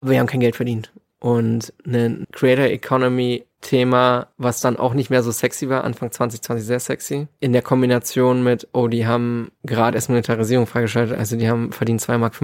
wir 0.00 0.18
haben 0.18 0.26
kein 0.26 0.40
Geld 0.40 0.56
verdient. 0.56 0.92
Und 1.20 1.72
ein 1.86 2.26
Creator 2.32 2.64
Economy 2.66 3.44
Thema, 3.60 4.28
was 4.38 4.60
dann 4.60 4.78
auch 4.78 4.94
nicht 4.94 5.10
mehr 5.10 5.22
so 5.22 5.30
sexy 5.30 5.68
war, 5.68 5.84
Anfang 5.84 6.10
2020 6.10 6.66
sehr 6.66 6.80
sexy. 6.80 7.28
In 7.40 7.52
der 7.52 7.62
Kombination 7.62 8.42
mit, 8.42 8.68
oh, 8.72 8.88
die 8.88 9.06
haben 9.06 9.50
gerade 9.64 9.96
erst 9.96 10.08
Monetarisierung 10.08 10.66
freigeschaltet, 10.66 11.18
also 11.18 11.36
die 11.36 11.48
haben 11.48 11.72
verdient 11.72 12.00
2,50 12.00 12.18
Mark, 12.18 12.34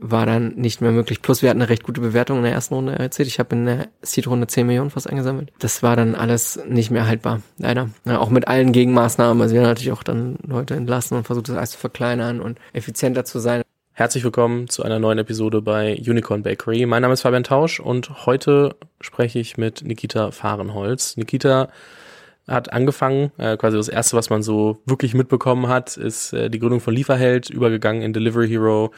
war 0.00 0.26
dann 0.26 0.54
nicht 0.54 0.80
mehr 0.80 0.92
möglich. 0.92 1.20
Plus 1.20 1.42
wir 1.42 1.50
hatten 1.50 1.60
eine 1.60 1.68
recht 1.68 1.82
gute 1.82 2.00
Bewertung 2.00 2.38
in 2.38 2.44
der 2.44 2.52
ersten 2.52 2.74
Runde 2.74 2.98
erzählt. 2.98 3.28
Ich 3.28 3.38
habe 3.38 3.54
in 3.54 3.66
der 3.66 3.88
Seed-Runde 4.02 4.46
10 4.46 4.66
Millionen 4.66 4.90
fast 4.90 5.08
eingesammelt. 5.08 5.52
Das 5.58 5.82
war 5.82 5.94
dann 5.94 6.14
alles 6.14 6.58
nicht 6.66 6.90
mehr 6.90 7.06
haltbar, 7.06 7.42
leider. 7.58 7.90
Ja, 8.06 8.18
auch 8.18 8.30
mit 8.30 8.48
allen 8.48 8.72
Gegenmaßnahmen. 8.72 9.40
Also 9.42 9.54
wir 9.54 9.60
haben 9.60 9.68
natürlich 9.68 9.92
auch 9.92 10.02
dann 10.02 10.38
Leute 10.46 10.74
entlassen 10.74 11.18
und 11.18 11.24
versucht, 11.24 11.50
das 11.50 11.56
alles 11.56 11.72
zu 11.72 11.78
verkleinern 11.78 12.40
und 12.40 12.58
effizienter 12.72 13.24
zu 13.26 13.40
sein. 13.40 13.62
Herzlich 13.98 14.24
willkommen 14.24 14.68
zu 14.68 14.82
einer 14.82 14.98
neuen 14.98 15.16
Episode 15.16 15.62
bei 15.62 15.98
Unicorn 16.06 16.42
Bakery. 16.42 16.84
Mein 16.84 17.00
Name 17.00 17.14
ist 17.14 17.22
Fabian 17.22 17.44
Tausch 17.44 17.80
und 17.80 18.26
heute 18.26 18.76
spreche 19.00 19.38
ich 19.38 19.56
mit 19.56 19.84
Nikita 19.86 20.32
Fahrenholz. 20.32 21.16
Nikita 21.16 21.70
hat 22.46 22.74
angefangen, 22.74 23.32
äh, 23.38 23.56
quasi 23.56 23.78
das 23.78 23.88
erste, 23.88 24.14
was 24.14 24.28
man 24.28 24.42
so 24.42 24.82
wirklich 24.84 25.14
mitbekommen 25.14 25.68
hat, 25.68 25.96
ist 25.96 26.34
äh, 26.34 26.50
die 26.50 26.58
Gründung 26.58 26.80
von 26.80 26.92
Lieferheld, 26.92 27.48
übergegangen 27.48 28.02
in 28.02 28.12
Delivery 28.12 28.46
Hero, 28.48 28.92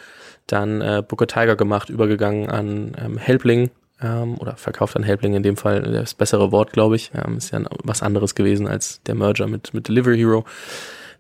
dann 0.49 0.81
äh, 0.81 1.01
Booker 1.07 1.29
Tiger 1.29 1.55
gemacht, 1.55 1.91
übergegangen 1.91 2.51
an 2.51 2.97
ähm, 3.01 3.19
Helpling 3.19 3.71
ähm, 4.03 4.37
oder 4.39 4.57
verkauft 4.57 4.97
an 4.97 5.05
Helpling 5.05 5.35
in 5.35 5.45
dem 5.45 5.57
Fall, 5.57 5.81
das 5.81 6.15
bessere 6.15 6.51
Wort, 6.51 6.73
glaube 6.73 6.97
ich. 6.97 7.13
Ähm, 7.15 7.37
ist 7.37 7.53
ja 7.53 7.61
was 7.85 8.03
anderes 8.03 8.35
gewesen 8.35 8.67
als 8.67 9.01
der 9.05 9.15
Merger 9.15 9.47
mit, 9.47 9.73
mit 9.75 9.87
Delivery 9.87 10.19
Hero. 10.19 10.45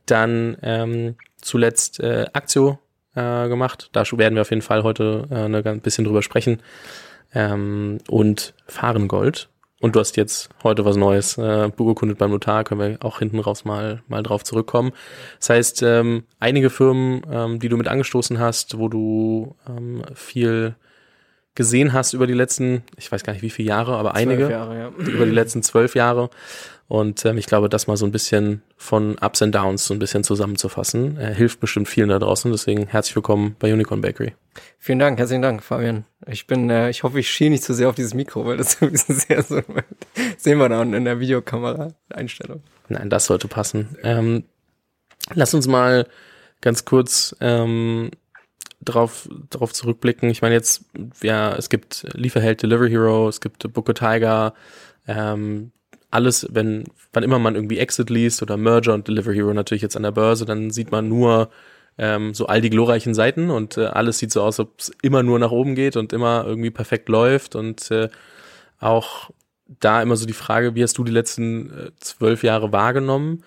Dann 0.04 0.56
ähm, 0.62 1.14
zuletzt 1.40 2.00
äh, 2.00 2.26
Aktio 2.32 2.80
äh, 3.18 3.48
gemacht. 3.48 3.90
Da 3.92 4.04
werden 4.12 4.34
wir 4.34 4.42
auf 4.42 4.50
jeden 4.50 4.62
Fall 4.62 4.82
heute 4.82 5.26
äh, 5.30 5.68
ein 5.68 5.80
bisschen 5.80 6.04
drüber 6.04 6.22
sprechen. 6.22 6.62
Ähm, 7.34 7.98
und 8.08 8.54
Fahrengold. 8.66 9.48
Und 9.80 9.94
du 9.94 10.00
hast 10.00 10.16
jetzt 10.16 10.48
heute 10.64 10.84
was 10.84 10.96
Neues 10.96 11.38
äh, 11.38 11.70
beurkundet 11.74 12.18
beim 12.18 12.30
Notar, 12.30 12.64
können 12.64 12.80
wir 12.80 13.04
auch 13.04 13.20
hinten 13.20 13.38
raus 13.38 13.64
mal, 13.64 14.02
mal 14.08 14.24
drauf 14.24 14.42
zurückkommen. 14.42 14.92
Das 15.38 15.50
heißt, 15.50 15.82
ähm, 15.84 16.24
einige 16.40 16.68
Firmen, 16.68 17.22
ähm, 17.30 17.60
die 17.60 17.68
du 17.68 17.76
mit 17.76 17.86
angestoßen 17.86 18.40
hast, 18.40 18.78
wo 18.78 18.88
du 18.88 19.54
ähm, 19.68 20.02
viel 20.14 20.74
gesehen 21.54 21.92
hast 21.92 22.12
über 22.12 22.26
die 22.26 22.34
letzten, 22.34 22.82
ich 22.96 23.10
weiß 23.10 23.22
gar 23.22 23.32
nicht 23.34 23.42
wie 23.42 23.50
viele 23.50 23.68
Jahre, 23.68 23.96
aber 23.96 24.14
einige, 24.14 24.50
Jahre, 24.50 24.78
ja. 24.78 24.88
über 24.96 25.26
die 25.26 25.32
letzten 25.32 25.62
zwölf 25.62 25.94
Jahre. 25.94 26.30
Und 26.88 27.26
ähm, 27.26 27.36
ich 27.36 27.46
glaube, 27.46 27.68
das 27.68 27.86
mal 27.86 27.98
so 27.98 28.06
ein 28.06 28.12
bisschen 28.12 28.62
von 28.78 29.18
Ups 29.18 29.42
and 29.42 29.54
Downs 29.54 29.84
so 29.84 29.92
ein 29.92 29.98
bisschen 29.98 30.24
zusammenzufassen, 30.24 31.18
äh, 31.18 31.34
hilft 31.34 31.60
bestimmt 31.60 31.86
vielen 31.86 32.08
da 32.08 32.18
draußen. 32.18 32.50
Deswegen 32.50 32.86
herzlich 32.86 33.14
willkommen 33.14 33.56
bei 33.58 33.70
Unicorn 33.70 34.00
Bakery. 34.00 34.34
Vielen 34.78 34.98
Dank, 34.98 35.18
herzlichen 35.18 35.42
Dank, 35.42 35.62
Fabian. 35.62 36.06
Ich 36.26 36.46
bin, 36.46 36.70
äh, 36.70 36.88
ich 36.88 37.02
hoffe, 37.02 37.20
ich 37.20 37.30
schiele 37.30 37.50
nicht 37.50 37.62
zu 37.62 37.74
sehr 37.74 37.90
auf 37.90 37.94
dieses 37.94 38.14
Mikro, 38.14 38.46
weil 38.46 38.56
das 38.56 38.74
ist 38.80 39.06
sehr 39.06 39.42
so, 39.42 39.60
sehen 40.38 40.58
wir 40.58 40.70
da 40.70 40.80
unten 40.80 40.94
in 40.94 41.04
der 41.04 41.20
Videokamera 41.20 41.92
Einstellung. 42.08 42.62
Nein, 42.88 43.10
das 43.10 43.26
sollte 43.26 43.48
passen. 43.48 43.98
Ähm, 44.02 44.44
lass 45.34 45.52
uns 45.52 45.66
mal 45.66 46.06
ganz 46.62 46.86
kurz 46.86 47.36
ähm, 47.40 48.10
drauf, 48.82 49.28
drauf 49.50 49.74
zurückblicken. 49.74 50.30
Ich 50.30 50.40
meine 50.40 50.54
jetzt, 50.54 50.86
ja, 51.20 51.54
es 51.54 51.68
gibt 51.68 52.06
Lieferheld, 52.14 52.62
Delivery 52.62 52.88
Hero, 52.88 53.28
es 53.28 53.42
gibt 53.42 53.70
Booker 53.74 53.92
Tiger, 53.92 54.54
ähm, 55.06 55.72
alles, 56.10 56.46
wenn, 56.50 56.84
wann 57.12 57.22
immer 57.22 57.38
man 57.38 57.54
irgendwie 57.54 57.78
Exit 57.78 58.10
liest 58.10 58.42
oder 58.42 58.56
Merger 58.56 58.94
und 58.94 59.08
Delivery 59.08 59.36
Hero 59.36 59.52
natürlich 59.52 59.82
jetzt 59.82 59.96
an 59.96 60.02
der 60.02 60.12
Börse, 60.12 60.44
dann 60.46 60.70
sieht 60.70 60.90
man 60.90 61.08
nur 61.08 61.50
ähm, 61.98 62.32
so 62.32 62.46
all 62.46 62.60
die 62.60 62.70
glorreichen 62.70 63.14
Seiten 63.14 63.50
und 63.50 63.76
äh, 63.76 63.86
alles 63.86 64.18
sieht 64.18 64.32
so 64.32 64.42
aus, 64.42 64.60
ob 64.60 64.78
es 64.78 64.92
immer 65.02 65.22
nur 65.22 65.38
nach 65.38 65.50
oben 65.50 65.74
geht 65.74 65.96
und 65.96 66.12
immer 66.12 66.44
irgendwie 66.46 66.70
perfekt 66.70 67.08
läuft 67.08 67.56
und 67.56 67.90
äh, 67.90 68.08
auch 68.80 69.30
da 69.80 70.00
immer 70.00 70.16
so 70.16 70.24
die 70.24 70.32
Frage, 70.32 70.74
wie 70.74 70.82
hast 70.82 70.96
du 70.96 71.04
die 71.04 71.12
letzten 71.12 71.70
äh, 71.70 71.90
zwölf 72.00 72.42
Jahre 72.42 72.72
wahrgenommen? 72.72 73.42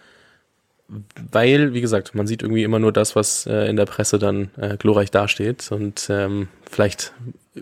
Weil, 1.32 1.74
wie 1.74 1.80
gesagt, 1.80 2.14
man 2.14 2.28
sieht 2.28 2.44
irgendwie 2.44 2.64
immer 2.64 2.78
nur 2.78 2.92
das, 2.92 3.16
was 3.16 3.48
äh, 3.48 3.70
in 3.70 3.78
der 3.78 3.86
Presse 3.86 4.20
dann 4.20 4.52
äh, 4.58 4.76
glorreich 4.76 5.10
dasteht 5.10 5.72
und 5.72 6.08
ähm, 6.10 6.50
vielleicht, 6.70 7.14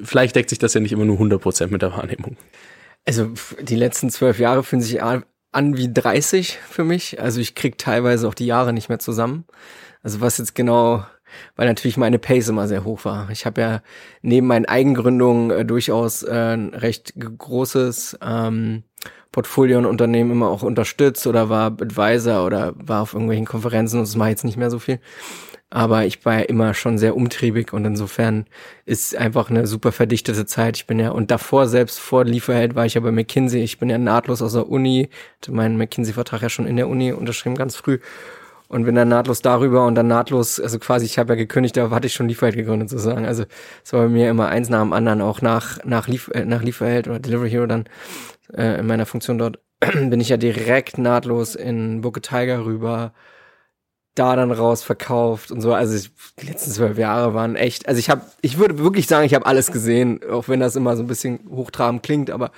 vielleicht 0.03 0.35
deckt 0.35 0.50
sich 0.50 0.57
das 0.57 0.74
ja 0.74 0.81
nicht 0.81 0.91
immer 0.91 1.06
nur 1.06 1.19
100% 1.19 1.68
mit 1.68 1.84
der 1.84 1.91
Wahrnehmung. 1.91 2.35
Also 3.06 3.32
die 3.62 3.76
letzten 3.76 4.10
zwölf 4.10 4.40
Jahre 4.40 4.64
fühlen 4.64 4.82
sich 4.82 5.02
an 5.02 5.78
wie 5.78 5.92
30 5.92 6.60
für 6.70 6.84
mich. 6.84 7.22
Also 7.22 7.40
ich 7.40 7.56
krieg 7.56 7.78
teilweise 7.78 8.28
auch 8.28 8.34
die 8.34 8.46
Jahre 8.46 8.74
nicht 8.74 8.90
mehr 8.90 9.00
zusammen. 9.00 9.46
Also 10.04 10.22
was 10.22 10.38
jetzt 10.38 10.56
genau, 10.56 11.06
weil 11.56 11.68
natürlich 11.68 11.98
meine 11.98 12.20
Pace 12.20 12.50
immer 12.50 12.68
sehr 12.68 12.84
hoch 12.84 13.06
war. 13.06 13.30
Ich 13.32 13.46
habe 13.46 13.62
ja 13.62 13.82
neben 14.22 14.48
meinen 14.48 14.66
Eigengründungen 14.66 15.52
äh, 15.52 15.66
durchaus 15.66 16.24
äh, 16.24 16.54
ein 16.56 16.74
recht 16.74 17.14
großes 17.16 18.20
ähm, 18.22 18.84
Portfolio 19.31 19.78
und 19.78 19.86
Unternehmen 19.86 20.31
immer 20.31 20.50
auch 20.50 20.64
unterstützt 20.64 21.28
oder 21.28 21.50
war 21.50 21.68
Advisor 21.68 22.46
oder 22.46 22.74
war 22.76 23.02
auf 23.02 23.14
irgendwelchen 23.14 23.46
Konferenzen 23.46 23.98
und 23.98 24.08
das 24.08 24.16
mache 24.16 24.30
ich 24.30 24.34
jetzt 24.34 24.46
nicht 24.46 24.58
mehr 24.58 24.72
so 24.72 24.80
viel 24.80 25.00
aber 25.69 26.06
ich 26.06 26.25
war 26.25 26.40
ja 26.40 26.46
immer 26.46 26.74
schon 26.74 26.97
sehr 26.97 27.16
umtriebig 27.16 27.74
und 27.74 27.85
insofern 27.85 28.46
ist 28.85 29.16
einfach 29.16 29.50
eine 29.50 29.68
super 29.68 29.91
verdichtete 29.91 30.46
Zeit. 30.46 30.78
Ich 30.78 30.88
bin 30.88 31.00
ja, 31.00 31.12
und 31.12 31.30
davor, 31.30 31.68
selbst 31.68 32.00
vor 32.00 32.25
Lieferheld, 32.25 32.74
war 32.74 32.85
ich 32.88 32.96
ja 32.96 33.02
bei 33.02 33.12
McKinsey. 33.12 33.62
Ich 33.62 33.78
bin 33.78 33.90
ja 33.90 34.00
nahtlos 34.00 34.41
aus 34.41 34.53
der 34.53 34.68
Uni, 34.68 35.09
hatte 35.38 35.52
meinen 35.52 35.78
McKinsey-Vertrag 35.78 36.41
ja 36.41 36.50
schon 36.50 36.66
in 36.66 36.75
der 36.75 36.88
Uni 36.88 37.13
unterschrieben, 37.13 37.56
ganz 37.56 37.75
früh. 37.75 38.00
Und 38.68 38.85
bin 38.85 38.96
dann 38.96 39.09
nahtlos 39.09 39.41
darüber 39.41 39.85
und 39.88 39.96
dann 39.96 40.07
nahtlos, 40.07 40.59
also 40.59 40.78
quasi, 40.78 41.06
ich 41.06 41.18
habe 41.18 41.34
ja 41.34 41.38
gekündigt, 41.38 41.75
da 41.75 41.90
hatte 41.90 42.06
ich 42.06 42.13
schon 42.13 42.28
Lieferheld 42.28 42.56
gegründet 42.56 42.90
sozusagen. 42.90 43.25
Also 43.25 43.46
es 43.84 43.94
war 43.94 44.01
bei 44.03 44.09
mir 44.09 44.30
immer 44.30 44.47
eins 44.47 44.69
nach 44.69 44.81
dem 44.81 44.94
anderen, 44.94 45.22
auch 45.22 45.41
nach, 45.41 45.84
nach, 45.86 46.07
Lief, 46.07 46.30
äh, 46.34 46.46
nach 46.46 46.62
Lieferheld 46.62 47.07
oder 47.07 47.19
Delivery 47.19 47.50
Hero 47.50 47.66
dann 47.66 47.86
äh, 48.53 48.80
in 48.80 48.88
meiner 48.88 49.07
Funktion 49.07 49.40
dort, 49.40 49.59
bin 49.80 50.19
ich 50.22 50.30
ja 50.30 50.38
direkt 50.38 51.00
nahtlos 51.00 51.56
in 51.56 52.01
Booker 52.01 52.22
Tiger 52.22 52.66
rüber, 52.66 53.13
da 54.16 54.36
dann 54.36 54.52
raus 54.52 54.84
verkauft 54.84 55.52
und 55.52 55.62
so. 55.62 55.74
Also 55.74 55.96
ich, 55.96 56.12
die 56.40 56.47
letzten 56.47 56.72
zwölf 56.72 56.97
Jahre 56.97 57.34
waren 57.34 57.56
echt. 57.56 57.88
Also 57.88 58.00
ich 58.00 58.09
habe, 58.09 58.22
ich 58.42 58.58
würde 58.58 58.80
wirklich 58.80 59.08
sagen, 59.08 59.25
ich 59.25 59.34
habe 59.34 59.46
alles 59.46 59.72
gesehen, 59.72 60.20
auch 60.30 60.47
wenn 60.47 60.59
das 60.59 60.75
immer 60.75 60.97
so 60.97 61.03
ein 61.03 61.08
bisschen 61.08 61.40
hochtrabend 61.50 62.03
klingt, 62.03 62.30
aber 62.30 62.52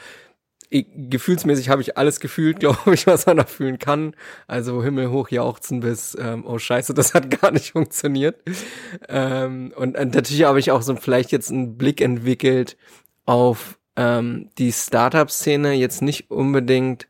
ich, 0.71 0.87
gefühlsmäßig 0.95 1.69
habe 1.69 1.81
ich 1.81 1.97
alles 1.97 2.19
gefühlt, 2.19 2.59
glaube 2.61 2.93
ich, 2.93 3.05
was 3.05 3.27
man 3.27 3.37
da 3.37 3.45
fühlen 3.45 3.77
kann. 3.77 4.15
Also 4.47 4.83
Himmel 4.83 5.11
hoch 5.11 5.29
jauchzen 5.29 5.81
bis, 5.81 6.17
ähm, 6.19 6.45
oh 6.47 6.57
Scheiße, 6.57 6.93
das 6.93 7.13
hat 7.13 7.29
gar 7.41 7.51
nicht 7.51 7.71
funktioniert. 7.73 8.41
Ähm, 9.07 9.73
und, 9.75 9.97
und 9.97 10.15
natürlich 10.15 10.43
habe 10.43 10.59
ich 10.59 10.71
auch 10.71 10.81
so 10.81 10.95
vielleicht 10.95 11.31
jetzt 11.31 11.51
einen 11.51 11.77
Blick 11.77 12.01
entwickelt 12.01 12.77
auf 13.25 13.77
ähm, 13.95 14.49
die 14.57 14.71
Startup-Szene, 14.71 15.73
jetzt 15.73 16.01
nicht 16.01 16.31
unbedingt 16.31 17.07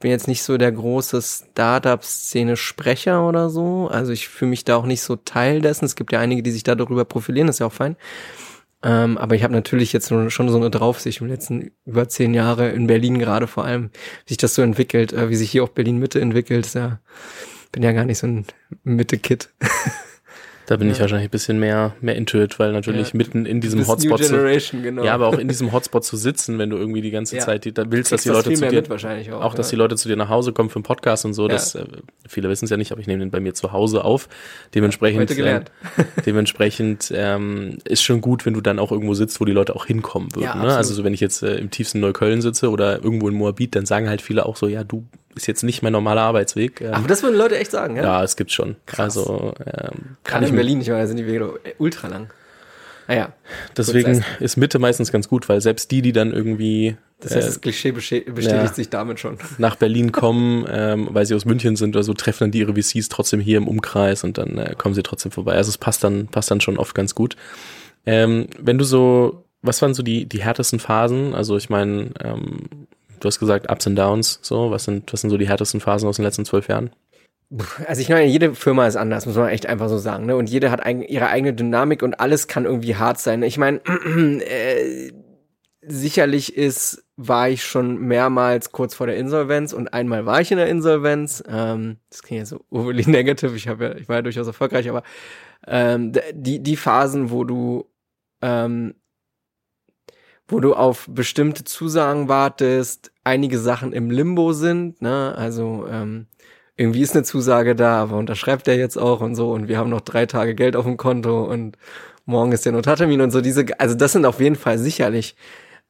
bin 0.00 0.10
jetzt 0.10 0.28
nicht 0.28 0.42
so 0.42 0.56
der 0.56 0.72
große 0.72 1.20
Startup-Szene-Sprecher 1.22 3.26
oder 3.26 3.50
so. 3.50 3.88
Also 3.88 4.12
ich 4.12 4.28
fühle 4.28 4.50
mich 4.50 4.64
da 4.64 4.76
auch 4.76 4.86
nicht 4.86 5.02
so 5.02 5.16
Teil 5.16 5.60
dessen. 5.60 5.84
Es 5.84 5.94
gibt 5.94 6.12
ja 6.12 6.20
einige, 6.20 6.42
die 6.42 6.50
sich 6.50 6.62
da 6.62 6.74
darüber 6.74 7.04
profilieren, 7.04 7.46
das 7.46 7.56
ist 7.56 7.60
ja 7.60 7.66
auch 7.66 7.72
fein. 7.72 7.96
Ähm, 8.82 9.18
aber 9.18 9.34
ich 9.34 9.42
habe 9.42 9.52
natürlich 9.52 9.92
jetzt 9.92 10.08
schon 10.08 10.30
so 10.30 10.56
eine 10.56 10.70
Draufsicht 10.70 11.20
im 11.20 11.26
letzten 11.26 11.70
über 11.84 12.08
zehn 12.08 12.32
Jahre 12.32 12.70
in 12.70 12.86
Berlin 12.86 13.18
gerade 13.18 13.46
vor 13.46 13.66
allem, 13.66 13.90
wie 14.24 14.30
sich 14.30 14.38
das 14.38 14.54
so 14.54 14.62
entwickelt, 14.62 15.12
äh, 15.12 15.28
wie 15.28 15.36
sich 15.36 15.50
hier 15.50 15.62
auch 15.62 15.68
Berlin 15.68 15.98
Mitte 15.98 16.18
entwickelt. 16.18 16.72
Ja, 16.72 16.98
bin 17.72 17.82
ja 17.82 17.92
gar 17.92 18.06
nicht 18.06 18.18
so 18.18 18.26
ein 18.26 18.46
Mitte-Kid. 18.82 19.50
Da 20.70 20.76
bin 20.76 20.86
ja. 20.86 20.94
ich 20.94 21.00
wahrscheinlich 21.00 21.26
ein 21.26 21.32
bisschen 21.32 21.58
mehr, 21.58 21.96
mehr 22.00 22.14
intuit, 22.14 22.60
weil 22.60 22.70
natürlich 22.70 23.08
ja. 23.08 23.16
mitten 23.16 23.44
in 23.44 23.60
diesem 23.60 23.88
Hotspot 23.88 24.22
zu, 24.22 24.36
genau. 24.80 25.02
ja, 25.02 25.14
aber 25.14 25.26
auch 25.26 25.36
in 25.36 25.48
diesem 25.48 25.72
Hotspot 25.72 26.04
zu 26.04 26.16
sitzen, 26.16 26.60
wenn 26.60 26.70
du 26.70 26.76
irgendwie 26.76 27.00
die 27.00 27.10
ganze 27.10 27.34
ja. 27.34 27.42
Zeit 27.42 27.64
die, 27.64 27.74
da 27.74 27.90
willst, 27.90 28.12
dass 28.12 28.22
die 28.22 28.28
Leute 28.28 28.52
zu 28.52 28.68
dir, 28.68 28.84
auch, 29.34 29.42
auch 29.42 29.54
dass 29.56 29.70
die 29.70 29.74
Leute 29.74 29.96
zu 29.96 30.06
dir 30.06 30.14
nach 30.14 30.28
Hause 30.28 30.52
kommen 30.52 30.70
für 30.70 30.76
einen 30.76 30.84
Podcast 30.84 31.24
und 31.24 31.34
so, 31.34 31.48
das, 31.48 31.74
äh, 31.74 31.86
viele 32.28 32.48
wissen 32.48 32.66
es 32.66 32.70
ja 32.70 32.76
nicht, 32.76 32.92
aber 32.92 33.00
ich 33.00 33.08
nehme 33.08 33.18
den 33.18 33.32
bei 33.32 33.40
mir 33.40 33.52
zu 33.52 33.72
Hause 33.72 34.04
auf. 34.04 34.28
Dementsprechend, 34.72 35.36
äh, 35.36 35.62
dementsprechend, 36.24 37.12
ähm, 37.16 37.78
ist 37.84 38.02
schon 38.04 38.20
gut, 38.20 38.46
wenn 38.46 38.54
du 38.54 38.60
dann 38.60 38.78
auch 38.78 38.92
irgendwo 38.92 39.14
sitzt, 39.14 39.40
wo 39.40 39.44
die 39.44 39.52
Leute 39.52 39.74
auch 39.74 39.86
hinkommen 39.86 40.32
würden, 40.36 40.62
ne? 40.62 40.76
Also 40.76 40.94
so, 40.94 41.02
wenn 41.02 41.14
ich 41.14 41.20
jetzt 41.20 41.42
äh, 41.42 41.56
im 41.56 41.72
tiefsten 41.72 41.98
Neukölln 41.98 42.42
sitze 42.42 42.70
oder 42.70 43.02
irgendwo 43.02 43.28
in 43.28 43.34
Moabit, 43.34 43.74
dann 43.74 43.86
sagen 43.86 44.08
halt 44.08 44.22
viele 44.22 44.46
auch 44.46 44.54
so, 44.54 44.68
ja, 44.68 44.84
du 44.84 45.04
ist 45.34 45.46
jetzt 45.46 45.62
nicht 45.62 45.82
mein 45.82 45.92
normaler 45.92 46.22
Arbeitsweg. 46.22 46.80
Ähm, 46.80 46.94
Aber 46.94 47.08
das 47.08 47.22
würden 47.22 47.36
Leute 47.36 47.58
echt 47.58 47.70
sagen, 47.70 47.96
ja? 47.96 48.02
Ja, 48.02 48.24
es 48.24 48.36
gibt 48.36 48.52
schon. 48.52 48.76
Krass. 48.86 49.16
Also 49.16 49.54
ähm, 49.64 50.16
kann 50.24 50.42
ich 50.42 50.50
in 50.50 50.56
Berlin 50.56 50.78
nicht, 50.78 50.90
weil 50.90 51.00
da 51.00 51.06
sind 51.06 51.16
die 51.16 51.26
Wege 51.26 51.60
ultra 51.78 52.08
lang. 52.08 52.30
Naja. 53.08 53.32
Ah 53.32 53.50
Deswegen 53.76 54.24
ist 54.38 54.56
Mitte 54.56 54.78
meistens 54.78 55.10
ganz 55.10 55.28
gut, 55.28 55.48
weil 55.48 55.60
selbst 55.60 55.90
die, 55.90 56.02
die 56.02 56.12
dann 56.12 56.32
irgendwie 56.32 56.96
das 57.20 57.34
heißt, 57.34 57.48
das 57.48 57.56
äh, 57.56 57.60
Klischee 57.60 57.92
bestätigt 57.92 58.38
ja, 58.38 58.66
sich 58.72 58.88
damit 58.88 59.20
schon. 59.20 59.38
Nach 59.58 59.76
Berlin 59.76 60.12
kommen, 60.12 60.64
ähm, 60.70 61.08
weil 61.10 61.26
sie 61.26 61.34
aus 61.34 61.44
München 61.44 61.76
sind 61.76 61.94
oder 61.94 62.02
so, 62.02 62.14
treffen 62.14 62.44
dann 62.44 62.50
die 62.50 62.60
ihre 62.60 62.74
VCs 62.74 63.08
trotzdem 63.08 63.40
hier 63.40 63.58
im 63.58 63.68
Umkreis 63.68 64.24
und 64.24 64.38
dann 64.38 64.58
äh, 64.58 64.74
kommen 64.76 64.94
sie 64.94 65.02
trotzdem 65.02 65.32
vorbei. 65.32 65.54
Also 65.54 65.68
es 65.68 65.78
passt 65.78 66.02
dann, 66.02 66.28
passt 66.28 66.50
dann 66.50 66.60
schon 66.60 66.78
oft 66.78 66.94
ganz 66.94 67.14
gut. 67.14 67.36
Ähm, 68.06 68.46
wenn 68.58 68.78
du 68.78 68.84
so, 68.84 69.44
was 69.60 69.82
waren 69.82 69.92
so 69.92 70.02
die, 70.02 70.26
die 70.26 70.42
härtesten 70.42 70.78
Phasen? 70.78 71.34
Also 71.34 71.56
ich 71.56 71.68
meine, 71.68 72.10
ähm, 72.22 72.86
du 73.20 73.28
hast 73.28 73.38
gesagt 73.38 73.70
Ups 73.70 73.86
and 73.86 73.98
Downs, 73.98 74.38
so, 74.42 74.70
was 74.70 74.84
sind, 74.84 75.12
was 75.12 75.20
sind 75.20 75.30
so 75.30 75.38
die 75.38 75.48
härtesten 75.48 75.80
Phasen 75.80 76.08
aus 76.08 76.16
den 76.16 76.24
letzten 76.24 76.44
zwölf 76.44 76.68
Jahren? 76.68 76.90
Also 77.86 78.00
ich 78.00 78.08
meine, 78.08 78.26
jede 78.26 78.54
Firma 78.54 78.86
ist 78.86 78.96
anders, 78.96 79.26
muss 79.26 79.34
man 79.34 79.48
echt 79.48 79.66
einfach 79.66 79.88
so 79.88 79.98
sagen, 79.98 80.26
ne? 80.26 80.36
Und 80.36 80.48
jede 80.48 80.70
hat 80.70 80.84
eig 80.86 81.08
ihre 81.10 81.28
eigene 81.28 81.52
Dynamik 81.52 82.02
und 82.02 82.20
alles 82.20 82.46
kann 82.46 82.64
irgendwie 82.64 82.94
hart 82.94 83.18
sein. 83.18 83.42
Ich 83.42 83.58
meine, 83.58 83.80
äh, 84.46 85.12
sicherlich 85.82 86.56
ist, 86.56 87.04
war 87.16 87.48
ich 87.48 87.64
schon 87.64 87.98
mehrmals 87.98 88.70
kurz 88.70 88.94
vor 88.94 89.08
der 89.08 89.16
Insolvenz 89.16 89.72
und 89.72 89.92
einmal 89.92 90.26
war 90.26 90.40
ich 90.40 90.52
in 90.52 90.58
der 90.58 90.68
Insolvenz. 90.68 91.42
Ähm, 91.48 91.96
das 92.08 92.22
klingt 92.22 92.38
ja 92.38 92.46
so 92.46 92.64
overly 92.70 93.04
negative. 93.10 93.56
Ich 93.56 93.66
habe 93.66 93.84
ja, 93.84 93.94
ich 93.96 94.08
war 94.08 94.16
ja 94.16 94.22
durchaus 94.22 94.46
erfolgreich, 94.46 94.88
aber 94.88 95.02
ähm, 95.66 96.12
die 96.32 96.62
die 96.62 96.76
Phasen, 96.76 97.30
wo 97.30 97.42
du 97.42 97.90
ähm, 98.42 98.94
wo 100.50 100.60
du 100.60 100.74
auf 100.74 101.06
bestimmte 101.08 101.64
Zusagen 101.64 102.28
wartest, 102.28 103.12
einige 103.24 103.58
Sachen 103.58 103.92
im 103.92 104.10
Limbo 104.10 104.52
sind, 104.52 105.00
ne? 105.00 105.34
Also 105.36 105.86
ähm, 105.88 106.26
irgendwie 106.76 107.02
ist 107.02 107.14
eine 107.14 107.24
Zusage 107.24 107.74
da, 107.76 108.02
aber 108.02 108.16
unterschreibt 108.16 108.66
der 108.66 108.76
jetzt 108.76 108.96
auch 108.96 109.20
und 109.20 109.34
so 109.34 109.52
und 109.52 109.68
wir 109.68 109.78
haben 109.78 109.90
noch 109.90 110.00
drei 110.00 110.26
Tage 110.26 110.54
Geld 110.54 110.76
auf 110.76 110.86
dem 110.86 110.96
Konto 110.96 111.44
und 111.44 111.76
morgen 112.24 112.52
ist 112.52 112.64
der 112.64 112.72
Notartermin 112.72 113.20
und 113.20 113.30
so 113.30 113.40
diese, 113.40 113.66
also 113.78 113.94
das 113.94 114.12
sind 114.12 114.24
auf 114.24 114.40
jeden 114.40 114.56
Fall 114.56 114.78
sicherlich 114.78 115.36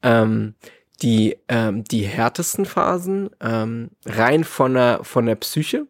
ähm, 0.02 0.54
die 1.00 1.38
ähm, 1.48 1.84
die 1.84 2.02
härtesten 2.02 2.66
Phasen 2.66 3.30
ähm, 3.40 3.90
rein 4.04 4.44
von 4.44 4.74
der 4.74 5.04
von 5.04 5.26
der 5.26 5.36
Psyche 5.36 5.86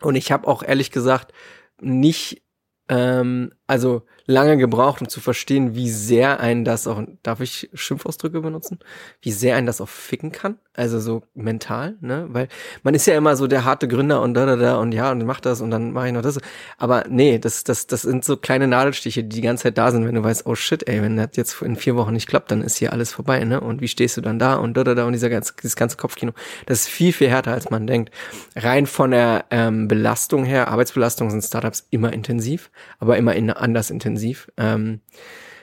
und 0.00 0.14
ich 0.14 0.32
habe 0.32 0.46
auch 0.46 0.62
ehrlich 0.62 0.90
gesagt 0.90 1.32
nicht 1.80 2.42
ähm, 2.88 3.52
also 3.72 4.02
lange 4.26 4.58
gebraucht, 4.58 5.00
um 5.00 5.08
zu 5.08 5.20
verstehen, 5.20 5.74
wie 5.74 5.90
sehr 5.90 6.40
einen 6.40 6.64
das 6.64 6.86
auch, 6.86 7.02
darf 7.22 7.40
ich 7.40 7.70
Schimpfausdrücke 7.72 8.42
benutzen? 8.42 8.78
Wie 9.22 9.32
sehr 9.32 9.56
einen 9.56 9.66
das 9.66 9.80
auch 9.80 9.88
ficken 9.88 10.30
kann? 10.30 10.58
Also 10.74 11.00
so 11.00 11.22
mental, 11.34 11.96
ne? 12.00 12.26
Weil 12.28 12.48
man 12.82 12.94
ist 12.94 13.06
ja 13.06 13.16
immer 13.16 13.34
so 13.36 13.46
der 13.46 13.64
harte 13.64 13.88
Gründer 13.88 14.22
und 14.22 14.34
da, 14.34 14.46
da, 14.46 14.56
da 14.56 14.76
und 14.76 14.92
ja, 14.92 15.10
und 15.10 15.24
mach 15.24 15.40
das 15.40 15.60
und 15.60 15.70
dann 15.70 15.92
mache 15.92 16.08
ich 16.08 16.12
noch 16.12 16.22
das. 16.22 16.38
Aber 16.78 17.04
nee, 17.08 17.38
das, 17.38 17.64
das, 17.64 17.86
das 17.86 18.02
sind 18.02 18.24
so 18.24 18.36
kleine 18.36 18.68
Nadelstiche, 18.68 19.22
die 19.24 19.36
die 19.36 19.42
ganze 19.42 19.64
Zeit 19.64 19.78
da 19.78 19.90
sind, 19.90 20.06
wenn 20.06 20.14
du 20.14 20.22
weißt, 20.22 20.46
oh 20.46 20.54
shit, 20.54 20.86
ey, 20.88 21.02
wenn 21.02 21.16
das 21.16 21.30
jetzt 21.34 21.60
in 21.62 21.76
vier 21.76 21.96
Wochen 21.96 22.12
nicht 22.12 22.28
klappt, 22.28 22.50
dann 22.50 22.62
ist 22.62 22.76
hier 22.76 22.92
alles 22.92 23.12
vorbei, 23.12 23.42
ne? 23.44 23.60
Und 23.60 23.80
wie 23.80 23.88
stehst 23.88 24.16
du 24.16 24.20
dann 24.20 24.38
da 24.38 24.54
und 24.54 24.76
da, 24.76 24.84
da, 24.84 24.94
da 24.94 25.04
und 25.04 25.12
dieser 25.12 25.30
ganze, 25.30 25.54
dieses 25.62 25.76
ganze 25.76 25.96
Kopfkino. 25.96 26.32
Das 26.66 26.82
ist 26.82 26.88
viel, 26.88 27.12
viel 27.12 27.28
härter, 27.28 27.52
als 27.52 27.70
man 27.70 27.86
denkt. 27.86 28.12
Rein 28.54 28.86
von 28.86 29.10
der 29.10 29.46
ähm, 29.50 29.88
Belastung 29.88 30.44
her, 30.44 30.68
Arbeitsbelastung 30.68 31.30
sind 31.30 31.42
Startups 31.42 31.86
immer 31.90 32.12
intensiv, 32.12 32.70
aber 32.98 33.16
immer 33.16 33.34
in, 33.34 33.50
anders 33.62 33.90
intensiv. 33.90 34.50
Ähm, 34.56 35.00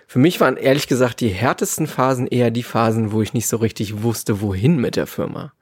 für 0.07 0.19
mich 0.19 0.41
waren 0.41 0.57
ehrlich 0.57 0.87
gesagt 0.87 1.19
die 1.21 1.29
härtesten 1.29 1.85
Phasen 1.85 2.25
eher 2.25 2.49
die 2.49 2.63
Phasen, 2.63 3.11
wo 3.11 3.21
ich 3.21 3.33
nicht 3.33 3.47
so 3.47 3.57
richtig 3.57 4.01
wusste, 4.01 4.41
wohin 4.41 4.77
mit 4.77 4.95
der 4.95 5.05
Firma. 5.05 5.53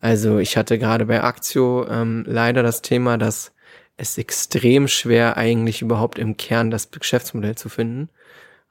Also 0.00 0.38
ich 0.38 0.56
hatte 0.56 0.78
gerade 0.78 1.06
bei 1.06 1.22
Aktio 1.22 1.86
ähm, 1.88 2.24
leider 2.26 2.62
das 2.62 2.82
Thema, 2.82 3.18
dass 3.18 3.52
es 3.96 4.16
extrem 4.16 4.88
schwer 4.88 5.36
eigentlich 5.36 5.82
überhaupt 5.82 6.18
im 6.18 6.36
Kern 6.36 6.70
das 6.70 6.90
Geschäftsmodell 6.90 7.56
zu 7.56 7.68
finden. 7.68 8.08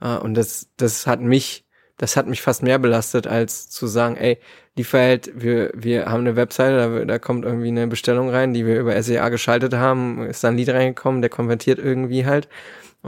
Äh, 0.01 0.17
und 0.17 0.33
das, 0.33 0.69
das 0.77 1.05
hat 1.05 1.21
mich, 1.21 1.65
das 1.97 2.15
hat 2.15 2.27
mich 2.27 2.41
fast 2.41 2.63
mehr 2.63 2.79
belastet, 2.79 3.27
als 3.27 3.69
zu 3.69 3.87
sagen, 3.87 4.15
ey, 4.15 4.39
die 4.77 4.83
verhält, 4.83 5.31
wir, 5.35 5.71
wir 5.73 6.05
haben 6.05 6.21
eine 6.21 6.35
Webseite, 6.35 6.75
da, 6.77 7.05
da 7.05 7.19
kommt 7.19 7.43
irgendwie 7.45 7.69
eine 7.69 7.87
Bestellung 7.87 8.29
rein, 8.29 8.53
die 8.53 8.65
wir 8.65 8.79
über 8.79 9.01
SEA 9.01 9.29
geschaltet 9.29 9.73
haben, 9.73 10.25
ist 10.27 10.43
dann 10.43 10.53
ein 10.53 10.57
Lied 10.57 10.69
reingekommen, 10.69 11.21
der 11.21 11.29
konvertiert 11.29 11.79
irgendwie 11.79 12.25
halt 12.25 12.47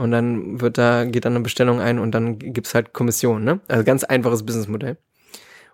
und 0.00 0.10
dann 0.12 0.60
wird 0.60 0.78
da, 0.78 1.04
geht 1.04 1.26
dann 1.26 1.34
eine 1.34 1.42
Bestellung 1.42 1.80
ein 1.80 1.98
und 1.98 2.12
dann 2.12 2.38
gibt's 2.38 2.74
halt 2.74 2.94
Kommission, 2.94 3.44
ne? 3.44 3.60
Also 3.68 3.84
ganz 3.84 4.02
einfaches 4.02 4.44
Businessmodell. 4.44 4.96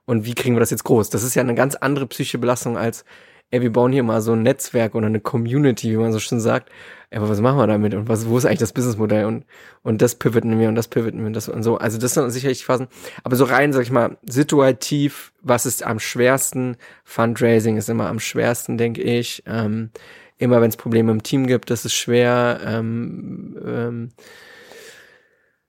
Und 0.04 0.24
wie 0.24 0.34
kriegen 0.34 0.56
wir 0.56 0.60
das 0.60 0.70
jetzt 0.70 0.84
groß? 0.84 1.10
Das 1.10 1.22
ist 1.22 1.36
ja 1.36 1.42
eine 1.42 1.54
ganz 1.54 1.76
andere 1.76 2.06
psychische 2.08 2.38
Belastung 2.38 2.76
als, 2.76 3.04
ey, 3.50 3.60
wir 3.62 3.72
bauen 3.72 3.92
hier 3.92 4.02
mal 4.02 4.20
so 4.20 4.32
ein 4.32 4.42
Netzwerk 4.42 4.96
oder 4.96 5.06
eine 5.06 5.20
Community, 5.20 5.92
wie 5.92 5.96
man 5.96 6.12
so 6.12 6.18
schön 6.18 6.40
sagt. 6.40 6.70
Ey, 7.10 7.18
aber 7.18 7.28
was 7.28 7.40
machen 7.40 7.58
wir 7.58 7.68
damit? 7.68 7.94
Und 7.94 8.08
was, 8.08 8.28
wo 8.28 8.36
ist 8.36 8.46
eigentlich 8.46 8.58
das 8.58 8.72
Businessmodell? 8.72 9.26
Und, 9.26 9.44
und 9.82 10.02
das 10.02 10.16
pivoten 10.16 10.58
wir 10.58 10.68
und 10.68 10.74
das 10.74 10.88
pivoten 10.88 11.20
wir 11.20 11.26
und 11.28 11.32
das 11.32 11.48
und 11.48 11.62
so. 11.62 11.78
Also 11.78 11.96
das 11.98 12.14
sind 12.14 12.28
sicherlich 12.30 12.64
Phasen. 12.64 12.88
Aber 13.22 13.36
so 13.36 13.44
rein, 13.44 13.72
sag 13.72 13.82
ich 13.82 13.92
mal, 13.92 14.16
situativ, 14.28 15.32
was 15.42 15.66
ist 15.66 15.84
am 15.84 16.00
schwersten? 16.00 16.76
Fundraising 17.04 17.76
ist 17.76 17.88
immer 17.88 18.08
am 18.08 18.18
schwersten, 18.18 18.76
denke 18.76 19.02
ich. 19.02 19.44
Ähm, 19.46 19.90
immer 20.38 20.60
wenn 20.60 20.68
es 20.68 20.76
Probleme 20.76 21.12
im 21.12 21.22
Team 21.22 21.46
gibt, 21.46 21.70
das 21.70 21.84
ist 21.84 21.94
schwer. 21.94 22.60
Ähm, 22.64 23.56
ähm, 23.64 24.08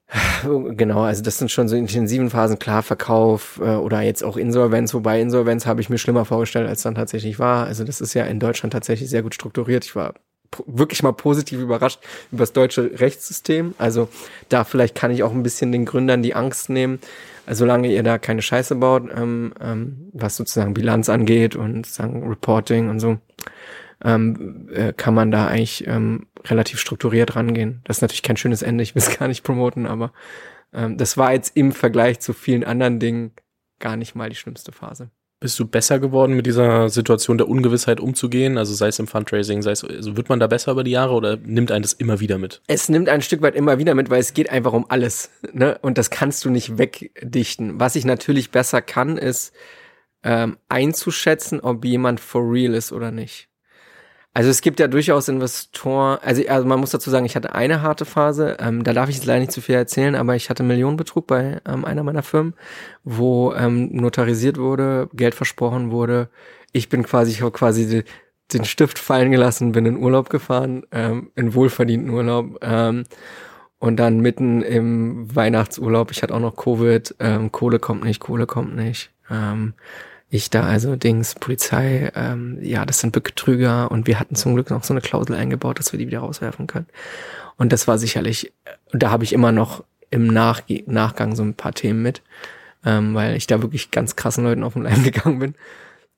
Genau, 0.44 1.02
also 1.02 1.24
das 1.24 1.38
sind 1.38 1.52
schon 1.52 1.68
so 1.68 1.76
intensiven 1.76 2.30
Phasen, 2.30 2.60
klar, 2.60 2.84
Verkauf 2.84 3.60
äh, 3.62 3.76
oder 3.76 4.02
jetzt 4.02 4.24
auch 4.24 4.38
Insolvenz, 4.38 4.94
wobei 4.94 5.22
Insolvenz 5.22 5.66
habe 5.66 5.82
ich 5.82 5.90
mir 5.90 5.98
schlimmer 5.98 6.26
vorgestellt, 6.26 6.68
als 6.68 6.84
dann 6.84 6.96
tatsächlich 6.96 7.40
war. 7.40 7.66
Also 7.66 7.84
das 7.84 8.02
ist 8.02 8.14
ja 8.14 8.26
in 8.26 8.40
Deutschland 8.40 8.74
tatsächlich 8.74 9.10
sehr 9.10 9.24
gut 9.24 9.36
strukturiert. 9.36 9.86
Ich 9.86 9.96
war 9.96 10.14
wirklich 10.66 11.04
mal 11.04 11.12
positiv 11.12 11.60
überrascht 11.60 12.00
über 12.32 12.44
das 12.44 12.54
deutsche 12.54 13.00
Rechtssystem. 13.00 13.76
Also 13.78 14.08
da 14.50 14.64
vielleicht 14.64 14.96
kann 14.96 15.12
ich 15.12 15.24
auch 15.24 15.32
ein 15.34 15.44
bisschen 15.44 15.72
den 15.72 15.86
Gründern 15.86 16.24
die 16.24 16.36
Angst 16.36 16.70
nehmen, 16.70 17.00
also 17.46 17.60
solange 17.60 17.92
ihr 17.92 18.04
da 18.04 18.18
keine 18.18 18.42
Scheiße 18.42 18.76
baut, 18.76 19.04
ähm, 19.16 19.54
ähm, 19.62 20.10
was 20.14 20.38
sozusagen 20.38 20.74
Bilanz 20.74 21.10
angeht 21.10 21.56
und 21.56 21.86
sozusagen 21.86 22.28
Reporting 22.28 22.90
und 22.90 23.00
so 23.00 23.18
ähm, 24.04 24.70
äh, 24.74 24.94
kann 24.94 25.14
man 25.14 25.32
da 25.32 25.48
eigentlich 25.48 25.88
ähm, 25.88 26.28
relativ 26.46 26.80
strukturiert 26.80 27.36
rangehen. 27.36 27.82
Das 27.84 27.98
ist 27.98 28.02
natürlich 28.02 28.24
kein 28.24 28.38
schönes 28.38 28.62
Ende, 28.62 28.84
ich 28.84 28.96
will 28.96 29.02
es 29.02 29.18
gar 29.20 29.28
nicht 29.28 29.44
promoten, 29.44 29.86
aber 29.86 30.12
ähm, 30.74 30.98
das 30.98 31.18
war 31.18 31.34
jetzt 31.34 31.56
im 31.56 31.72
Vergleich 31.72 32.20
zu 32.20 32.34
vielen 32.34 32.64
anderen 32.64 33.00
Dingen 33.00 33.32
gar 33.80 33.96
nicht 33.96 34.16
mal 34.16 34.30
die 34.30 34.36
schlimmste 34.36 34.72
Phase. 34.72 35.10
Bist 35.40 35.60
du 35.60 35.68
besser 35.68 36.00
geworden, 36.00 36.36
mit 36.36 36.48
dieser 36.48 36.90
Situation 36.90 37.38
der 37.38 37.48
Ungewissheit 37.48 38.00
umzugehen? 38.00 38.58
Also 38.58 38.74
sei 38.74 38.88
es 38.88 38.98
im 38.98 39.06
Fundraising, 39.06 39.62
sei 39.62 39.70
es, 39.70 39.84
also 39.84 40.18
wird 40.18 40.30
man 40.30 40.40
da 40.40 40.48
besser 40.48 40.72
über 40.72 40.84
die 40.84 40.92
Jahre 40.92 41.14
oder 41.14 41.38
nimmt 41.38 41.72
einen 41.72 41.84
das 41.84 41.94
immer 41.94 42.20
wieder 42.20 42.40
mit? 42.40 42.64
Es 42.66 42.90
nimmt 42.90 43.08
ein 43.08 43.22
Stück 43.22 43.44
weit 43.44 43.54
immer 43.54 43.78
wieder 43.78 43.94
mit, 43.94 44.10
weil 44.10 44.20
es 44.20 44.34
geht 44.34 44.50
einfach 44.50 44.74
um 44.74 44.86
alles. 44.90 45.30
Ne? 45.54 45.78
Und 45.82 45.98
das 45.98 46.10
kannst 46.10 46.44
du 46.44 46.50
nicht 46.50 46.78
wegdichten. 46.78 47.80
Was 47.80 47.96
ich 47.96 48.06
natürlich 48.06 48.52
besser 48.52 48.82
kann, 48.82 49.18
ist 49.18 49.54
ähm, 50.24 50.58
einzuschätzen, 50.70 51.62
ob 51.62 51.86
jemand 51.86 52.20
for 52.20 52.52
real 52.52 52.74
ist 52.74 52.92
oder 52.92 53.12
nicht. 53.12 53.48
Also 54.38 54.52
es 54.52 54.62
gibt 54.62 54.80
ja 54.80 54.88
durchaus 54.88 55.30
Investoren, 55.30 56.20
also, 56.22 56.44
also 56.48 56.68
man 56.68 56.80
muss 56.80 56.92
dazu 56.92 57.10
sagen, 57.10 57.26
ich 57.26 57.36
hatte 57.36 57.56
eine 57.56 57.82
harte 57.82 58.06
Phase, 58.06 58.56
ähm, 58.60 58.84
da 58.84 58.94
darf 58.94 59.10
ich 59.10 59.16
jetzt 59.16 59.26
leider 59.26 59.40
nicht 59.40 59.52
zu 59.52 59.62
viel 59.62 59.74
erzählen, 59.74 60.14
aber 60.14 60.36
ich 60.36 60.52
hatte 60.52 60.62
Millionenbetrug 60.62 61.26
bei 61.26 61.60
ähm, 61.68 61.84
einer 61.86 62.04
meiner 62.04 62.22
Firmen, 62.22 62.54
wo 63.04 63.56
ähm, 63.56 63.90
notarisiert 63.92 64.60
wurde, 64.60 65.10
Geld 65.14 65.34
versprochen 65.34 65.90
wurde. 65.90 66.30
Ich 66.72 66.88
bin 66.88 67.02
quasi, 67.02 67.32
ich 67.32 67.42
habe 67.42 67.50
quasi 67.50 67.88
die, 67.88 68.04
den 68.56 68.64
Stift 68.66 69.00
fallen 69.00 69.32
gelassen, 69.32 69.72
bin 69.72 69.88
in 69.88 69.98
Urlaub 69.98 70.30
gefahren, 70.30 70.84
ähm, 70.92 71.32
in 71.36 71.56
wohlverdienten 71.56 72.12
Urlaub. 72.12 72.60
Ähm, 72.62 73.06
und 73.80 73.98
dann 73.98 74.20
mitten 74.20 74.62
im 74.62 75.36
Weihnachtsurlaub, 75.36 76.12
ich 76.12 76.22
hatte 76.22 76.36
auch 76.36 76.40
noch 76.40 76.56
Covid, 76.56 77.16
ähm, 77.20 77.52
Kohle 77.52 77.80
kommt 77.80 78.04
nicht, 78.04 78.20
Kohle 78.20 78.46
kommt 78.46 78.76
nicht. 78.76 79.10
Ähm, 79.32 79.74
ich 80.30 80.50
da 80.50 80.64
also 80.64 80.96
Dings, 80.96 81.36
Polizei, 81.36 82.12
ähm, 82.16 82.60
ja, 82.62 82.86
das 82.86 83.00
sind 83.00 83.14
Betrüger 83.14 83.90
und 83.92 84.08
wir 84.08 84.20
hatten 84.20 84.36
zum 84.36 84.56
Glück 84.56 84.70
noch 84.70 84.84
so 84.84 84.94
eine 84.94 85.02
Klausel 85.02 85.36
eingebaut, 85.36 85.80
dass 85.80 85.94
wir 85.94 86.00
die 86.00 86.08
wieder 86.08 86.20
rauswerfen 86.20 86.68
können. 86.68 86.88
Und 87.58 87.72
das 87.72 87.88
war 87.88 87.98
sicherlich, 87.98 88.54
da 88.92 89.10
habe 89.10 89.24
ich 89.24 89.34
immer 89.34 89.52
noch 89.52 89.84
im 90.10 90.28
Nach 90.28 90.62
Nachgang 90.86 91.36
so 91.36 91.44
ein 91.44 91.54
paar 91.54 91.74
Themen 91.74 92.02
mit, 92.02 92.22
ähm, 92.86 93.16
weil 93.16 93.36
ich 93.36 93.48
da 93.48 93.62
wirklich 93.62 93.92
ganz 93.92 94.16
krassen 94.16 94.44
Leuten 94.44 94.64
auf 94.64 94.74
den 94.74 94.84
Leim 94.84 95.04
gegangen 95.04 95.40
bin. 95.40 95.56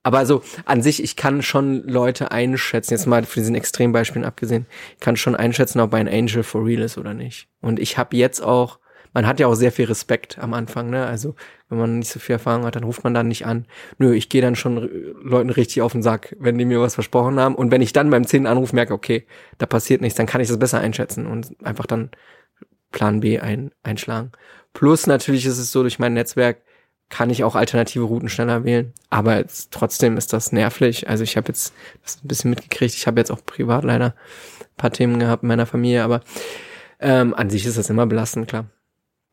Aber 0.02 0.18
also 0.18 0.42
an 0.66 0.82
sich, 0.82 1.04
ich 1.04 1.16
kann 1.16 1.42
schon 1.42 1.84
Leute 1.88 2.32
einschätzen, 2.32 2.94
jetzt 2.94 3.06
mal 3.06 3.26
für 3.26 3.42
diesen 3.42 3.56
Extrembeispielen 3.56 4.26
abgesehen, 4.26 4.66
ich 4.94 5.02
kann 5.02 5.18
schon 5.18 5.36
einschätzen, 5.36 5.82
ob 5.82 5.94
ein 5.94 6.08
Angel 6.08 6.44
for 6.44 6.66
real 6.66 6.82
ist 6.82 6.98
oder 6.98 7.14
nicht. 7.14 7.48
Und 7.62 7.80
ich 7.80 7.98
habe 7.98 8.16
jetzt 8.16 8.42
auch 8.42 8.80
man 9.14 9.26
hat 9.28 9.40
ja 9.40 9.48
auch 9.48 9.56
sehr 9.56 9.72
viel 9.72 9.86
Respekt 9.86 10.38
am 10.40 10.54
Anfang, 10.54 10.90
ne? 10.90 11.06
Also 11.06 11.36
wenn 11.68 11.78
man 11.78 12.00
nicht 12.00 12.12
so 12.12 12.20
viel 12.20 12.34
Erfahrung 12.34 12.66
hat, 12.66 12.76
dann 12.76 12.84
ruft 12.84 13.04
man 13.04 13.14
dann 13.14 13.28
nicht 13.28 13.46
an. 13.46 13.66
Nö, 13.98 14.14
ich 14.14 14.30
gehe 14.30 14.42
dann 14.42 14.56
schon 14.56 14.90
Leuten 15.24 15.50
richtig 15.50 15.82
auf 15.82 15.92
den 15.92 16.04
Sack, 16.04 16.36
wenn 16.40 16.58
die 16.58 16.66
mir 16.66 16.80
was 16.82 16.96
versprochen 16.96 17.40
haben. 17.40 17.56
Und 17.56 17.72
wenn 17.72 17.82
ich 17.82 17.94
dann 17.94 18.10
beim 18.10 18.26
zehnten 18.26 18.48
Anruf 18.48 18.74
merke, 18.74 18.94
okay, 18.94 19.26
da 19.58 19.66
passiert 19.66 20.02
nichts, 20.02 20.18
dann 20.18 20.26
kann 20.26 20.42
ich 20.42 20.48
das 20.48 20.60
besser 20.60 20.80
einschätzen 20.80 21.26
und 21.26 21.56
einfach 21.64 21.86
dann 21.86 22.12
Plan 22.92 23.20
B 23.20 23.40
ein, 23.40 23.72
einschlagen. 23.84 24.32
Plus 24.74 25.08
natürlich 25.08 25.46
ist 25.46 25.58
es 25.58 25.72
so, 25.72 25.82
durch 25.82 26.00
mein 26.00 26.14
Netzwerk 26.14 26.62
kann 27.10 27.32
ich 27.32 27.44
auch 27.44 27.56
alternative 27.56 28.04
Routen 28.04 28.30
schneller 28.30 28.64
wählen. 28.64 28.94
Aber 29.10 29.38
jetzt, 29.38 29.72
trotzdem 29.72 30.18
ist 30.18 30.32
das 30.32 30.52
nervlich. 30.52 31.10
Also 31.10 31.24
ich 31.24 31.38
habe 31.38 31.48
jetzt 31.48 31.74
das 32.04 32.24
ein 32.24 32.28
bisschen 32.28 32.52
mitgekriegt. 32.52 32.94
Ich 32.94 33.08
habe 33.08 33.20
jetzt 33.20 33.32
auch 33.32 33.44
privat 33.44 33.84
leider 33.84 34.14
ein 34.60 34.78
paar 34.78 34.92
Themen 34.92 35.20
gehabt 35.20 35.44
in 35.44 35.50
meiner 35.50 35.66
Familie, 35.66 36.04
aber 36.04 36.22
ähm, 37.00 37.34
an 37.34 37.50
sich 37.50 37.66
ist 37.66 37.78
das 37.78 37.90
immer 37.90 38.06
belastend, 38.06 38.48
klar. 38.48 38.66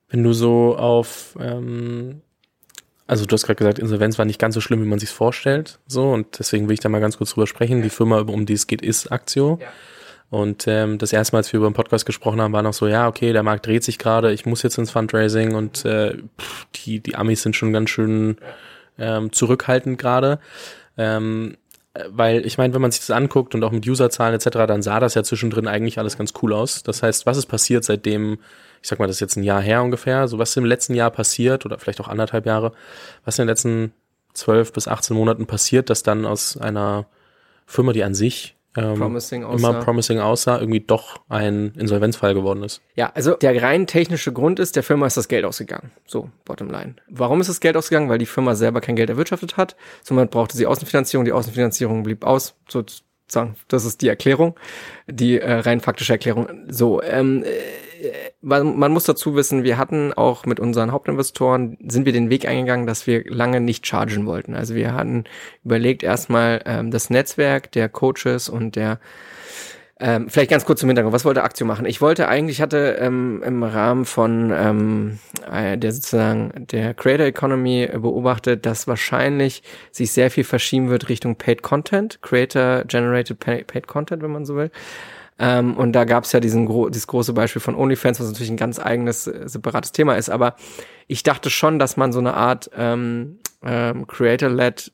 Wenn 0.09 0.23
du 0.23 0.33
so 0.33 0.77
auf, 0.77 1.37
ähm, 1.41 2.23
also 3.07 3.27
du 3.27 3.33
hast 3.33 3.47
gerade 3.47 3.57
gesagt, 3.57 3.79
Insolvenz 3.79 4.19
war 4.19 4.25
nicht 4.25 4.41
ganz 4.41 4.55
so 4.55 4.61
schlimm, 4.61 4.83
wie 4.83 4.89
man 4.89 4.99
sich 4.99 5.11
vorstellt, 5.11 5.79
so 5.87 6.13
und 6.13 6.39
deswegen 6.39 6.69
will 6.69 6.75
ich 6.75 6.81
da 6.81 6.89
mal 6.89 7.01
ganz 7.01 7.19
kurz 7.19 7.31
drüber 7.31 7.47
sprechen. 7.47 7.83
Die 7.83 7.91
Firma, 7.91 8.21
um 8.21 8.47
die 8.47 8.55
es 8.55 8.67
geht, 8.67 8.83
ist 8.83 9.11
Aktio. 9.11 9.59
Ja. 9.61 9.69
Und 10.29 10.67
ähm, 10.67 10.99
das 10.99 11.13
erste 11.13 11.35
Mal, 11.35 11.39
als 11.39 11.53
wir 11.53 11.59
über 11.59 11.71
den 11.71 11.75
Podcast 11.75 12.05
gesprochen 12.05 12.41
haben, 12.41 12.53
war 12.53 12.63
noch 12.63 12.73
so, 12.73 12.89
ja, 12.89 13.07
okay, 13.07 13.33
der 13.33 13.45
Markt 13.45 13.67
dreht 13.67 13.85
sich 13.85 13.99
gerade, 13.99 14.33
ich 14.33 14.45
muss 14.45 14.63
jetzt 14.63 14.77
ins 14.77 14.91
Fundraising 14.91 15.55
und 15.55 15.85
äh, 15.85 16.17
pff, 16.41 16.67
die, 16.75 16.99
die 17.01 17.15
Amis 17.15 17.43
sind 17.43 17.55
schon 17.55 17.73
ganz 17.73 17.91
schön 17.91 18.37
ähm, 18.99 19.33
zurückhaltend 19.33 19.99
gerade. 19.99 20.41
Ähm, 20.99 21.57
weil 22.09 22.47
ich 22.47 22.59
meine, 22.59 22.75
wenn 22.75 22.83
man 22.83 22.91
sich 22.91 23.01
das 23.01 23.11
anguckt 23.11 23.55
und 23.55 23.65
auch 23.65 23.71
mit 23.71 23.87
Userzahlen 23.87 24.35
etc., 24.35 24.51
dann 24.67 24.83
sah 24.83 25.01
das 25.01 25.15
ja 25.15 25.23
zwischendrin 25.23 25.69
eigentlich 25.69 25.99
alles 25.99 26.19
ganz 26.19 26.33
cool 26.43 26.53
aus. 26.53 26.83
Das 26.83 27.03
heißt, 27.03 27.27
was 27.27 27.37
ist 27.37 27.47
passiert 27.47 27.85
seitdem, 27.85 28.39
ich 28.83 28.89
sag 28.89 28.99
mal, 28.99 29.07
das 29.07 29.17
ist 29.17 29.21
jetzt 29.21 29.37
ein 29.37 29.45
Jahr 29.45 29.61
her 29.61 29.83
ungefähr, 29.83 30.29
so 30.29 30.39
was 30.39 30.51
ist 30.51 30.57
im 30.57 30.65
letzten 30.65 30.95
Jahr 30.95 31.11
passiert 31.11 31.67
oder 31.67 31.79
vielleicht 31.79 32.01
auch 32.01 32.09
anderthalb 32.09 32.47
Jahre, 32.47 32.73
was 33.25 33.39
in 33.39 33.45
den 33.45 33.49
letzten 33.49 33.93
zwölf 34.35 34.73
bis 34.73 34.89
18 34.89 35.17
Monaten 35.17 35.47
passiert, 35.47 35.91
dass 35.91 36.03
dann 36.03 36.27
aus 36.27 36.57
einer 36.57 37.07
Firma, 37.67 37.93
die 37.93 38.05
an 38.05 38.15
sich 38.15 38.56
ähm, 38.77 38.99
promising 38.99 39.45
aussah. 39.45 39.71
immer 39.71 39.81
promising 39.81 40.19
aussah, 40.19 40.59
irgendwie 40.59 40.81
doch 40.81 41.21
ein 41.29 41.73
Insolvenzfall 41.77 42.35
geworden 42.35 42.63
ist. 42.63 42.83
Ja, 42.95 43.11
also 43.15 43.35
der 43.35 43.63
rein 43.63 43.87
technische 43.87 44.33
Grund 44.33 44.59
ist, 44.59 44.77
der 44.77 44.83
Firma 44.83 45.07
ist 45.07 45.17
das 45.17 45.29
Geld 45.29 45.45
ausgegangen. 45.45 45.93
So, 46.07 46.31
bottom 46.45 46.71
line. 46.71 46.97
Warum 47.09 47.41
ist 47.41 47.49
das 47.49 47.61
Geld 47.61 47.77
ausgegangen? 47.77 48.09
Weil 48.09 48.19
die 48.19 48.27
Firma 48.27 48.55
selber 48.55 48.81
kein 48.81 48.97
Geld 48.97 49.11
erwirtschaftet 49.11 49.57
hat. 49.57 49.77
Somit 50.03 50.31
brauchte 50.31 50.57
sie 50.57 50.67
Außenfinanzierung. 50.67 51.25
Die 51.25 51.33
Außenfinanzierung 51.33 52.03
blieb 52.03 52.25
aus. 52.25 52.55
Sozusagen, 52.69 53.57
das 53.69 53.85
ist 53.85 54.03
die 54.03 54.09
Erklärung. 54.09 54.59
Die 55.07 55.39
äh, 55.39 55.53
rein 55.53 55.81
faktische 55.81 56.13
Erklärung. 56.13 56.49
So, 56.69 57.03
ähm, 57.03 57.45
äh, 57.45 57.49
man, 58.41 58.79
man 58.79 58.93
muss 58.93 59.05
dazu 59.05 59.35
wissen, 59.35 59.65
wir 59.65 59.79
hatten 59.79 60.13
auch 60.13 60.47
mit 60.47 60.61
unseren 60.61 60.93
Hauptinvestoren, 60.93 61.77
sind 61.87 62.07
wir 62.07 62.13
den 62.13 62.31
Weg 62.31 62.47
eingegangen, 62.47 62.87
dass 62.87 63.07
wir 63.07 63.25
lange 63.29 63.61
nicht 63.61 63.87
chargen 63.87 64.27
wollten. 64.27 64.55
Also 64.55 64.75
wir 64.75 64.95
hatten 64.95 65.25
überlegt 65.65 66.03
erstmal 66.03 66.63
ähm, 66.67 66.91
das 66.91 67.11
Netzwerk 67.11 67.73
der 67.73 67.89
Coaches 67.89 68.49
und 68.49 68.77
der 68.77 68.99
ähm, 69.99 70.29
vielleicht 70.29 70.51
ganz 70.51 70.67
kurz 70.67 70.81
zum 70.81 70.91
Hintergrund. 70.91 71.15
Was 71.15 71.25
wollte 71.25 71.43
Aktio 71.43 71.67
machen? 71.67 71.87
Ich 71.87 72.03
wollte 72.03 72.29
eigentlich, 72.29 72.61
hatte 72.61 72.99
ähm, 73.01 73.43
im 73.43 73.63
Rahmen 73.63 74.05
von 74.05 74.53
ähm, 74.55 75.19
äh, 75.51 75.79
der 75.79 75.93
sozusagen 75.93 76.67
der 76.71 76.93
Creator 76.93 77.25
Economy 77.25 77.89
beobachtet, 77.95 78.67
dass 78.67 78.87
wahrscheinlich 78.87 79.63
sich 79.91 80.13
sehr 80.13 80.31
viel 80.31 80.45
verschieben 80.45 80.91
wird 80.91 81.09
Richtung 81.09 81.37
Paid 81.37 81.63
Content, 81.63 82.21
Creator 82.21 82.85
Generated 82.85 83.39
Paid 83.39 83.87
Content, 83.87 84.23
wenn 84.23 84.33
man 84.33 84.45
so 84.45 84.57
will. 84.57 84.71
Ähm, 85.39 85.77
und 85.77 85.93
da 85.93 86.05
gab 86.05 86.25
es 86.25 86.33
ja 86.33 86.41
diesen 86.41 86.67
gro 86.67 86.89
dieses 86.89 87.07
große 87.07 87.33
Beispiel 87.33 87.61
von 87.61 87.75
OnlyFans, 87.75 88.21
was 88.21 88.29
natürlich 88.29 88.51
ein 88.51 88.57
ganz 88.57 88.79
eigenes, 88.79 89.27
äh, 89.27 89.49
separates 89.49 89.93
Thema 89.93 90.17
ist. 90.17 90.31
Aber 90.31 90.57
ich 91.07 91.23
dachte 91.23 91.51
schon, 91.51 91.79
dass 91.79 91.97
man 91.97 92.13
so 92.13 92.19
eine 92.19 92.35
Art 92.35 92.71
ähm, 92.77 93.39
ähm, 93.63 94.07
Creator-led 94.07 94.93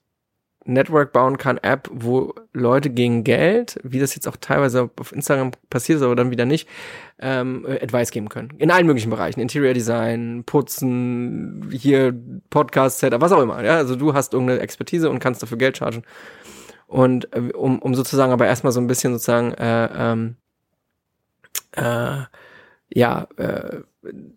Network 0.64 1.12
bauen 1.12 1.38
kann, 1.38 1.58
App, 1.58 1.88
wo 1.92 2.34
Leute 2.52 2.90
gegen 2.90 3.24
Geld, 3.24 3.80
wie 3.82 3.98
das 3.98 4.14
jetzt 4.14 4.28
auch 4.28 4.36
teilweise 4.36 4.90
auf 4.98 5.12
Instagram 5.12 5.50
passiert 5.70 5.98
ist, 5.98 6.04
aber 6.04 6.14
dann 6.14 6.30
wieder 6.30 6.44
nicht, 6.44 6.68
ähm, 7.18 7.66
Advice 7.66 8.10
geben 8.10 8.28
können. 8.28 8.50
In 8.58 8.70
allen 8.70 8.86
möglichen 8.86 9.10
Bereichen. 9.10 9.40
Interior 9.40 9.74
Design, 9.74 10.44
Putzen, 10.46 11.68
hier 11.72 12.14
Podcast, 12.50 13.00
Setup, 13.00 13.20
was 13.20 13.32
auch 13.32 13.42
immer. 13.42 13.62
Ja? 13.64 13.76
Also 13.76 13.96
du 13.96 14.14
hast 14.14 14.34
irgendeine 14.34 14.60
Expertise 14.60 15.10
und 15.10 15.18
kannst 15.18 15.42
dafür 15.42 15.58
Geld 15.58 15.78
chargen. 15.78 16.04
Und 16.92 17.34
äh, 17.34 17.52
um, 17.54 17.78
um 17.78 17.94
sozusagen 17.94 18.32
aber 18.32 18.46
erstmal 18.46 18.72
so 18.72 18.80
ein 18.80 18.86
bisschen 18.86 19.14
sozusagen 19.14 19.52
äh, 19.54 19.88
ähm, 19.94 20.36
äh, 21.72 22.24
ja, 22.94 23.26
äh, 23.38 23.80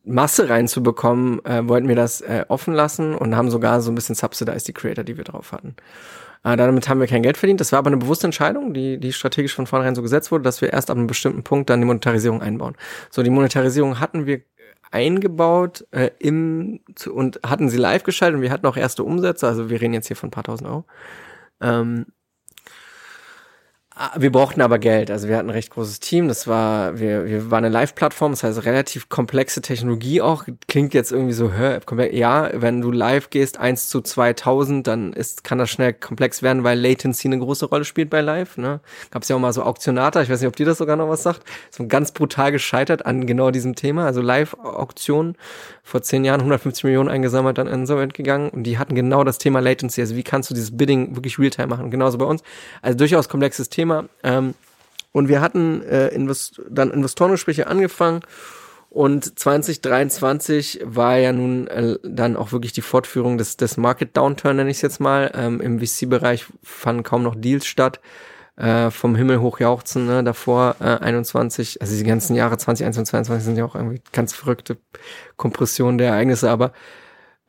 Masse 0.05 0.47
reinzubekommen, 0.47 1.43
äh, 1.43 1.67
wollten 1.67 1.89
wir 1.89 1.97
das 1.97 2.21
äh, 2.21 2.45
offen 2.47 2.73
lassen 2.73 3.13
und 3.13 3.35
haben 3.35 3.51
sogar 3.51 3.81
so 3.81 3.91
ein 3.91 3.95
bisschen 3.95 4.15
subsidized 4.15 4.69
die 4.69 4.73
Creator, 4.73 5.03
die 5.03 5.17
wir 5.17 5.25
drauf 5.25 5.51
hatten. 5.51 5.75
Äh, 6.45 6.55
damit 6.55 6.87
haben 6.87 7.01
wir 7.01 7.07
kein 7.07 7.23
Geld 7.23 7.35
verdient. 7.35 7.59
Das 7.59 7.73
war 7.73 7.79
aber 7.79 7.87
eine 7.87 7.97
bewusste 7.97 8.27
Entscheidung, 8.27 8.73
die, 8.73 8.99
die 8.99 9.11
strategisch 9.11 9.53
von 9.53 9.67
vornherein 9.67 9.95
so 9.95 10.01
gesetzt 10.01 10.31
wurde, 10.31 10.43
dass 10.43 10.61
wir 10.61 10.71
erst 10.71 10.89
ab 10.89 10.95
einem 10.95 11.07
bestimmten 11.07 11.43
Punkt 11.43 11.69
dann 11.69 11.81
die 11.81 11.85
Monetarisierung 11.87 12.41
einbauen. 12.41 12.77
So, 13.09 13.21
die 13.21 13.31
Monetarisierung 13.31 13.99
hatten 13.99 14.25
wir 14.27 14.43
eingebaut 14.91 15.85
äh, 15.91 16.11
im 16.19 16.79
zu, 16.95 17.13
und 17.13 17.41
hatten 17.45 17.67
sie 17.67 17.77
live 17.77 18.03
geschaltet 18.03 18.37
und 18.37 18.43
wir 18.43 18.51
hatten 18.51 18.65
auch 18.65 18.77
erste 18.77 19.03
Umsätze, 19.03 19.45
also 19.45 19.69
wir 19.69 19.81
reden 19.81 19.93
jetzt 19.93 20.07
hier 20.07 20.15
von 20.15 20.29
ein 20.29 20.31
paar 20.31 20.45
tausend 20.45 20.69
Euro. 20.69 20.85
Ähm, 21.59 22.05
wir 24.17 24.29
brauchten 24.29 24.59
aber 24.59 24.77
Geld. 24.77 25.09
Also 25.09 25.29
wir 25.29 25.37
hatten 25.37 25.47
ein 25.47 25.53
recht 25.53 25.69
großes 25.69 26.01
Team. 26.01 26.27
Das 26.27 26.47
war, 26.47 26.99
wir, 26.99 27.25
wir 27.27 27.49
waren 27.49 27.63
eine 27.63 27.73
Live-Plattform, 27.73 28.33
das 28.33 28.43
heißt 28.43 28.65
relativ 28.65 29.07
komplexe 29.07 29.61
Technologie 29.61 30.21
auch. 30.21 30.43
Klingt 30.67 30.93
jetzt 30.93 31.13
irgendwie 31.13 31.31
so, 31.31 31.53
hör, 31.53 31.79
ja, 32.11 32.49
wenn 32.53 32.81
du 32.81 32.91
live 32.91 33.29
gehst, 33.29 33.57
1 33.57 33.87
zu 33.87 34.01
2000, 34.01 34.85
dann 34.85 35.13
ist, 35.13 35.45
kann 35.45 35.59
das 35.59 35.69
schnell 35.69 35.93
komplex 35.93 36.43
werden, 36.43 36.65
weil 36.65 36.77
Latency 36.77 37.29
eine 37.29 37.39
große 37.39 37.67
Rolle 37.67 37.85
spielt 37.85 38.09
bei 38.09 38.19
Live. 38.19 38.57
Ne? 38.57 38.81
Gab 39.11 39.23
es 39.23 39.29
ja 39.29 39.37
auch 39.37 39.39
mal 39.39 39.53
so 39.53 39.63
Auktionata, 39.63 40.21
ich 40.21 40.29
weiß 40.29 40.41
nicht, 40.41 40.49
ob 40.49 40.57
dir 40.57 40.65
das 40.65 40.77
sogar 40.77 40.97
noch 40.97 41.07
was 41.07 41.23
sagt. 41.23 41.43
So 41.71 41.87
ganz 41.87 42.11
brutal 42.11 42.51
gescheitert 42.51 43.05
an 43.05 43.25
genau 43.25 43.49
diesem 43.49 43.75
Thema. 43.75 44.05
Also 44.05 44.19
Live-Auktionen 44.19 45.37
vor 45.83 46.01
zehn 46.01 46.25
Jahren 46.25 46.41
150 46.41 46.83
Millionen 46.83 47.09
eingesammelt, 47.09 47.59
dann 47.59 47.67
insolvent 47.67 48.13
gegangen 48.13 48.49
und 48.49 48.63
die 48.63 48.77
hatten 48.77 48.95
genau 48.95 49.23
das 49.23 49.37
Thema 49.37 49.61
Latency. 49.61 50.01
Also 50.01 50.15
wie 50.15 50.23
kannst 50.23 50.49
du 50.49 50.53
dieses 50.53 50.75
Bidding 50.75 51.15
wirklich 51.15 51.39
Realtime 51.39 51.67
machen? 51.67 51.91
Genauso 51.91 52.17
bei 52.17 52.25
uns. 52.25 52.41
Also 52.81 52.97
durchaus 52.97 53.29
komplexes 53.29 53.69
Thema. 53.69 53.84
Thema. 53.85 54.05
Ähm, 54.23 54.55
und 55.11 55.29
wir 55.29 55.41
hatten 55.41 55.81
äh, 55.83 56.07
Invest 56.09 56.61
dann 56.69 56.91
Investorengespräche 56.91 57.67
angefangen 57.67 58.21
und 58.89 59.37
2023 59.37 60.81
war 60.83 61.17
ja 61.17 61.31
nun 61.31 61.67
äh, 61.67 61.97
dann 62.03 62.35
auch 62.35 62.51
wirklich 62.51 62.73
die 62.73 62.81
Fortführung 62.81 63.37
des, 63.37 63.57
des 63.57 63.77
Market 63.77 64.17
Downturn, 64.17 64.57
nenne 64.57 64.69
ich 64.69 64.77
es 64.77 64.81
jetzt 64.81 64.99
mal. 64.99 65.31
Ähm, 65.35 65.61
Im 65.61 65.79
VC-Bereich 65.79 66.45
fanden 66.63 67.03
kaum 67.03 67.23
noch 67.23 67.35
Deals 67.35 67.65
statt. 67.65 67.99
Äh, 68.57 68.89
vom 68.91 69.17
Himmel 69.17 69.41
hoch 69.41 69.59
jauchzen, 69.59 70.05
ne? 70.05 70.23
davor 70.23 70.77
äh, 70.79 70.85
21, 70.85 71.81
also 71.81 71.93
die 71.93 72.05
ganzen 72.05 72.37
Jahre 72.37 72.57
2021 72.57 72.99
und 72.99 73.05
2022 73.05 73.45
sind 73.45 73.57
ja 73.57 73.65
auch 73.65 73.75
irgendwie 73.75 74.01
ganz 74.13 74.31
verrückte 74.33 74.77
Kompressionen 75.35 75.97
der 75.97 76.11
Ereignisse, 76.11 76.49
aber 76.49 76.71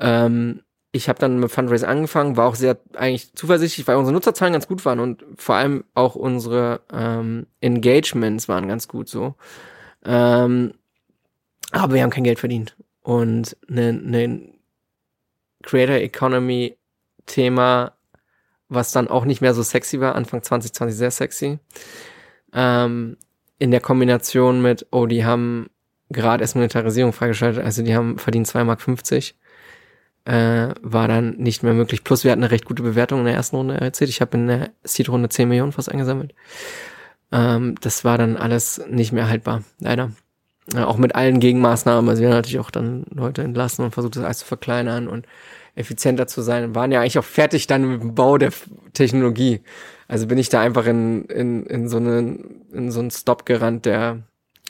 ähm, 0.00 0.62
ich 0.96 1.08
habe 1.08 1.18
dann 1.18 1.38
mit 1.38 1.50
Fundraise 1.50 1.86
angefangen, 1.86 2.36
war 2.36 2.48
auch 2.48 2.54
sehr 2.54 2.78
eigentlich 2.94 3.34
zuversichtlich, 3.34 3.86
weil 3.86 3.96
unsere 3.96 4.12
Nutzerzahlen 4.12 4.52
ganz 4.52 4.66
gut 4.66 4.84
waren 4.84 5.00
und 5.00 5.24
vor 5.36 5.54
allem 5.54 5.84
auch 5.94 6.14
unsere 6.14 6.80
ähm, 6.92 7.46
Engagements 7.60 8.48
waren 8.48 8.68
ganz 8.68 8.88
gut 8.88 9.08
so. 9.08 9.34
Ähm, 10.04 10.74
aber 11.72 11.94
wir 11.94 12.02
haben 12.02 12.10
kein 12.10 12.24
Geld 12.24 12.38
verdient. 12.38 12.76
Und 13.02 13.56
ne, 13.68 13.92
ne 13.92 14.52
Creator 15.62 15.96
Economy 15.96 16.76
Thema, 17.26 17.92
was 18.68 18.92
dann 18.92 19.08
auch 19.08 19.24
nicht 19.24 19.40
mehr 19.40 19.54
so 19.54 19.62
sexy 19.62 20.00
war, 20.00 20.14
Anfang 20.14 20.42
2020 20.42 20.96
sehr 20.96 21.10
sexy. 21.10 21.58
Ähm, 22.52 23.16
in 23.58 23.70
der 23.70 23.80
Kombination 23.80 24.62
mit, 24.62 24.86
oh, 24.90 25.06
die 25.06 25.24
haben 25.24 25.70
gerade 26.10 26.42
erst 26.42 26.54
Monetarisierung 26.54 27.12
freigeschaltet, 27.12 27.64
also 27.64 27.82
die 27.82 27.94
haben 27.94 28.18
verdient 28.18 28.46
2,50 28.46 28.64
Mark 28.64 28.80
äh, 30.26 30.74
war 30.82 31.06
dann 31.08 31.36
nicht 31.36 31.62
mehr 31.62 31.72
möglich. 31.72 32.02
Plus 32.02 32.24
wir 32.24 32.32
hatten 32.32 32.42
eine 32.42 32.50
recht 32.50 32.64
gute 32.64 32.82
Bewertung 32.82 33.20
in 33.20 33.26
der 33.26 33.34
ersten 33.34 33.56
Runde 33.56 33.80
erzählt. 33.80 34.10
Ich 34.10 34.20
habe 34.20 34.36
in 34.36 34.48
der 34.48 34.70
Seed-Runde 34.82 35.28
10 35.28 35.48
Millionen 35.48 35.72
fast 35.72 35.90
eingesammelt. 35.90 36.34
Ähm, 37.30 37.76
das 37.80 38.04
war 38.04 38.18
dann 38.18 38.36
alles 38.36 38.82
nicht 38.90 39.12
mehr 39.12 39.28
haltbar, 39.28 39.62
leider. 39.78 40.10
Äh, 40.74 40.82
auch 40.82 40.96
mit 40.96 41.14
allen 41.14 41.38
Gegenmaßnahmen. 41.38 42.08
Also 42.08 42.22
wir 42.22 42.28
haben 42.28 42.36
natürlich 42.36 42.58
auch 42.58 42.72
dann 42.72 43.06
Leute 43.10 43.42
entlassen 43.42 43.84
und 43.84 43.92
versucht, 43.92 44.16
das 44.16 44.24
alles 44.24 44.38
zu 44.38 44.46
verkleinern 44.46 45.06
und 45.06 45.26
effizienter 45.76 46.26
zu 46.26 46.42
sein. 46.42 46.74
waren 46.74 46.90
ja 46.90 47.00
eigentlich 47.00 47.18
auch 47.18 47.24
fertig 47.24 47.68
dann 47.68 47.88
mit 47.88 48.02
dem 48.02 48.14
Bau 48.16 48.36
der 48.36 48.52
Technologie. 48.94 49.60
Also 50.08 50.26
bin 50.26 50.38
ich 50.38 50.48
da 50.48 50.60
einfach 50.60 50.86
in, 50.86 51.26
in, 51.26 51.66
in 51.66 51.88
so 51.88 51.98
einen, 51.98 52.64
in 52.72 52.90
so 52.90 52.98
einen 52.98 53.10
Stop 53.12 53.46
gerannt, 53.46 53.86
der 53.86 54.22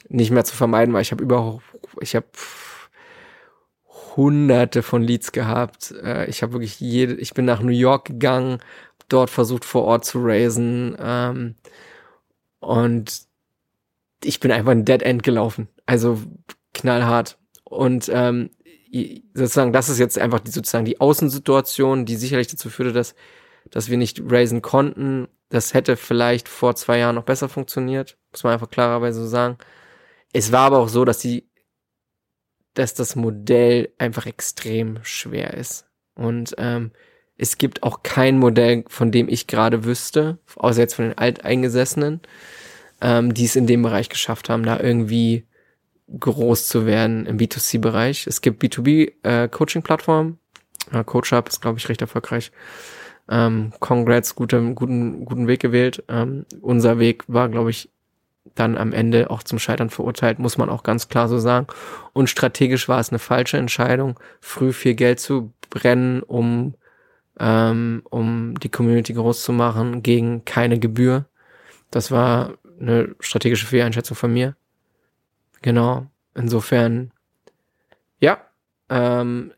nicht 0.09 0.31
mehr 0.31 0.45
zu 0.45 0.55
vermeiden 0.55 0.93
war. 0.93 1.01
Ich 1.01 1.13
habe 1.13 1.23
überhaupt, 1.23 1.63
ich 2.01 2.15
habe 2.15 2.27
hunderte 4.17 4.83
von 4.83 5.03
Leads 5.03 5.33
gehabt. 5.33 5.95
Äh, 6.03 6.29
ich 6.29 6.43
habe 6.43 6.55
wirklich 6.55 6.81
jede, 6.81 7.15
ich 7.15 7.35
bin 7.35 7.45
nach 7.45 7.61
New 7.61 7.73
York 7.73 8.07
gegangen, 8.07 8.59
dort 9.09 9.31
versucht 9.31 9.65
vor 9.65 9.85
Ort 9.85 10.05
zu 10.05 10.19
raisen 10.23 10.97
ähm, 10.99 11.55
und 12.61 13.27
ich 14.25 14.41
bin 14.41 14.51
einfach 14.51 14.73
ein 14.73 14.85
Dead 14.85 15.03
End 15.03 15.23
gelaufen. 15.23 15.69
Also 15.85 16.19
knallhart. 16.75 17.39
Und 17.65 18.11
ähm, 18.13 18.51
sozusagen, 19.35 19.73
das 19.73 19.89
ist 19.89 19.99
jetzt 19.99 20.19
einfach 20.19 20.41
die 20.41 20.51
sozusagen 20.51 20.85
die 20.85 21.01
Außensituation, 21.01 22.07
die 22.07 22.17
sicherlich 22.17 22.49
dazu 22.49 22.71
führte, 22.71 22.93
dass, 22.93 23.15
dass 23.71 23.91
wir 23.91 23.97
nicht 23.97 24.23
raisen 24.27 24.63
konnten. 24.63 25.29
Das 25.49 25.75
hätte 25.75 25.97
vielleicht 25.97 26.49
vor 26.49 26.75
zwei 26.75 26.99
Jahren 26.99 27.15
noch 27.15 27.25
besser 27.25 27.49
funktioniert, 27.49 28.17
muss 28.33 28.43
man 28.43 28.55
einfach 28.55 28.71
klarerweise 28.71 29.21
so 29.21 29.29
sagen. 29.29 29.59
Es 30.33 30.51
war 30.53 30.67
aber 30.67 30.79
auch 30.79 30.89
so, 30.89 31.05
dass 31.05 31.19
die 31.19 31.49
dass 32.79 32.95
das 32.95 33.17
Modell 33.17 33.91
einfach 33.99 34.27
extrem 34.27 34.99
schwer 35.03 35.55
ist. 35.55 35.87
Und 36.15 36.55
ähm, 36.59 36.93
es 37.39 37.59
gibt 37.59 37.83
auch 37.83 38.03
kein 38.03 38.39
Modell, 38.39 38.85
von 38.89 39.11
dem 39.11 39.29
ich 39.29 39.47
gerade 39.47 39.85
wüsste, 39.85 40.39
außer 40.57 40.81
jetzt 40.81 40.95
von 40.95 41.07
den 41.07 41.19
Alteingesessenen, 41.19 42.21
ähm, 43.01 43.35
die 43.35 43.45
es 43.45 43.57
in 43.57 43.67
dem 43.67 43.83
Bereich 43.83 44.09
geschafft 44.09 44.49
haben, 44.49 44.63
da 44.63 44.79
irgendwie 44.81 45.47
groß 46.21 46.69
zu 46.69 46.87
werden 46.87 47.27
im 47.27 47.39
B2C-Bereich. 47.39 48.27
Es 48.27 48.41
gibt 48.41 48.63
B2B-Coaching-Plattformen. 48.63 50.39
Äh, 50.93 51.03
CoachUp 51.05 51.49
ist, 51.49 51.61
glaube 51.61 51.79
ich, 51.79 51.89
recht 51.89 52.01
erfolgreich. 52.01 52.53
Ähm, 53.29 53.73
Congrats, 53.81 54.35
gute, 54.35 54.63
guten, 54.75 55.25
guten 55.25 55.49
Weg 55.49 55.61
gewählt. 55.61 56.05
Ähm, 56.09 56.47
unser 56.61 56.99
Weg 56.99 57.25
war, 57.27 57.49
glaube 57.49 57.71
ich, 57.71 57.91
dann 58.55 58.77
am 58.77 58.93
Ende 58.93 59.31
auch 59.31 59.43
zum 59.43 59.59
Scheitern 59.59 59.91
verurteilt, 59.91 60.39
muss 60.39 60.59
man 60.59 60.71
auch 60.71 60.83
ganz 60.83 61.09
klar 61.09 61.29
so 61.29 61.39
sagen. 61.39 61.67
Und 62.13 62.31
strategisch 62.31 62.89
war 62.89 63.01
es 63.01 63.11
eine 63.11 63.19
falsche 63.19 63.59
Entscheidung, 63.59 64.19
früh 64.41 64.73
viel 64.73 64.95
Geld 64.95 65.21
zu 65.21 65.53
brennen, 65.71 66.23
um 66.23 66.75
ähm, 67.39 68.03
um 68.11 68.59
die 68.61 68.71
Community 68.71 69.13
groß 69.13 69.43
zu 69.43 69.53
machen, 69.53 70.03
gegen 70.03 70.45
keine 70.45 70.79
Gebühr. 70.79 71.27
Das 71.91 72.11
war 72.11 72.55
eine 72.81 73.15
strategische 73.21 73.67
Fehleinschätzung 73.67 74.17
von 74.17 74.33
mir. 74.33 74.57
Genau. 75.63 76.07
Insofern, 76.35 77.13
ja, 78.21 78.39
ähm, 78.89 79.53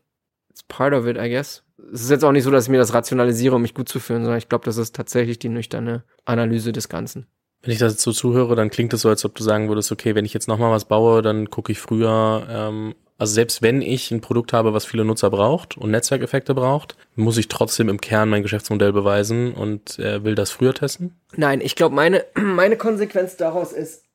it's 0.49 0.63
part 0.63 0.93
of 0.93 1.05
it, 1.05 1.17
I 1.17 1.29
guess. 1.29 1.63
Es 1.93 2.01
ist 2.01 2.09
jetzt 2.09 2.23
auch 2.23 2.31
nicht 2.31 2.43
so, 2.43 2.51
dass 2.51 2.65
ich 2.65 2.69
mir 2.69 2.77
das 2.77 2.93
rationalisiere, 2.93 3.55
um 3.55 3.61
mich 3.61 3.73
gut 3.73 3.89
zu 3.89 3.99
fühlen, 3.99 4.23
sondern 4.23 4.37
ich 4.37 4.49
glaube, 4.49 4.65
das 4.65 4.77
ist 4.77 4.95
tatsächlich 4.95 5.39
die 5.39 5.49
nüchterne 5.49 6.03
Analyse 6.25 6.71
des 6.71 6.89
Ganzen. 6.89 7.27
Wenn 7.61 7.73
ich 7.73 7.79
das 7.79 7.93
jetzt 7.93 8.03
so 8.03 8.11
zuhöre, 8.11 8.55
dann 8.55 8.69
klingt 8.69 8.93
es 8.93 9.01
so, 9.01 9.09
als 9.09 9.25
ob 9.25 9.35
du 9.35 9.43
sagen 9.43 9.67
würdest, 9.67 9.91
okay, 9.91 10.15
wenn 10.15 10.25
ich 10.25 10.33
jetzt 10.33 10.47
nochmal 10.47 10.71
was 10.71 10.85
baue, 10.85 11.21
dann 11.21 11.49
gucke 11.49 11.71
ich 11.71 11.79
früher, 11.79 12.47
ähm, 12.49 12.95
also 13.17 13.33
selbst 13.33 13.61
wenn 13.61 13.81
ich 13.81 14.11
ein 14.11 14.21
Produkt 14.21 14.53
habe, 14.53 14.73
was 14.73 14.85
viele 14.85 15.03
Nutzer 15.03 15.29
braucht 15.29 15.77
und 15.77 15.91
Netzwerkeffekte 15.91 16.53
braucht, 16.53 16.95
muss 17.15 17.37
ich 17.37 17.49
trotzdem 17.49 17.89
im 17.89 17.99
Kern 17.99 18.29
mein 18.29 18.43
Geschäftsmodell 18.43 18.93
beweisen 18.93 19.53
und 19.53 19.99
äh, 19.99 20.23
will 20.23 20.35
das 20.35 20.51
früher 20.51 20.73
testen? 20.73 21.15
Nein, 21.35 21.59
ich 21.59 21.75
glaube, 21.75 21.93
meine, 21.93 22.23
meine 22.35 22.77
Konsequenz 22.77 23.35
daraus 23.35 23.73
ist 23.73 24.05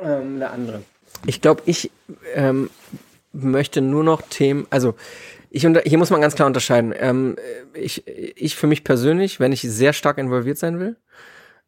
ähm, 0.00 0.36
eine 0.36 0.50
andere. 0.50 0.82
Ich 1.26 1.40
glaube, 1.40 1.62
ich 1.66 1.90
ähm, 2.34 2.70
möchte 3.32 3.80
nur 3.80 4.04
noch 4.04 4.22
Themen, 4.22 4.66
also 4.70 4.94
ich 5.50 5.66
unter, 5.66 5.82
hier 5.82 5.98
muss 5.98 6.10
man 6.10 6.20
ganz 6.20 6.34
klar 6.34 6.46
unterscheiden. 6.46 6.94
Ähm, 6.96 7.36
ich, 7.74 8.06
ich 8.06 8.56
für 8.56 8.66
mich 8.68 8.84
persönlich, 8.84 9.40
wenn 9.40 9.52
ich 9.52 9.62
sehr 9.62 9.92
stark 9.92 10.18
involviert 10.18 10.56
sein 10.56 10.78
will, 10.78 10.96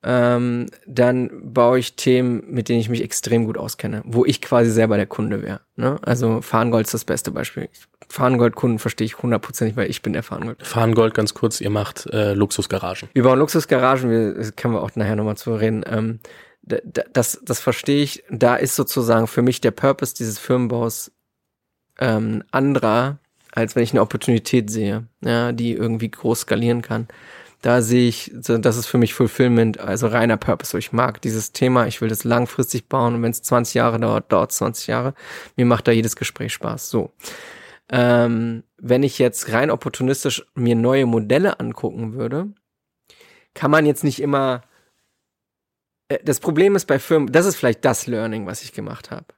ähm, 0.06 0.66
dann 0.86 1.30
baue 1.54 1.78
ich 1.78 1.96
Themen, 1.96 2.44
mit 2.46 2.68
denen 2.68 2.80
ich 2.80 2.90
mich 2.90 3.02
extrem 3.02 3.46
gut 3.46 3.56
auskenne, 3.56 4.02
wo 4.04 4.26
ich 4.26 4.42
quasi 4.42 4.70
selber 4.70 4.96
der 4.96 5.06
Kunde 5.06 5.42
wäre. 5.42 5.60
Ne? 5.76 5.98
Also 6.02 6.42
Fahrengold 6.42 6.86
ist 6.86 6.94
das 6.94 7.06
beste 7.06 7.30
Beispiel. 7.30 7.70
Fahrengold-Kunden 8.10 8.78
verstehe 8.78 9.06
ich 9.06 9.22
hundertprozentig, 9.22 9.76
weil 9.76 9.88
ich 9.88 10.02
bin 10.02 10.12
der 10.12 10.22
Fahrengold. 10.22 10.64
Fahrengold, 10.64 11.14
ganz 11.14 11.32
kurz, 11.32 11.62
ihr 11.62 11.70
macht 11.70 12.06
äh, 12.12 12.34
Luxusgaragen. 12.34 13.08
Wir 13.14 13.22
bauen 13.22 13.38
Luxusgaragen, 13.38 14.10
wir, 14.10 14.52
können 14.52 14.74
wir 14.74 14.82
auch 14.82 14.94
nachher 14.94 15.16
nochmal 15.16 15.38
zu 15.38 15.54
reden. 15.54 15.82
Ähm, 15.86 16.20
das, 16.62 17.40
das 17.42 17.60
verstehe 17.60 18.02
ich. 18.02 18.24
Da 18.30 18.56
ist 18.56 18.76
sozusagen 18.76 19.26
für 19.26 19.42
mich 19.42 19.62
der 19.62 19.70
Purpose 19.70 20.14
dieses 20.14 20.38
Firmenbaus 20.38 21.12
ähm, 21.98 22.44
anderer, 22.50 23.18
als 23.52 23.74
wenn 23.74 23.82
ich 23.82 23.92
eine 23.92 24.02
Opportunität 24.02 24.68
sehe, 24.68 25.06
ja, 25.22 25.52
die 25.52 25.72
irgendwie 25.72 26.10
groß 26.10 26.40
skalieren 26.40 26.82
kann 26.82 27.08
da 27.64 27.80
sehe 27.80 28.06
ich, 28.06 28.30
das 28.34 28.76
ist 28.76 28.84
für 28.84 28.98
mich 28.98 29.14
Fulfillment, 29.14 29.78
also 29.78 30.06
reiner 30.08 30.36
Purpose. 30.36 30.76
Ich 30.76 30.92
mag 30.92 31.22
dieses 31.22 31.52
Thema, 31.52 31.86
ich 31.86 32.02
will 32.02 32.10
das 32.10 32.22
langfristig 32.22 32.90
bauen 32.90 33.14
und 33.14 33.22
wenn 33.22 33.30
es 33.30 33.40
20 33.40 33.72
Jahre 33.72 33.98
dauert, 33.98 34.30
dauert 34.30 34.50
es 34.50 34.58
20 34.58 34.86
Jahre. 34.86 35.14
Mir 35.56 35.64
macht 35.64 35.88
da 35.88 35.92
jedes 35.92 36.14
Gespräch 36.14 36.52
Spaß. 36.52 36.90
So. 36.90 37.14
Ähm, 37.88 38.64
wenn 38.76 39.02
ich 39.02 39.18
jetzt 39.18 39.50
rein 39.50 39.70
opportunistisch 39.70 40.44
mir 40.54 40.76
neue 40.76 41.06
Modelle 41.06 41.58
angucken 41.58 42.12
würde, 42.12 42.52
kann 43.54 43.70
man 43.70 43.86
jetzt 43.86 44.04
nicht 44.04 44.20
immer. 44.20 44.60
Äh, 46.08 46.18
das 46.22 46.40
Problem 46.40 46.76
ist 46.76 46.84
bei 46.84 46.98
Firmen, 46.98 47.32
das 47.32 47.46
ist 47.46 47.56
vielleicht 47.56 47.82
das 47.86 48.06
Learning, 48.06 48.44
was 48.44 48.62
ich 48.62 48.74
gemacht 48.74 49.10
habe. 49.10 49.28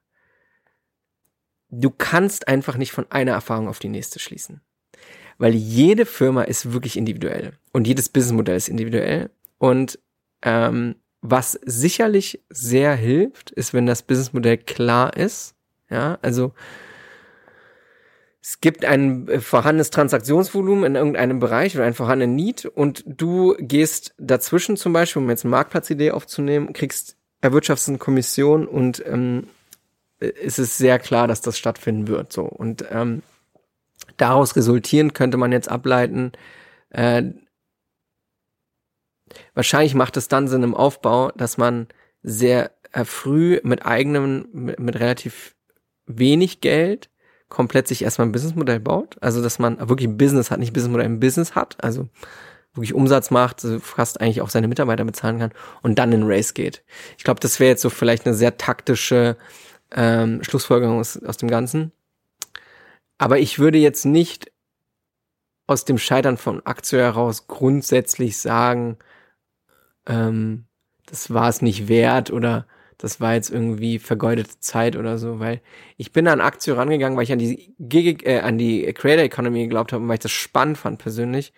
Du 1.68 1.90
kannst 1.90 2.48
einfach 2.48 2.76
nicht 2.76 2.90
von 2.90 3.08
einer 3.08 3.32
Erfahrung 3.32 3.68
auf 3.68 3.78
die 3.78 3.88
nächste 3.88 4.18
schließen 4.18 4.65
weil 5.38 5.54
jede 5.54 6.06
Firma 6.06 6.42
ist 6.42 6.72
wirklich 6.72 6.96
individuell 6.96 7.52
und 7.72 7.86
jedes 7.86 8.08
Businessmodell 8.08 8.56
ist 8.56 8.68
individuell. 8.68 9.30
Und 9.58 9.98
ähm, 10.42 10.96
was 11.20 11.58
sicherlich 11.64 12.42
sehr 12.50 12.94
hilft, 12.94 13.50
ist, 13.50 13.74
wenn 13.74 13.86
das 13.86 14.02
Businessmodell 14.02 14.58
klar 14.58 15.16
ist. 15.16 15.54
Ja, 15.90 16.18
also 16.22 16.52
es 18.42 18.60
gibt 18.60 18.84
ein 18.84 19.28
äh, 19.28 19.40
vorhandenes 19.40 19.90
Transaktionsvolumen 19.90 20.84
in 20.84 20.94
irgendeinem 20.94 21.40
Bereich 21.40 21.74
oder 21.74 21.84
ein 21.84 21.94
vorhandenen 21.94 22.36
Need 22.36 22.64
und 22.64 23.02
du 23.06 23.56
gehst 23.58 24.14
dazwischen 24.18 24.76
zum 24.76 24.92
Beispiel, 24.92 25.20
um 25.20 25.28
jetzt 25.30 25.44
eine 25.44 25.50
Marktplatzidee 25.50 26.12
aufzunehmen, 26.12 26.72
kriegst 26.72 27.16
erwirtschaftest 27.40 27.88
eine 27.88 27.98
Kommission 27.98 28.68
und 28.68 29.04
ähm, 29.04 29.48
es 30.18 30.60
ist 30.60 30.78
sehr 30.78 31.00
klar, 31.00 31.26
dass 31.26 31.40
das 31.40 31.58
stattfinden 31.58 32.06
wird. 32.06 32.32
So 32.32 32.42
und 32.42 32.84
ähm, 32.90 33.22
daraus 34.16 34.56
resultieren 34.56 35.12
könnte 35.12 35.36
man 35.36 35.52
jetzt 35.52 35.68
ableiten, 35.70 36.32
äh, 36.90 37.22
wahrscheinlich 39.54 39.94
macht 39.94 40.16
es 40.16 40.28
dann 40.28 40.48
Sinn 40.48 40.62
im 40.62 40.74
Aufbau, 40.74 41.30
dass 41.32 41.58
man 41.58 41.88
sehr 42.22 42.72
äh, 42.92 43.04
früh 43.04 43.60
mit 43.62 43.84
eigenem, 43.84 44.48
mit, 44.52 44.78
mit 44.78 44.98
relativ 44.98 45.54
wenig 46.06 46.60
Geld 46.60 47.10
komplett 47.48 47.86
sich 47.86 48.02
erstmal 48.02 48.26
ein 48.26 48.32
Businessmodell 48.32 48.80
baut. 48.80 49.16
Also, 49.20 49.42
dass 49.42 49.58
man 49.58 49.78
wirklich 49.88 50.08
ein 50.08 50.18
Business 50.18 50.50
hat, 50.50 50.58
nicht 50.58 50.72
Businessmodell, 50.72 51.06
ein 51.06 51.20
Business 51.20 51.54
hat. 51.54 51.76
Also, 51.82 52.08
wirklich 52.74 52.94
Umsatz 52.94 53.30
macht, 53.30 53.62
fast 53.80 54.20
eigentlich 54.20 54.42
auch 54.42 54.50
seine 54.50 54.68
Mitarbeiter 54.68 55.04
bezahlen 55.04 55.38
kann 55.38 55.52
und 55.82 55.98
dann 55.98 56.12
in 56.12 56.24
Race 56.24 56.54
geht. 56.54 56.82
Ich 57.16 57.24
glaube, 57.24 57.40
das 57.40 57.58
wäre 57.58 57.70
jetzt 57.70 57.82
so 57.82 57.90
vielleicht 57.90 58.26
eine 58.26 58.34
sehr 58.34 58.58
taktische 58.58 59.36
ähm, 59.92 60.42
Schlussfolgerung 60.42 60.98
aus, 60.98 61.22
aus 61.24 61.36
dem 61.36 61.48
Ganzen. 61.48 61.92
Aber 63.18 63.38
ich 63.38 63.58
würde 63.58 63.78
jetzt 63.78 64.04
nicht 64.04 64.52
aus 65.66 65.84
dem 65.84 65.98
Scheitern 65.98 66.36
von 66.36 66.64
Aktio 66.64 66.98
heraus 66.98 67.46
grundsätzlich 67.48 68.38
sagen, 68.38 68.98
ähm, 70.06 70.66
das 71.06 71.32
war 71.32 71.48
es 71.48 71.62
nicht 71.62 71.88
wert 71.88 72.30
oder 72.30 72.66
das 72.98 73.20
war 73.20 73.34
jetzt 73.34 73.50
irgendwie 73.50 73.98
vergeudete 73.98 74.58
Zeit 74.60 74.96
oder 74.96 75.18
so, 75.18 75.38
weil 75.38 75.60
ich 75.96 76.12
bin 76.12 76.28
an 76.28 76.40
Aktio 76.40 76.74
rangegangen, 76.74 77.16
weil 77.16 77.24
ich 77.24 77.32
an 77.32 77.38
die 77.38 77.74
Gig 77.78 78.26
äh, 78.26 78.40
an 78.40 78.58
die 78.58 78.92
Creator 78.94 79.24
Economy 79.24 79.62
geglaubt 79.64 79.92
habe 79.92 80.02
und 80.02 80.08
weil 80.08 80.14
ich 80.16 80.20
das 80.20 80.32
spannend 80.32 80.78
fand 80.78 80.98
persönlich. 80.98 81.52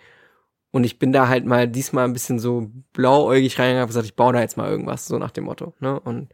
Und 0.70 0.84
ich 0.84 0.98
bin 0.98 1.12
da 1.12 1.28
halt 1.28 1.46
mal 1.46 1.66
diesmal 1.68 2.04
ein 2.04 2.12
bisschen 2.12 2.38
so 2.38 2.70
blauäugig 2.92 3.58
reingegangen 3.58 3.82
und 3.84 3.88
gesagt, 3.88 4.06
ich 4.06 4.16
baue 4.16 4.34
da 4.34 4.40
jetzt 4.40 4.56
mal 4.56 4.70
irgendwas, 4.70 5.06
so 5.06 5.18
nach 5.18 5.30
dem 5.30 5.44
Motto. 5.44 5.74
Ne? 5.80 5.98
Und 6.00 6.30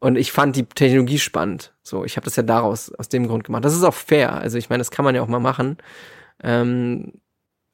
und 0.00 0.16
ich 0.16 0.32
fand 0.32 0.56
die 0.56 0.64
Technologie 0.64 1.18
spannend. 1.18 1.72
So, 1.82 2.04
ich 2.04 2.16
habe 2.16 2.24
das 2.24 2.36
ja 2.36 2.42
daraus, 2.42 2.92
aus 2.94 3.08
dem 3.08 3.28
Grund 3.28 3.44
gemacht. 3.44 3.64
Das 3.64 3.74
ist 3.74 3.84
auch 3.84 3.94
fair. 3.94 4.32
Also 4.32 4.58
ich 4.58 4.70
meine, 4.70 4.80
das 4.80 4.90
kann 4.90 5.04
man 5.04 5.14
ja 5.14 5.22
auch 5.22 5.28
mal 5.28 5.40
machen. 5.40 5.76
Ähm, 6.42 7.12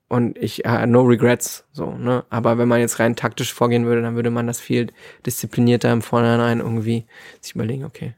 und 0.09 0.37
ich, 0.39 0.65
uh, 0.67 0.87
no 0.87 1.03
regrets, 1.03 1.65
so, 1.73 1.93
ne? 1.93 2.25
Aber 2.31 2.59
wenn 2.59 2.69
man 2.69 2.81
jetzt 2.81 3.01
rein 3.01 3.17
taktisch 3.17 3.53
vorgehen 3.53 3.87
würde, 3.87 4.03
dann 4.03 4.15
würde 4.15 4.31
man 4.31 4.47
das 4.47 4.61
viel 4.61 4.89
disziplinierter 5.25 5.93
im 5.93 6.03
Vorhinein 6.03 6.61
irgendwie 6.61 7.07
sich 7.41 7.55
überlegen, 7.55 7.85
okay. 7.85 8.15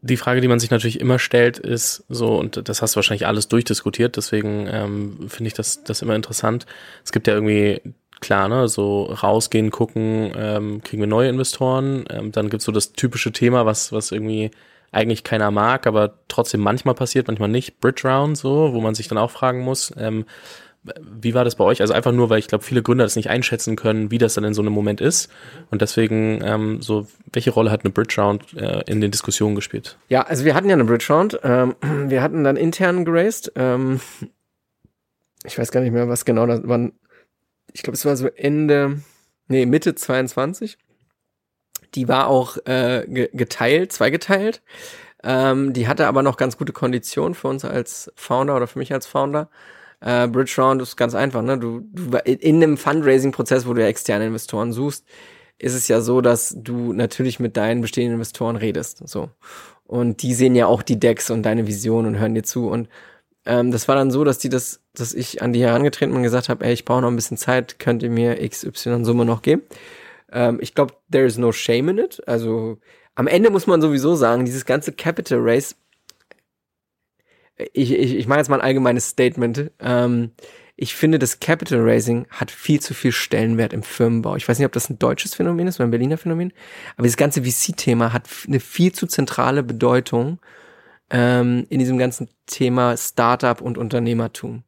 Die 0.00 0.16
Frage, 0.16 0.40
die 0.40 0.48
man 0.48 0.60
sich 0.60 0.70
natürlich 0.70 1.00
immer 1.00 1.18
stellt, 1.18 1.58
ist 1.58 2.04
so, 2.08 2.38
und 2.38 2.68
das 2.68 2.82
hast 2.82 2.94
du 2.94 2.96
wahrscheinlich 2.96 3.26
alles 3.26 3.48
durchdiskutiert, 3.48 4.16
deswegen 4.16 4.68
ähm, 4.70 5.28
finde 5.28 5.48
ich 5.48 5.54
das, 5.54 5.82
das 5.82 6.02
immer 6.02 6.14
interessant. 6.14 6.66
Es 7.04 7.10
gibt 7.10 7.26
ja 7.26 7.34
irgendwie 7.34 7.80
klar, 8.20 8.48
ne, 8.48 8.68
so 8.68 9.04
rausgehen, 9.04 9.70
gucken, 9.70 10.32
ähm, 10.36 10.82
kriegen 10.82 11.02
wir 11.02 11.06
neue 11.06 11.28
Investoren. 11.28 12.04
Ähm, 12.10 12.32
dann 12.32 12.50
gibt's 12.50 12.64
so 12.64 12.72
das 12.72 12.92
typische 12.92 13.32
Thema, 13.32 13.66
was, 13.66 13.92
was 13.92 14.12
irgendwie 14.12 14.50
eigentlich 14.90 15.24
keiner 15.24 15.50
mag, 15.50 15.86
aber 15.86 16.14
trotzdem 16.28 16.60
manchmal 16.60 16.94
passiert, 16.94 17.28
manchmal 17.28 17.48
nicht. 17.48 17.80
Bridge 17.80 18.08
Round, 18.08 18.38
so, 18.38 18.72
wo 18.72 18.80
man 18.80 18.94
sich 18.94 19.08
dann 19.08 19.18
auch 19.18 19.30
fragen 19.30 19.60
muss, 19.60 19.92
ähm, 19.98 20.24
wie 21.02 21.34
war 21.34 21.44
das 21.44 21.56
bei 21.56 21.64
euch? 21.64 21.80
Also 21.80 21.92
einfach 21.92 22.12
nur, 22.12 22.30
weil 22.30 22.38
ich 22.38 22.48
glaube, 22.48 22.64
viele 22.64 22.82
Gründer 22.82 23.04
das 23.04 23.16
nicht 23.16 23.28
einschätzen 23.28 23.76
können, 23.76 24.10
wie 24.10 24.18
das 24.18 24.34
dann 24.34 24.44
in 24.44 24.54
so 24.54 24.62
einem 24.62 24.72
Moment 24.72 25.00
ist. 25.00 25.30
Und 25.70 25.82
deswegen, 25.82 26.40
ähm, 26.42 26.80
so, 26.80 27.06
welche 27.32 27.50
Rolle 27.50 27.70
hat 27.70 27.84
eine 27.84 27.92
Bridge 27.92 28.20
Round 28.20 28.54
äh, 28.56 28.82
in 28.86 29.00
den 29.00 29.10
Diskussionen 29.10 29.54
gespielt? 29.54 29.98
Ja, 30.08 30.22
also 30.22 30.44
wir 30.44 30.54
hatten 30.54 30.68
ja 30.68 30.74
eine 30.74 30.84
Bridge 30.84 31.06
Round. 31.10 31.38
Ähm, 31.42 31.74
wir 32.06 32.22
hatten 32.22 32.44
dann 32.44 32.56
intern 32.56 33.04
geraced. 33.04 33.52
Ähm, 33.56 34.00
ich 35.44 35.58
weiß 35.58 35.70
gar 35.72 35.80
nicht 35.80 35.92
mehr, 35.92 36.08
was 36.08 36.24
genau 36.24 36.46
das 36.46 36.66
waren 36.66 36.92
ich 37.78 37.84
glaube, 37.84 37.94
es 37.94 38.04
war 38.04 38.16
so 38.16 38.26
Ende, 38.26 39.02
nee, 39.46 39.64
Mitte 39.64 39.94
22. 39.94 40.78
Die 41.94 42.08
war 42.08 42.26
auch 42.26 42.56
äh, 42.66 43.28
geteilt, 43.32 43.92
zweigeteilt. 43.92 44.62
Ähm, 45.22 45.72
die 45.72 45.86
hatte 45.86 46.08
aber 46.08 46.24
noch 46.24 46.36
ganz 46.36 46.56
gute 46.56 46.72
Konditionen 46.72 47.34
für 47.34 47.46
uns 47.46 47.64
als 47.64 48.12
Founder 48.16 48.56
oder 48.56 48.66
für 48.66 48.80
mich 48.80 48.92
als 48.92 49.06
Founder. 49.06 49.48
Äh, 50.00 50.26
Bridge 50.26 50.54
Round 50.58 50.82
ist 50.82 50.96
ganz 50.96 51.14
einfach, 51.14 51.42
ne? 51.42 51.56
Du, 51.56 51.82
du 51.92 52.18
in 52.24 52.56
einem 52.56 52.76
Fundraising-Prozess, 52.76 53.64
wo 53.64 53.74
du 53.74 53.80
ja 53.80 53.86
externe 53.86 54.26
Investoren 54.26 54.72
suchst, 54.72 55.06
ist 55.58 55.74
es 55.74 55.86
ja 55.86 56.00
so, 56.00 56.20
dass 56.20 56.56
du 56.58 56.92
natürlich 56.92 57.38
mit 57.38 57.56
deinen 57.56 57.80
bestehenden 57.80 58.14
Investoren 58.14 58.56
redest. 58.56 59.08
So. 59.08 59.30
Und 59.84 60.22
die 60.22 60.34
sehen 60.34 60.56
ja 60.56 60.66
auch 60.66 60.82
die 60.82 60.98
Decks 60.98 61.30
und 61.30 61.44
deine 61.44 61.68
Vision 61.68 62.06
und 62.06 62.18
hören 62.18 62.34
dir 62.34 62.42
zu. 62.42 62.68
Und 62.68 62.88
ähm, 63.46 63.70
das 63.70 63.86
war 63.86 63.94
dann 63.94 64.10
so, 64.10 64.24
dass 64.24 64.38
die 64.38 64.48
das, 64.48 64.80
dass 65.00 65.14
ich 65.14 65.42
an 65.42 65.52
die 65.52 65.62
herangetreten 65.62 66.14
und 66.14 66.22
gesagt 66.22 66.48
habe, 66.48 66.64
ey, 66.64 66.72
ich 66.72 66.84
brauche 66.84 67.02
noch 67.02 67.08
ein 67.08 67.16
bisschen 67.16 67.36
Zeit, 67.36 67.78
könnt 67.78 68.02
ihr 68.02 68.10
mir 68.10 68.36
XY 68.46 69.04
Summe 69.04 69.24
noch 69.24 69.42
geben? 69.42 69.62
Ähm, 70.32 70.58
ich 70.60 70.74
glaube, 70.74 70.94
there 71.10 71.24
is 71.24 71.38
no 71.38 71.52
shame 71.52 71.88
in 71.88 71.98
it. 71.98 72.22
Also 72.26 72.78
am 73.14 73.26
Ende 73.26 73.50
muss 73.50 73.66
man 73.66 73.80
sowieso 73.80 74.14
sagen, 74.14 74.44
dieses 74.44 74.64
ganze 74.64 74.92
Capital 74.92 75.38
Race, 75.40 75.76
ich, 77.72 77.92
ich, 77.92 78.14
ich 78.14 78.26
mache 78.26 78.38
jetzt 78.38 78.48
mal 78.48 78.60
ein 78.60 78.66
allgemeines 78.66 79.08
Statement. 79.08 79.70
Ähm, 79.80 80.30
ich 80.80 80.94
finde, 80.94 81.18
das 81.18 81.40
Capital 81.40 81.80
Raising 81.80 82.26
hat 82.30 82.52
viel 82.52 82.78
zu 82.80 82.94
viel 82.94 83.10
Stellenwert 83.10 83.72
im 83.72 83.82
Firmenbau. 83.82 84.36
Ich 84.36 84.48
weiß 84.48 84.58
nicht, 84.58 84.66
ob 84.66 84.72
das 84.72 84.88
ein 84.88 84.98
deutsches 84.98 85.34
Phänomen 85.34 85.66
ist 85.66 85.80
oder 85.80 85.88
ein 85.88 85.90
Berliner 85.90 86.18
Phänomen, 86.18 86.52
aber 86.96 87.08
das 87.08 87.16
ganze 87.16 87.42
VC-Thema 87.42 88.12
hat 88.12 88.28
eine 88.46 88.60
viel 88.60 88.92
zu 88.92 89.08
zentrale 89.08 89.64
Bedeutung 89.64 90.38
ähm, 91.10 91.66
in 91.68 91.80
diesem 91.80 91.98
ganzen 91.98 92.28
Thema 92.46 92.96
Startup 92.96 93.60
und 93.60 93.76
Unternehmertum. 93.76 94.62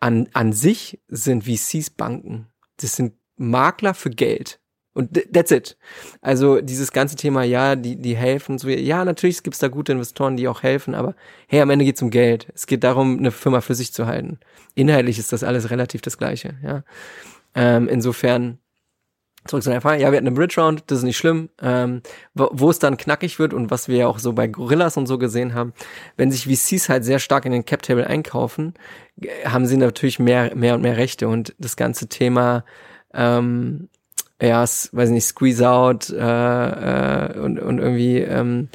An, 0.00 0.28
an 0.32 0.52
sich 0.52 1.00
sind 1.08 1.44
VCs 1.44 1.90
Banken. 1.90 2.48
Das 2.78 2.96
sind 2.96 3.14
Makler 3.36 3.94
für 3.94 4.10
Geld. 4.10 4.60
Und 4.96 5.12
that's 5.30 5.50
it. 5.50 5.76
Also 6.22 6.62
dieses 6.62 6.90
ganze 6.90 7.16
Thema, 7.16 7.42
ja, 7.42 7.76
die, 7.76 7.96
die 7.96 8.16
helfen 8.16 8.56
so, 8.56 8.66
ja, 8.68 9.04
natürlich 9.04 9.42
gibt's 9.42 9.58
da 9.58 9.68
gute 9.68 9.92
Investoren, 9.92 10.38
die 10.38 10.48
auch 10.48 10.62
helfen, 10.62 10.94
aber 10.94 11.14
hey, 11.48 11.60
am 11.60 11.68
Ende 11.68 11.84
geht's 11.84 12.00
um 12.00 12.08
Geld. 12.08 12.50
Es 12.54 12.66
geht 12.66 12.82
darum, 12.82 13.18
eine 13.18 13.30
Firma 13.30 13.60
für 13.60 13.74
sich 13.74 13.92
zu 13.92 14.06
halten. 14.06 14.38
Inhaltlich 14.74 15.18
ist 15.18 15.34
das 15.34 15.44
alles 15.44 15.68
relativ 15.68 16.00
das 16.00 16.16
Gleiche, 16.16 16.54
ja. 16.62 16.82
Ähm, 17.54 17.88
insofern, 17.88 18.58
zurück 19.48 19.62
zu 19.62 19.70
der 19.70 19.80
Frage, 19.80 20.02
ja, 20.02 20.10
wir 20.10 20.16
hatten 20.16 20.26
eine 20.26 20.36
Bridge 20.36 20.60
Round, 20.60 20.84
das 20.86 20.98
ist 20.98 21.04
nicht 21.04 21.16
schlimm. 21.16 21.48
Ähm, 21.62 22.02
wo, 22.34 22.48
wo 22.52 22.70
es 22.70 22.78
dann 22.78 22.96
knackig 22.96 23.38
wird 23.38 23.54
und 23.54 23.70
was 23.70 23.88
wir 23.88 23.96
ja 23.96 24.06
auch 24.06 24.18
so 24.18 24.32
bei 24.32 24.46
Gorillas 24.46 24.96
und 24.96 25.06
so 25.06 25.18
gesehen 25.18 25.54
haben, 25.54 25.72
wenn 26.16 26.30
sich 26.30 26.46
VCs 26.46 26.88
halt 26.88 27.04
sehr 27.04 27.18
stark 27.18 27.44
in 27.44 27.52
den 27.52 27.64
Cap 27.64 27.82
Table 27.82 28.06
einkaufen, 28.06 28.74
haben 29.44 29.66
sie 29.66 29.76
natürlich 29.76 30.18
mehr, 30.18 30.54
mehr 30.54 30.74
und 30.74 30.82
mehr 30.82 30.96
Rechte 30.96 31.28
und 31.28 31.54
das 31.58 31.76
ganze 31.76 32.08
Thema 32.08 32.64
ähm, 33.14 33.88
ja, 34.40 34.62
weiß 34.62 35.10
nicht, 35.10 35.24
Squeeze 35.24 35.68
Out 35.68 36.10
äh, 36.10 36.16
äh, 36.16 37.38
und, 37.38 37.58
und 37.58 37.78
irgendwie 37.78 38.18
ähm, 38.18 38.68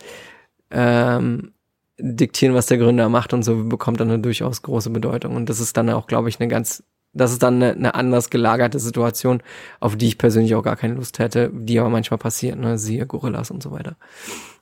ähm, 0.72 1.54
diktieren, 2.00 2.56
was 2.56 2.66
der 2.66 2.78
Gründer 2.78 3.10
macht 3.10 3.34
und 3.34 3.44
so 3.44 3.64
bekommt 3.66 4.00
dann 4.00 4.10
eine 4.10 4.20
durchaus 4.20 4.64
große 4.64 4.90
Bedeutung. 4.90 5.36
Und 5.36 5.50
das 5.50 5.60
ist 5.60 5.78
dann 5.78 5.90
auch, 5.92 6.08
glaube 6.08 6.30
ich, 6.30 6.40
eine 6.40 6.50
ganz, 6.50 6.84
das 7.14 7.32
ist 7.32 7.44
dann 7.44 7.56
eine, 7.56 7.74
eine 7.74 7.96
anders 7.96 8.30
gelagerte 8.30 8.80
Situation, 8.80 9.42
auf 9.80 9.96
die 9.96 10.08
ich 10.08 10.18
persönlich 10.18 10.56
auch 10.56 10.64
gar 10.64 10.76
keine 10.76 10.96
Lust 10.96 11.20
hätte, 11.20 11.52
die 11.54 11.80
aber 11.80 11.90
manchmal 11.90 12.18
passiert, 12.18 12.58
ne, 12.58 12.78
siehe 12.78 13.06
Gorillas 13.06 13.52
und 13.52 13.62
so 13.62 13.72
weiter. 13.72 13.96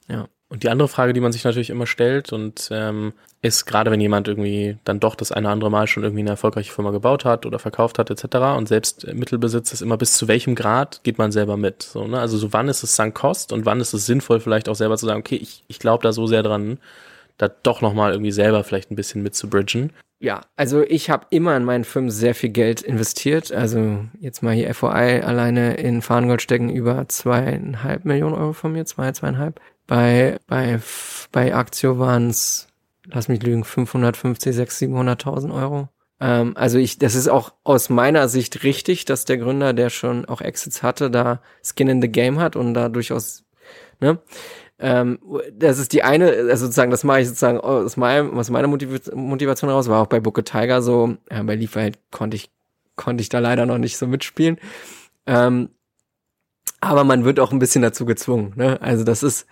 Ja. 0.07 0.27
Und 0.51 0.63
die 0.63 0.69
andere 0.69 0.87
Frage, 0.87 1.13
die 1.13 1.19
man 1.19 1.31
sich 1.31 1.43
natürlich 1.43 1.69
immer 1.69 1.85
stellt 1.85 2.33
und 2.33 2.69
ähm, 2.71 3.13
ist 3.43 3.67
gerade, 3.67 3.91
wenn 3.91 4.01
jemand 4.01 4.27
irgendwie 4.27 4.79
dann 4.83 4.99
doch 4.99 5.13
das 5.13 5.31
eine 5.31 5.45
oder 5.45 5.53
andere 5.53 5.69
Mal 5.69 5.85
schon 5.85 6.01
irgendwie 6.01 6.21
eine 6.21 6.31
erfolgreiche 6.31 6.73
Firma 6.73 6.89
gebaut 6.89 7.23
hat 7.23 7.45
oder 7.45 7.59
verkauft 7.59 7.99
hat 7.99 8.09
etc. 8.09 8.57
und 8.57 8.67
selbst 8.67 9.05
Mittelbesitz 9.13 9.71
ist 9.71 9.81
immer 9.83 9.97
bis 9.97 10.13
zu 10.13 10.27
welchem 10.27 10.55
Grad 10.55 11.01
geht 11.03 11.19
man 11.19 11.31
selber 11.31 11.55
mit. 11.55 11.83
So, 11.83 12.07
ne? 12.07 12.19
Also 12.19 12.39
so 12.39 12.51
wann 12.51 12.67
ist 12.67 12.81
es 12.81 12.95
Sunk 12.95 13.13
Cost 13.13 13.53
und 13.53 13.67
wann 13.67 13.79
ist 13.79 13.93
es 13.93 14.07
sinnvoll 14.07 14.39
vielleicht 14.39 14.69
auch 14.69 14.75
selber 14.75 14.97
zu 14.97 15.05
sagen, 15.05 15.19
okay, 15.19 15.35
ich, 15.35 15.63
ich 15.67 15.77
glaube 15.77 16.01
da 16.01 16.11
so 16.11 16.25
sehr 16.25 16.41
dran, 16.41 16.79
da 17.37 17.47
doch 17.47 17.81
nochmal 17.81 18.13
irgendwie 18.13 18.31
selber 18.31 18.63
vielleicht 18.63 18.89
ein 18.89 18.95
bisschen 18.95 19.21
mit 19.21 19.35
zu 19.35 19.51
bridgen. 19.51 19.93
Ja, 20.21 20.41
also 20.57 20.81
ich 20.81 21.09
habe 21.09 21.27
immer 21.29 21.55
in 21.55 21.63
meinen 21.63 21.85
Firmen 21.85 22.11
sehr 22.11 22.35
viel 22.35 22.49
Geld 22.49 22.81
investiert. 22.81 23.53
Also 23.53 24.05
jetzt 24.19 24.43
mal 24.43 24.53
hier 24.53 24.73
FOI 24.73 25.21
alleine 25.23 25.75
in 25.75 26.01
Fahrengold 26.01 26.41
stecken 26.41 26.69
über 26.69 27.07
zweieinhalb 27.07 28.03
Millionen 28.03 28.35
Euro 28.35 28.51
von 28.51 28.73
mir, 28.73 28.85
zwei, 28.85 29.13
zweieinhalb. 29.13 29.61
Bei, 29.87 30.37
bei, 30.45 30.79
bei 31.31 31.55
Aktio 31.55 31.99
waren 31.99 32.29
es, 32.29 32.67
lass 33.05 33.29
mich 33.29 33.41
lügen, 33.41 33.63
550, 33.63 34.55
600, 34.55 35.23
700.000 35.23 35.53
Euro. 35.55 35.87
Ähm, 36.19 36.51
also 36.57 36.79
ich, 36.79 36.97
das 36.99 37.15
ist 37.15 37.29
auch 37.29 37.53
aus 37.63 37.89
meiner 37.89 38.27
Sicht 38.27 38.63
richtig, 38.63 39.05
dass 39.05 39.23
der 39.23 39.37
Gründer, 39.37 39.71
der 39.73 39.89
schon 39.89 40.25
auch 40.25 40.41
Exits 40.41 40.83
hatte, 40.83 41.09
da 41.09 41.41
Skin 41.63 41.87
in 41.87 42.01
the 42.01 42.09
Game 42.09 42.39
hat 42.39 42.57
und 42.57 42.73
da 42.73 42.89
durchaus, 42.89 43.45
ne? 44.01 44.19
Ähm, 44.79 45.19
das 45.53 45.77
ist 45.77 45.91
die 45.91 46.03
eine, 46.03 46.27
also 46.27 46.65
sozusagen, 46.65 46.91
das 46.91 47.03
mache 47.03 47.21
ich 47.21 47.27
sozusagen 47.27 47.59
aus, 47.59 47.97
meinem, 47.97 48.37
aus 48.37 48.49
meiner 48.49 48.67
Motivation 48.67 49.69
raus, 49.69 49.89
war 49.89 50.01
auch 50.01 50.07
bei 50.07 50.21
Booker 50.21 50.43
Tiger 50.43 50.81
so, 50.81 51.17
ja, 51.29 51.43
bei 51.43 51.55
Lieferheld 51.55 51.99
konnte 52.11 52.37
ich, 52.37 52.49
konnte 52.95 53.21
ich 53.21 53.29
da 53.29 53.39
leider 53.39 53.65
noch 53.65 53.77
nicht 53.77 53.97
so 53.97 54.07
mitspielen. 54.07 54.57
Ähm, 55.25 55.69
aber 56.81 57.03
man 57.03 57.25
wird 57.25 57.39
auch 57.41 57.51
ein 57.51 57.59
bisschen 57.59 57.81
dazu 57.81 58.05
gezwungen, 58.05 58.53
ne? 58.55 58.81
Also 58.81 59.03
das 59.03 59.21
ist, 59.21 59.47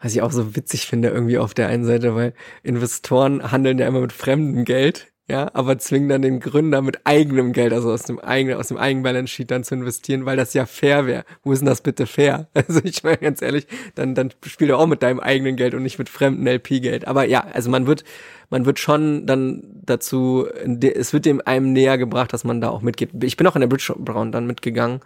was 0.00 0.12
ich 0.12 0.20
auch 0.22 0.32
so 0.32 0.54
witzig 0.54 0.86
finde 0.86 1.08
irgendwie 1.08 1.38
auf 1.38 1.54
der 1.54 1.68
einen 1.68 1.84
Seite, 1.84 2.14
weil 2.14 2.34
Investoren 2.62 3.50
handeln 3.50 3.78
ja 3.78 3.86
immer 3.86 4.00
mit 4.00 4.12
fremdem 4.12 4.64
Geld, 4.66 5.12
ja, 5.30 5.50
aber 5.52 5.78
zwingen 5.78 6.08
dann 6.08 6.22
den 6.22 6.40
Gründer 6.40 6.80
mit 6.80 7.00
eigenem 7.04 7.52
Geld, 7.52 7.74
also 7.74 7.92
aus 7.92 8.04
dem 8.04 8.18
eigenen, 8.18 8.56
aus 8.56 8.68
dem 8.68 8.78
eigenen 8.78 9.02
Balance 9.02 9.28
Sheet 9.28 9.50
dann 9.50 9.62
zu 9.62 9.74
investieren, 9.74 10.24
weil 10.24 10.38
das 10.38 10.54
ja 10.54 10.64
fair 10.64 11.06
wäre. 11.06 11.24
Wo 11.42 11.52
ist 11.52 11.58
denn 11.58 11.66
das 11.66 11.82
bitte 11.82 12.06
fair? 12.06 12.48
Also 12.54 12.80
ich 12.82 13.02
meine 13.02 13.18
ganz 13.18 13.42
ehrlich, 13.42 13.66
dann, 13.94 14.14
dann 14.14 14.30
spiel 14.46 14.68
doch 14.68 14.78
auch 14.78 14.86
mit 14.86 15.02
deinem 15.02 15.20
eigenen 15.20 15.56
Geld 15.56 15.74
und 15.74 15.82
nicht 15.82 15.98
mit 15.98 16.08
fremdem 16.08 16.46
LP-Geld. 16.46 17.06
Aber 17.06 17.24
ja, 17.24 17.46
also 17.52 17.70
man 17.70 17.86
wird, 17.86 18.04
man 18.48 18.64
wird 18.64 18.78
schon 18.78 19.26
dann 19.26 19.62
dazu, 19.84 20.46
es 20.80 21.12
wird 21.12 21.26
dem 21.26 21.42
einem 21.44 21.72
näher 21.72 21.98
gebracht, 21.98 22.32
dass 22.32 22.44
man 22.44 22.60
da 22.60 22.70
auch 22.70 22.80
mitgeht. 22.80 23.10
Ich 23.22 23.36
bin 23.36 23.46
auch 23.46 23.54
in 23.54 23.60
der 23.60 23.68
Bridge 23.68 23.94
Brown 23.98 24.32
dann 24.32 24.46
mitgegangen 24.46 25.00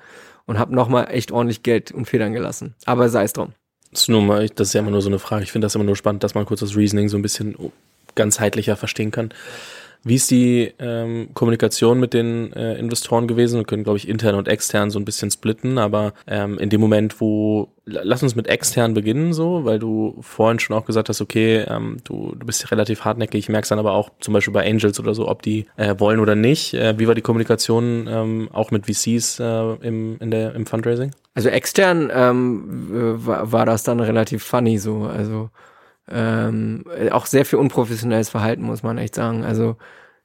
und 0.46 0.58
habe 0.58 0.74
nochmal 0.74 1.08
echt 1.10 1.32
ordentlich 1.32 1.64
Geld 1.64 1.90
und 1.90 2.06
Federn 2.06 2.32
gelassen. 2.32 2.74
Aber 2.84 3.08
sei 3.08 3.24
es 3.24 3.32
drum. 3.32 3.54
Das 3.90 4.02
ist, 4.02 4.08
nur 4.08 4.22
mal, 4.22 4.48
das 4.48 4.68
ist 4.68 4.74
ja 4.74 4.80
immer 4.80 4.90
nur 4.90 5.02
so 5.02 5.08
eine 5.08 5.18
Frage. 5.18 5.42
Ich 5.42 5.52
finde 5.52 5.66
das 5.66 5.74
immer 5.74 5.84
nur 5.84 5.96
spannend, 5.96 6.22
dass 6.22 6.34
man 6.34 6.46
kurz 6.46 6.60
das 6.60 6.76
Reasoning 6.76 7.08
so 7.08 7.18
ein 7.18 7.22
bisschen 7.22 7.56
ganzheitlicher 8.14 8.76
verstehen 8.76 9.10
kann. 9.10 9.30
Wie 10.04 10.16
ist 10.16 10.30
die 10.30 10.72
ähm, 10.80 11.28
Kommunikation 11.32 12.00
mit 12.00 12.12
den 12.12 12.52
äh, 12.54 12.74
Investoren 12.74 13.28
gewesen? 13.28 13.58
Wir 13.58 13.64
können, 13.64 13.84
glaube 13.84 13.98
ich, 13.98 14.08
intern 14.08 14.34
und 14.34 14.48
extern 14.48 14.90
so 14.90 14.98
ein 14.98 15.04
bisschen 15.04 15.30
splitten, 15.30 15.78
aber 15.78 16.12
ähm, 16.26 16.58
in 16.58 16.70
dem 16.70 16.80
Moment, 16.80 17.20
wo, 17.20 17.68
lass 17.84 18.22
uns 18.22 18.34
mit 18.34 18.48
extern 18.48 18.94
beginnen, 18.94 19.32
so, 19.32 19.64
weil 19.64 19.78
du 19.78 20.16
vorhin 20.20 20.58
schon 20.58 20.76
auch 20.76 20.86
gesagt 20.86 21.08
hast, 21.08 21.20
okay, 21.20 21.64
ähm, 21.68 21.98
du, 22.02 22.34
du 22.36 22.46
bist 22.46 22.70
relativ 22.72 23.04
hartnäckig, 23.04 23.38
ich 23.38 23.48
merke 23.48 23.68
dann 23.68 23.78
aber 23.78 23.92
auch 23.92 24.10
zum 24.18 24.34
Beispiel 24.34 24.52
bei 24.52 24.68
Angels 24.68 24.98
oder 24.98 25.14
so, 25.14 25.28
ob 25.28 25.42
die 25.42 25.66
äh, 25.76 25.94
wollen 25.98 26.18
oder 26.18 26.34
nicht. 26.34 26.74
Äh, 26.74 26.98
wie 26.98 27.06
war 27.06 27.14
die 27.14 27.22
Kommunikation 27.22 28.08
ähm, 28.10 28.48
auch 28.52 28.72
mit 28.72 28.86
VCs 28.86 29.38
äh, 29.38 29.74
im, 29.82 30.16
in 30.18 30.32
der, 30.32 30.54
im 30.56 30.66
Fundraising? 30.66 31.12
Also 31.34 31.48
extern 31.48 32.10
ähm, 32.12 32.64
war, 33.24 33.52
war 33.52 33.66
das 33.66 33.84
dann 33.84 34.00
relativ 34.00 34.42
funny 34.42 34.78
so, 34.78 35.04
also 35.04 35.50
ähm, 36.12 36.84
auch 37.10 37.26
sehr 37.26 37.44
viel 37.44 37.58
unprofessionelles 37.58 38.28
Verhalten, 38.30 38.62
muss 38.62 38.82
man 38.82 38.98
echt 38.98 39.14
sagen. 39.14 39.44
Also 39.44 39.76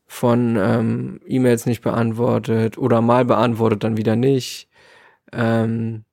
von 0.06 0.58
ähm, 0.58 1.20
E-Mails 1.26 1.66
nicht 1.66 1.82
beantwortet 1.82 2.78
oder 2.78 3.02
mal 3.02 3.26
beantwortet, 3.26 3.84
dann 3.84 3.98
wieder 3.98 4.16
nicht. 4.16 4.70
Ähm, 5.34 6.06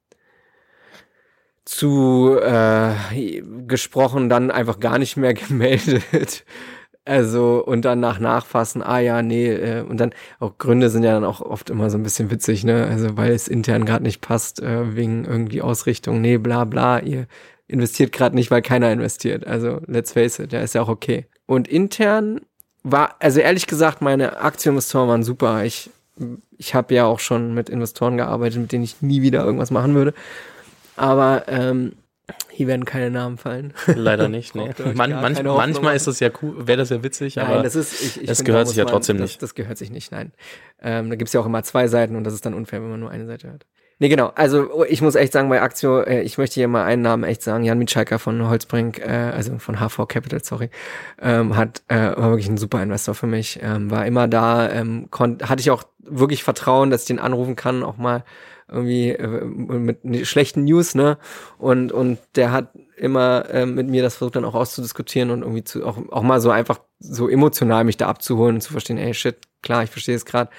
zu 1.64 2.38
äh, 2.42 2.92
gesprochen, 3.66 4.28
dann 4.28 4.50
einfach 4.50 4.80
gar 4.80 4.98
nicht 4.98 5.16
mehr 5.16 5.34
gemeldet. 5.34 6.44
Also, 7.06 7.62
und 7.64 7.84
dann 7.84 8.00
nach 8.00 8.18
Nachfassen, 8.18 8.82
ah 8.82 8.98
ja, 8.98 9.20
nee, 9.20 9.52
äh, 9.52 9.82
und 9.82 9.98
dann 9.98 10.14
auch 10.40 10.56
Gründe 10.56 10.88
sind 10.88 11.02
ja 11.02 11.12
dann 11.12 11.24
auch 11.24 11.42
oft 11.42 11.68
immer 11.68 11.90
so 11.90 11.98
ein 11.98 12.02
bisschen 12.02 12.30
witzig, 12.30 12.64
ne? 12.64 12.86
Also, 12.86 13.16
weil 13.18 13.32
es 13.32 13.46
intern 13.46 13.84
gerade 13.84 14.04
nicht 14.04 14.22
passt, 14.22 14.62
äh, 14.62 14.96
wegen 14.96 15.26
irgendwie 15.26 15.60
Ausrichtung, 15.60 16.22
nee, 16.22 16.38
bla 16.38 16.64
bla, 16.64 17.00
ihr 17.00 17.26
investiert 17.66 18.12
gerade 18.12 18.34
nicht, 18.34 18.50
weil 18.50 18.62
keiner 18.62 18.92
investiert. 18.92 19.46
Also, 19.46 19.80
let's 19.86 20.12
face 20.12 20.38
it, 20.38 20.52
der 20.52 20.62
ist 20.62 20.74
ja 20.74 20.82
auch 20.82 20.88
okay. 20.88 21.26
Und 21.46 21.68
intern 21.68 22.40
war, 22.82 23.16
also 23.18 23.40
ehrlich 23.40 23.66
gesagt, 23.66 24.02
meine 24.02 24.38
Aktieninvestoren 24.38 25.08
waren 25.08 25.22
super. 25.22 25.64
Ich, 25.64 25.90
ich 26.58 26.74
habe 26.74 26.94
ja 26.94 27.06
auch 27.06 27.20
schon 27.20 27.54
mit 27.54 27.68
Investoren 27.68 28.16
gearbeitet, 28.16 28.60
mit 28.60 28.72
denen 28.72 28.84
ich 28.84 29.02
nie 29.02 29.22
wieder 29.22 29.44
irgendwas 29.44 29.70
machen 29.70 29.94
würde. 29.94 30.14
Aber 30.96 31.44
ähm, 31.48 31.94
hier 32.50 32.68
werden 32.68 32.84
keine 32.84 33.10
Namen 33.10 33.36
fallen. 33.36 33.74
Leider 33.86 34.28
nicht, 34.30 34.54
nee. 34.54 34.70
Man, 34.94 35.10
manch, 35.10 35.42
manchmal 35.42 35.96
ist 35.96 36.06
das 36.06 36.20
ja 36.20 36.30
cool, 36.42 36.66
wäre 36.66 36.78
das 36.78 36.90
ja 36.90 37.02
witzig, 37.02 37.36
nein, 37.36 37.46
aber 37.46 37.62
das, 37.62 37.74
ist, 37.74 38.00
ich, 38.00 38.20
ich 38.20 38.26
das 38.26 38.38
finde, 38.38 38.52
gehört 38.52 38.68
sich 38.68 38.76
ja 38.76 38.84
man, 38.84 38.92
trotzdem 38.92 39.18
das, 39.18 39.30
nicht. 39.30 39.42
Das 39.42 39.54
gehört 39.54 39.76
sich 39.76 39.90
nicht, 39.90 40.12
nein. 40.12 40.32
Ähm, 40.80 41.10
da 41.10 41.16
gibt's 41.16 41.32
ja 41.32 41.40
auch 41.40 41.46
immer 41.46 41.62
zwei 41.64 41.88
Seiten 41.88 42.16
und 42.16 42.24
das 42.24 42.32
ist 42.32 42.46
dann 42.46 42.54
unfair, 42.54 42.80
wenn 42.80 42.90
man 42.90 43.00
nur 43.00 43.10
eine 43.10 43.26
Seite 43.26 43.50
hat. 43.52 43.66
Nee, 44.00 44.08
genau. 44.08 44.32
Also 44.34 44.84
ich 44.84 45.02
muss 45.02 45.14
echt 45.14 45.32
sagen, 45.32 45.48
bei 45.48 45.62
Aktio, 45.62 46.00
äh, 46.00 46.22
ich 46.22 46.36
möchte 46.36 46.54
hier 46.54 46.68
mal 46.68 46.84
einen 46.84 47.02
Namen 47.02 47.24
echt 47.24 47.42
sagen. 47.42 47.64
Jan 47.64 47.78
Mitschalker 47.78 48.18
von 48.18 48.48
Holzbrink, 48.48 48.98
äh, 48.98 49.30
also 49.34 49.58
von 49.58 49.78
HV 49.78 50.08
Capital, 50.08 50.42
sorry, 50.42 50.70
ähm, 51.22 51.56
hat 51.56 51.82
äh, 51.88 52.16
war 52.16 52.30
wirklich 52.30 52.48
ein 52.48 52.58
super 52.58 52.82
Investor 52.82 53.14
für 53.14 53.26
mich. 53.26 53.60
Ähm, 53.62 53.90
war 53.90 54.06
immer 54.06 54.26
da, 54.26 54.68
ähm, 54.70 55.08
hatte 55.42 55.60
ich 55.60 55.70
auch 55.70 55.84
wirklich 56.00 56.42
Vertrauen, 56.42 56.90
dass 56.90 57.02
ich 57.02 57.06
den 57.06 57.18
anrufen 57.20 57.56
kann, 57.56 57.82
auch 57.82 57.96
mal 57.96 58.24
irgendwie 58.68 59.10
äh, 59.10 59.44
mit 59.44 60.26
schlechten 60.26 60.64
News, 60.64 60.94
ne? 60.94 61.18
Und 61.58 61.92
und 61.92 62.18
der 62.34 62.50
hat 62.52 62.72
immer 62.96 63.48
äh, 63.50 63.66
mit 63.66 63.88
mir 63.88 64.02
das 64.02 64.16
versucht 64.16 64.36
dann 64.36 64.44
auch 64.44 64.54
auszudiskutieren 64.54 65.30
und 65.30 65.42
irgendwie 65.42 65.64
zu 65.64 65.86
auch 65.86 65.98
auch 66.10 66.22
mal 66.22 66.40
so 66.40 66.50
einfach 66.50 66.80
so 66.98 67.28
emotional 67.28 67.84
mich 67.84 67.96
da 67.96 68.08
abzuholen 68.08 68.56
und 68.56 68.60
zu 68.60 68.72
verstehen, 68.72 68.98
ey 68.98 69.14
shit, 69.14 69.36
klar, 69.62 69.84
ich 69.84 69.90
verstehe 69.90 70.16
es 70.16 70.24
gerade. 70.24 70.50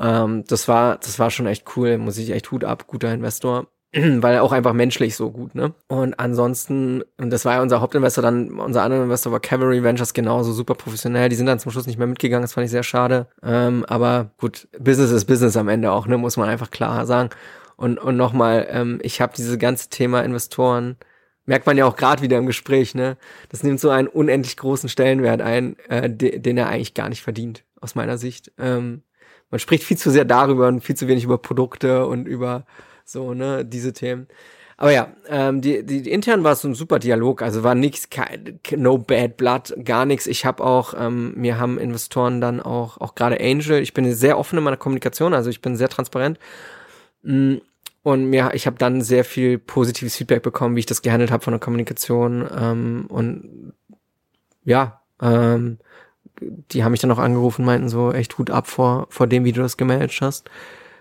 Ähm, 0.00 0.44
das 0.48 0.68
war 0.68 0.96
das 0.98 1.18
war 1.18 1.30
schon 1.30 1.46
echt 1.46 1.64
cool, 1.76 1.98
muss 1.98 2.18
ich 2.18 2.30
echt 2.30 2.50
Hut 2.50 2.64
ab, 2.64 2.86
guter 2.86 3.12
Investor. 3.12 3.66
weil 3.92 4.38
auch 4.38 4.52
einfach 4.52 4.72
menschlich 4.72 5.16
so 5.16 5.32
gut, 5.32 5.56
ne? 5.56 5.74
Und 5.88 6.18
ansonsten, 6.20 7.02
und 7.18 7.30
das 7.30 7.44
war 7.44 7.54
ja 7.54 7.62
unser 7.62 7.80
Hauptinvestor, 7.80 8.22
dann 8.22 8.60
unser 8.60 8.82
anderer 8.84 9.02
Investor 9.02 9.32
war 9.32 9.40
Cavalry 9.40 9.82
Ventures, 9.82 10.14
genauso 10.14 10.52
super 10.52 10.74
professionell. 10.74 11.28
Die 11.28 11.34
sind 11.34 11.46
dann 11.46 11.58
zum 11.58 11.72
Schluss 11.72 11.88
nicht 11.88 11.98
mehr 11.98 12.06
mitgegangen, 12.06 12.42
das 12.42 12.52
fand 12.52 12.66
ich 12.66 12.70
sehr 12.70 12.84
schade. 12.84 13.26
Ähm, 13.42 13.84
aber 13.88 14.30
gut, 14.38 14.68
Business 14.78 15.10
ist 15.10 15.24
Business 15.24 15.56
am 15.56 15.68
Ende 15.68 15.90
auch, 15.90 16.06
ne? 16.06 16.18
Muss 16.18 16.36
man 16.36 16.48
einfach 16.48 16.70
klar 16.70 17.04
sagen. 17.04 17.30
Und, 17.76 17.98
und 17.98 18.16
nochmal, 18.16 18.68
ähm, 18.70 19.00
ich 19.02 19.20
habe 19.20 19.32
dieses 19.36 19.58
ganze 19.58 19.88
Thema 19.88 20.22
Investoren, 20.22 20.96
merkt 21.46 21.66
man 21.66 21.76
ja 21.76 21.84
auch 21.86 21.96
gerade 21.96 22.22
wieder 22.22 22.38
im 22.38 22.46
Gespräch, 22.46 22.94
ne? 22.94 23.16
Das 23.48 23.64
nimmt 23.64 23.80
so 23.80 23.90
einen 23.90 24.06
unendlich 24.06 24.56
großen 24.56 24.88
Stellenwert 24.88 25.40
ein, 25.42 25.76
äh, 25.88 26.08
de, 26.08 26.38
den 26.38 26.58
er 26.58 26.68
eigentlich 26.68 26.94
gar 26.94 27.08
nicht 27.08 27.22
verdient, 27.22 27.64
aus 27.80 27.96
meiner 27.96 28.18
Sicht. 28.18 28.52
Ähm, 28.56 29.02
man 29.50 29.58
spricht 29.58 29.84
viel 29.84 29.96
zu 29.96 30.10
sehr 30.10 30.24
darüber 30.24 30.68
und 30.68 30.82
viel 30.82 30.96
zu 30.96 31.08
wenig 31.08 31.24
über 31.24 31.38
Produkte 31.38 32.06
und 32.06 32.26
über 32.26 32.64
so, 33.04 33.34
ne, 33.34 33.64
diese 33.64 33.92
Themen. 33.92 34.28
Aber 34.76 34.92
ja, 34.92 35.08
ähm, 35.28 35.60
die, 35.60 35.84
die, 35.84 36.00
die 36.00 36.10
intern 36.10 36.42
war 36.42 36.52
es 36.52 36.62
so 36.62 36.68
ein 36.68 36.74
super 36.74 36.98
Dialog, 36.98 37.42
also 37.42 37.62
war 37.62 37.74
nichts, 37.74 38.08
no 38.74 38.96
bad 38.96 39.36
blood, 39.36 39.74
gar 39.84 40.06
nichts. 40.06 40.26
Ich 40.26 40.46
habe 40.46 40.64
auch, 40.64 40.94
ähm, 40.96 41.34
mir 41.36 41.58
haben 41.58 41.78
Investoren 41.78 42.40
dann 42.40 42.60
auch, 42.60 42.98
auch 42.98 43.14
gerade 43.14 43.38
Angel, 43.40 43.82
ich 43.82 43.92
bin 43.92 44.10
sehr 44.14 44.38
offen 44.38 44.56
in 44.56 44.64
meiner 44.64 44.78
Kommunikation, 44.78 45.34
also 45.34 45.50
ich 45.50 45.60
bin 45.60 45.76
sehr 45.76 45.90
transparent. 45.90 46.38
Mm, 47.22 47.56
und 48.02 48.30
mir, 48.30 48.52
ich 48.54 48.66
habe 48.66 48.78
dann 48.78 49.02
sehr 49.02 49.26
viel 49.26 49.58
positives 49.58 50.16
Feedback 50.16 50.42
bekommen, 50.42 50.76
wie 50.76 50.80
ich 50.80 50.86
das 50.86 51.02
gehandelt 51.02 51.30
habe 51.30 51.44
von 51.44 51.52
der 51.52 51.60
Kommunikation. 51.60 52.48
Ähm, 52.58 53.04
und 53.08 53.74
ja, 54.64 55.02
ähm, 55.20 55.76
die 56.40 56.84
haben 56.84 56.92
mich 56.92 57.00
dann 57.00 57.10
auch 57.10 57.18
angerufen, 57.18 57.64
meinten 57.64 57.88
so 57.88 58.12
echt 58.12 58.38
Hut 58.38 58.50
ab 58.50 58.66
vor, 58.66 59.06
vor 59.10 59.26
dem, 59.26 59.44
wie 59.44 59.52
du 59.52 59.60
das 59.60 59.76
gemanagt 59.76 60.20
hast 60.20 60.50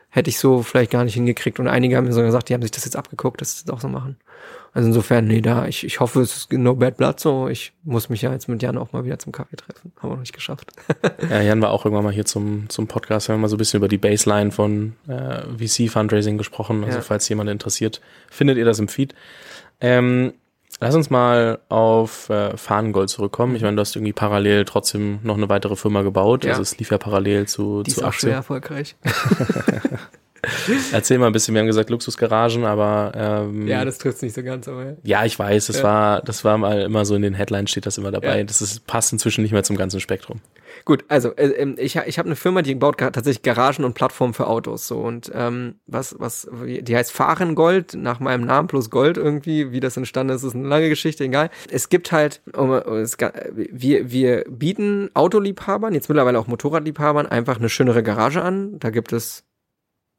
hätte 0.10 0.30
ich 0.30 0.40
so 0.40 0.64
vielleicht 0.64 0.92
gar 0.92 1.04
nicht 1.04 1.14
hingekriegt. 1.14 1.60
Und 1.60 1.68
einige 1.68 1.96
haben 1.96 2.06
mir 2.06 2.14
sogar 2.14 2.28
gesagt, 2.28 2.50
die 2.50 2.54
haben 2.54 2.62
sich 2.62 2.72
das 2.72 2.86
jetzt 2.86 2.96
abgeguckt, 2.96 3.42
dass 3.42 3.60
sie 3.60 3.66
das 3.66 3.76
auch 3.76 3.80
so 3.80 3.88
machen. 3.88 4.18
Also 4.74 4.88
insofern, 4.88 5.26
nee, 5.26 5.42
da, 5.42 5.68
ich, 5.68 5.84
ich 5.84 6.00
hoffe, 6.00 6.22
es 6.22 6.36
ist 6.36 6.54
no 6.54 6.76
bad 6.76 6.98
blood 6.98 7.20
so. 7.20 7.48
Ich 7.48 7.74
muss 7.84 8.10
mich 8.10 8.22
ja 8.22 8.32
jetzt 8.32 8.48
mit 8.48 8.62
Jan 8.62 8.78
auch 8.78 8.92
mal 8.92 9.04
wieder 9.04 9.20
zum 9.20 9.32
Kaffee 9.32 9.56
treffen. 9.56 9.92
Haben 9.98 10.10
wir 10.10 10.14
noch 10.16 10.22
nicht 10.22 10.34
geschafft. 10.34 10.72
ja, 11.30 11.42
Jan 11.42 11.62
war 11.62 11.72
auch 11.72 11.86
irgendwann 11.86 12.06
mal 12.06 12.14
hier 12.14 12.26
zum, 12.26 12.70
zum 12.70 12.88
Podcast. 12.88 13.28
Wir 13.28 13.34
haben 13.34 13.42
mal 13.42 13.48
so 13.48 13.56
ein 13.56 13.60
bisschen 13.60 13.78
über 13.78 13.88
die 13.88 13.98
Baseline 13.98 14.52
von 14.52 14.96
äh, 15.08 15.42
VC-Fundraising 15.58 16.38
gesprochen. 16.38 16.84
Also 16.84 16.98
ja. 16.98 17.04
falls 17.04 17.30
jemand 17.30 17.50
interessiert, 17.50 18.02
findet 18.30 18.58
ihr 18.58 18.66
das 18.66 18.80
im 18.80 18.88
Feed. 18.88 19.14
Ähm, 19.82 20.34
Lass 20.82 20.96
uns 20.96 21.10
mal 21.10 21.60
auf 21.68 22.30
äh, 22.30 22.56
Fahnengold 22.56 23.10
zurückkommen. 23.10 23.56
Ich 23.56 23.64
meine, 23.64 23.76
du 23.76 23.82
hast 23.82 23.96
irgendwie 23.96 24.14
parallel 24.14 24.64
trotzdem 24.64 25.20
noch 25.24 25.36
eine 25.36 25.50
weitere 25.50 25.76
Firma 25.76 26.04
gebaut. 26.04 26.46
Ja. 26.46 26.52
Also 26.52 26.62
es 26.62 26.78
lief 26.78 26.92
ja 26.92 26.98
parallel 26.98 27.48
zu, 27.48 27.84
Die 27.84 27.92
zu 27.92 28.00
ist 28.00 28.06
auch 28.06 28.14
sehr 28.14 28.36
erfolgreich. 28.36 28.96
Erzähl 30.92 31.18
mal 31.18 31.28
ein 31.28 31.34
bisschen, 31.34 31.54
wir 31.54 31.60
haben 31.60 31.68
gesagt 31.68 31.90
Luxusgaragen, 31.90 32.66
aber 32.66 33.12
ähm, 33.16 33.68
Ja, 33.68 33.86
das 33.86 33.98
trifft 33.98 34.22
nicht 34.22 34.36
so 34.36 34.44
ganz, 34.44 34.68
aber 34.68 34.86
ja. 34.86 34.96
ja 35.04 35.26
ich 35.26 35.38
weiß, 35.38 35.68
das 35.68 35.78
ja. 35.78 35.84
war, 35.84 36.22
das 36.22 36.44
war 36.44 36.58
mal 36.58 36.82
immer 36.82 37.06
so 37.06 37.16
in 37.16 37.22
den 37.22 37.34
Headlines 37.34 37.72
steht 37.72 37.86
das 37.86 37.98
immer 37.98 38.12
dabei. 38.12 38.40
Ja. 38.40 38.44
Das 38.44 38.62
ist, 38.62 38.86
passt 38.88 39.12
inzwischen 39.14 39.42
nicht 39.42 39.52
mehr 39.52 39.64
zum 39.64 39.78
ganzen 39.78 40.00
Spektrum. 40.00 40.42
Gut, 40.86 41.06
also 41.08 41.36
äh, 41.36 41.48
ähm, 41.50 41.76
ich, 41.78 41.96
ich 41.96 42.20
habe 42.20 42.28
eine 42.28 42.36
Firma, 42.36 42.62
die 42.62 42.76
baut 42.76 42.98
tatsächlich 42.98 43.42
Garagen 43.42 43.84
und 43.84 43.94
Plattformen 43.94 44.34
für 44.34 44.48
Autos. 44.48 44.88
So 44.88 45.00
und 45.00 45.32
ähm, 45.34 45.76
was, 45.88 46.16
was, 46.20 46.48
die 46.64 46.96
heißt 46.96 47.12
Fahrengold, 47.12 47.96
nach 47.96 48.20
meinem 48.20 48.46
Namen 48.46 48.68
plus 48.68 48.90
Gold 48.90 49.18
irgendwie, 49.18 49.72
wie 49.72 49.80
das 49.80 49.98
entstanden 49.98 50.36
ist, 50.36 50.44
ist 50.44 50.56
eine 50.56 50.68
lange 50.68 50.90
Geschichte, 50.90 51.24
egal. 51.24 51.50
Es 51.70 51.90
gibt 51.90 52.12
halt, 52.12 52.42
es, 52.48 53.18
wir, 53.18 54.12
wir 54.12 54.46
bieten 54.50 55.10
Autoliebhabern, 55.14 55.94
jetzt 55.94 56.10
mittlerweile 56.10 56.40
auch 56.40 56.48
Motorradliebhabern, 56.48 57.28
einfach 57.28 57.58
eine 57.58 57.70
schönere 57.70 58.04
Garage 58.04 58.42
an. 58.42 58.80
Da 58.80 58.90
gibt 58.90 59.14
es 59.14 59.44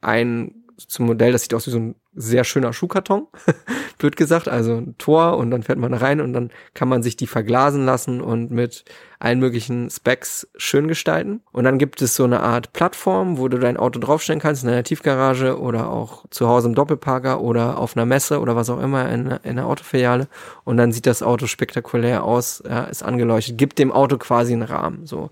ein 0.00 0.54
zum 0.86 1.06
Modell, 1.06 1.32
das 1.32 1.42
sieht 1.42 1.54
aus 1.54 1.66
wie 1.66 1.70
so 1.70 1.78
ein 1.78 1.94
sehr 2.14 2.42
schöner 2.42 2.72
Schuhkarton, 2.72 3.28
blöd 3.98 4.16
gesagt, 4.16 4.48
also 4.48 4.76
ein 4.76 4.96
Tor 4.98 5.36
und 5.36 5.50
dann 5.50 5.62
fährt 5.62 5.78
man 5.78 5.94
rein 5.94 6.20
und 6.20 6.32
dann 6.32 6.50
kann 6.74 6.88
man 6.88 7.02
sich 7.02 7.16
die 7.16 7.28
verglasen 7.28 7.84
lassen 7.84 8.20
und 8.20 8.50
mit 8.50 8.84
allen 9.20 9.38
möglichen 9.38 9.90
Specs 9.90 10.48
schön 10.56 10.88
gestalten. 10.88 11.42
Und 11.52 11.64
dann 11.64 11.78
gibt 11.78 12.02
es 12.02 12.16
so 12.16 12.24
eine 12.24 12.40
Art 12.40 12.72
Plattform, 12.72 13.38
wo 13.38 13.48
du 13.48 13.58
dein 13.58 13.76
Auto 13.76 14.00
draufstellen 14.00 14.40
kannst, 14.40 14.64
in 14.64 14.70
einer 14.70 14.82
Tiefgarage 14.82 15.60
oder 15.60 15.90
auch 15.90 16.24
zu 16.30 16.48
Hause 16.48 16.68
im 16.68 16.74
Doppelparker 16.74 17.40
oder 17.40 17.78
auf 17.78 17.96
einer 17.96 18.06
Messe 18.06 18.40
oder 18.40 18.56
was 18.56 18.70
auch 18.70 18.80
immer 18.80 19.08
in, 19.10 19.26
in 19.26 19.58
einer 19.58 19.66
Autofiliale. 19.66 20.26
Und 20.64 20.78
dann 20.78 20.92
sieht 20.92 21.06
das 21.06 21.22
Auto 21.22 21.46
spektakulär 21.46 22.24
aus, 22.24 22.62
ja, 22.68 22.84
ist 22.84 23.02
angeleuchtet, 23.02 23.58
gibt 23.58 23.78
dem 23.78 23.92
Auto 23.92 24.16
quasi 24.18 24.52
einen 24.52 24.62
Rahmen, 24.62 25.06
so 25.06 25.30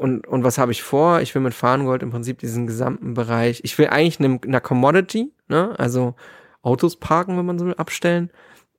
und, 0.00 0.26
und 0.26 0.44
was 0.44 0.56
habe 0.56 0.72
ich 0.72 0.82
vor? 0.82 1.20
Ich 1.20 1.34
will 1.34 1.42
mit 1.42 1.52
Fahrengold 1.52 2.02
im 2.02 2.10
Prinzip 2.10 2.38
diesen 2.38 2.66
gesamten 2.66 3.12
Bereich, 3.12 3.60
ich 3.64 3.76
will 3.76 3.88
eigentlich 3.88 4.18
eine, 4.18 4.40
eine 4.42 4.60
Commodity, 4.62 5.30
ne, 5.48 5.74
also 5.78 6.14
Autos 6.62 6.96
parken, 6.96 7.36
wenn 7.36 7.44
man 7.44 7.58
so 7.58 7.66
will, 7.66 7.74
abstellen, 7.74 8.30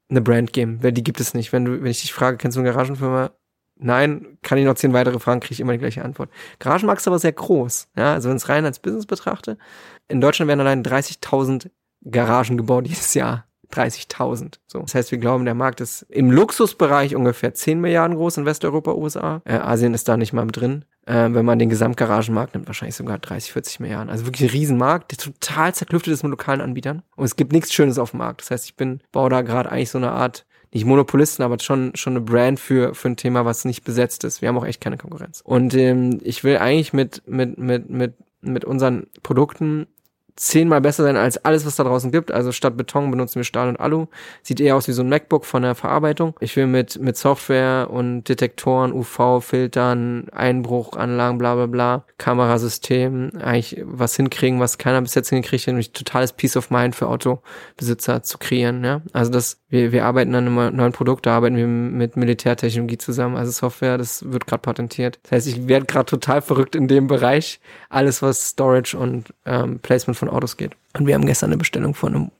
eine 0.09 0.21
Brand 0.21 0.51
geben, 0.51 0.79
weil 0.81 0.91
die 0.91 1.03
gibt 1.03 1.19
es 1.19 1.35
nicht. 1.35 1.53
Wenn 1.53 1.63
du, 1.63 1.83
wenn 1.83 1.91
ich 1.91 2.01
dich 2.01 2.11
frage, 2.11 2.37
kennst 2.37 2.57
du 2.57 2.61
eine 2.61 2.71
Garagenfirma? 2.71 3.31
Nein, 3.75 4.39
kann 4.41 4.57
ich 4.57 4.65
noch 4.65 4.73
zehn 4.73 4.93
weitere 4.93 5.19
Fragen, 5.19 5.41
kriege 5.41 5.53
ich 5.53 5.59
immer 5.59 5.73
die 5.73 5.77
gleiche 5.77 6.03
Antwort. 6.03 6.31
Garagenmarkt 6.57 7.01
ist 7.01 7.07
aber 7.07 7.19
sehr 7.19 7.33
groß, 7.33 7.89
ja, 7.95 8.13
also 8.13 8.29
wenn 8.29 8.37
es 8.37 8.49
rein 8.49 8.65
als 8.65 8.79
Business 8.79 9.05
betrachte, 9.05 9.59
in 10.07 10.21
Deutschland 10.21 10.49
werden 10.49 10.61
allein 10.61 10.83
30.000 10.83 11.69
Garagen 12.03 12.57
gebaut 12.57 12.87
jedes 12.87 13.13
Jahr. 13.13 13.45
30.000. 13.71 14.55
So. 14.67 14.79
Das 14.79 14.95
heißt, 14.95 15.11
wir 15.11 15.17
glauben, 15.17 15.45
der 15.45 15.53
Markt 15.53 15.79
ist 15.79 16.01
im 16.09 16.29
Luxusbereich 16.29 17.15
ungefähr 17.15 17.53
10 17.53 17.79
Milliarden 17.79 18.17
groß 18.17 18.37
in 18.37 18.45
Westeuropa, 18.45 18.91
USA. 18.93 19.41
Äh, 19.45 19.53
Asien 19.53 19.93
ist 19.93 20.09
da 20.09 20.17
nicht 20.17 20.33
mal 20.33 20.45
drin. 20.47 20.83
Äh, 21.05 21.29
wenn 21.31 21.45
man 21.45 21.59
den 21.59 21.69
Gesamtgaragenmarkt 21.69 22.53
nimmt, 22.53 22.67
wahrscheinlich 22.67 22.95
sogar 22.95 23.17
30, 23.17 23.53
40 23.53 23.79
Milliarden. 23.79 24.09
Also 24.09 24.25
wirklich 24.25 24.49
ein 24.49 24.55
Riesenmarkt, 24.55 25.11
der 25.11 25.17
total 25.17 25.73
zerklüftet 25.73 26.13
ist 26.13 26.23
mit 26.23 26.29
lokalen 26.29 26.61
Anbietern. 26.61 27.01
Und 27.15 27.25
es 27.25 27.35
gibt 27.35 27.51
nichts 27.53 27.73
Schönes 27.73 27.97
auf 27.97 28.11
dem 28.11 28.19
Markt. 28.19 28.41
Das 28.41 28.51
heißt, 28.51 28.65
ich 28.65 28.75
bin, 28.75 29.01
baue 29.11 29.29
da 29.29 29.41
gerade 29.41 29.71
eigentlich 29.71 29.89
so 29.89 29.97
eine 29.97 30.11
Art 30.11 30.45
nicht 30.73 30.85
Monopolisten, 30.85 31.43
aber 31.43 31.59
schon 31.59 31.91
schon 31.95 32.13
eine 32.13 32.21
Brand 32.21 32.59
für 32.59 32.95
für 32.95 33.09
ein 33.09 33.17
Thema, 33.17 33.45
was 33.45 33.65
nicht 33.65 33.83
besetzt 33.83 34.23
ist. 34.23 34.41
Wir 34.41 34.49
haben 34.49 34.57
auch 34.57 34.65
echt 34.65 34.81
keine 34.81 34.97
Konkurrenz. 34.97 35.41
Und 35.41 35.73
ähm, 35.73 36.19
ich 36.23 36.43
will 36.43 36.57
eigentlich 36.57 36.93
mit 36.93 37.23
mit 37.27 37.57
mit 37.57 37.89
mit 37.89 38.13
mit 38.41 38.65
unseren 38.65 39.07
Produkten 39.21 39.87
zehnmal 40.35 40.81
besser 40.81 41.03
sein 41.03 41.17
als 41.17 41.37
alles, 41.43 41.65
was 41.65 41.75
da 41.75 41.83
draußen 41.83 42.11
gibt. 42.11 42.31
Also 42.31 42.51
statt 42.51 42.77
Beton 42.77 43.11
benutzen 43.11 43.35
wir 43.35 43.43
Stahl 43.43 43.69
und 43.69 43.79
Alu. 43.79 44.07
Sieht 44.41 44.59
eher 44.59 44.75
aus 44.75 44.87
wie 44.87 44.91
so 44.91 45.03
ein 45.03 45.09
MacBook 45.09 45.45
von 45.45 45.61
der 45.61 45.75
Verarbeitung. 45.75 46.35
Ich 46.39 46.55
will 46.55 46.67
mit, 46.67 46.99
mit 46.99 47.17
Software 47.17 47.89
und 47.91 48.23
Detektoren, 48.23 48.93
UV-Filtern, 48.93 50.27
Einbruchanlagen, 50.31 51.37
bla 51.37 51.55
bla 51.55 51.65
bla, 51.67 52.05
Kamerasystem 52.17 53.31
eigentlich 53.41 53.81
was 53.85 54.15
hinkriegen, 54.15 54.59
was 54.59 54.77
keiner 54.77 55.01
bis 55.01 55.15
jetzt 55.15 55.29
hingekriegt 55.29 55.63
hat, 55.63 55.73
nämlich 55.73 55.93
totales 55.93 56.33
Peace 56.33 56.57
of 56.57 56.71
Mind 56.71 56.95
für 56.95 57.07
Autobesitzer 57.07 58.23
zu 58.23 58.37
kreieren. 58.37 58.83
Ja? 58.83 59.01
Also 59.13 59.31
das, 59.31 59.60
wir, 59.71 59.93
wir 59.93 60.05
arbeiten 60.05 60.35
an 60.35 60.47
einem 60.47 60.75
neuen 60.75 60.91
Produkt, 60.91 61.25
da 61.25 61.37
arbeiten 61.37 61.55
wir 61.55 61.65
mit 61.65 62.17
Militärtechnologie 62.17 62.97
zusammen. 62.97 63.37
Also 63.37 63.51
Software, 63.51 63.97
das 63.97 64.29
wird 64.29 64.45
gerade 64.45 64.61
patentiert. 64.61 65.17
Das 65.23 65.31
heißt, 65.31 65.47
ich 65.47 65.67
werde 65.67 65.85
gerade 65.85 66.05
total 66.05 66.41
verrückt 66.41 66.75
in 66.75 66.89
dem 66.89 67.07
Bereich. 67.07 67.61
Alles, 67.89 68.21
was 68.21 68.49
Storage 68.49 68.97
und 68.97 69.33
ähm, 69.45 69.79
Placement 69.79 70.17
von 70.17 70.29
Autos 70.29 70.57
geht. 70.57 70.73
Und 70.97 71.07
wir 71.07 71.15
haben 71.15 71.25
gestern 71.25 71.51
eine 71.51 71.57
Bestellung 71.57 71.93
von 71.93 72.13
einem 72.13 72.31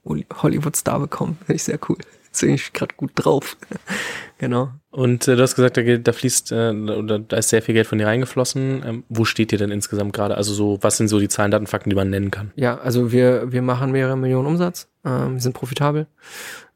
Hollywood-Star 0.42 1.00
bekommen. 1.00 1.38
Finde 1.46 1.54
ich 1.54 1.64
sehr 1.64 1.78
cool. 1.88 1.96
Deswegen 2.32 2.52
bin 2.52 2.56
ich 2.56 2.72
gerade 2.74 2.94
gut 2.96 3.12
drauf. 3.14 3.56
genau. 4.38 4.70
Und 4.90 5.26
äh, 5.26 5.36
du 5.36 5.42
hast 5.42 5.54
gesagt, 5.54 5.78
da, 5.78 5.82
da 5.82 6.12
fließt 6.12 6.52
äh, 6.52 6.70
oder 6.70 7.18
da 7.18 7.38
ist 7.38 7.48
sehr 7.48 7.62
viel 7.62 7.74
Geld 7.74 7.86
von 7.86 7.96
dir 7.96 8.06
reingeflossen. 8.06 8.82
Ähm, 8.86 9.04
wo 9.08 9.24
steht 9.24 9.52
ihr 9.52 9.58
denn 9.58 9.70
insgesamt 9.70 10.12
gerade? 10.12 10.36
Also 10.36 10.52
so, 10.52 10.78
was 10.82 10.98
sind 10.98 11.08
so 11.08 11.18
die 11.18 11.28
Zahlen, 11.28 11.50
Daten, 11.50 11.66
Fakten, 11.66 11.88
die 11.88 11.96
man 11.96 12.10
nennen 12.10 12.30
kann? 12.30 12.50
Ja, 12.56 12.78
also 12.78 13.10
wir, 13.10 13.52
wir 13.52 13.62
machen 13.62 13.90
mehrere 13.90 14.18
Millionen 14.18 14.48
Umsatz. 14.48 14.88
Ähm, 15.04 15.34
wir 15.34 15.40
sind 15.40 15.54
profitabel. 15.54 16.06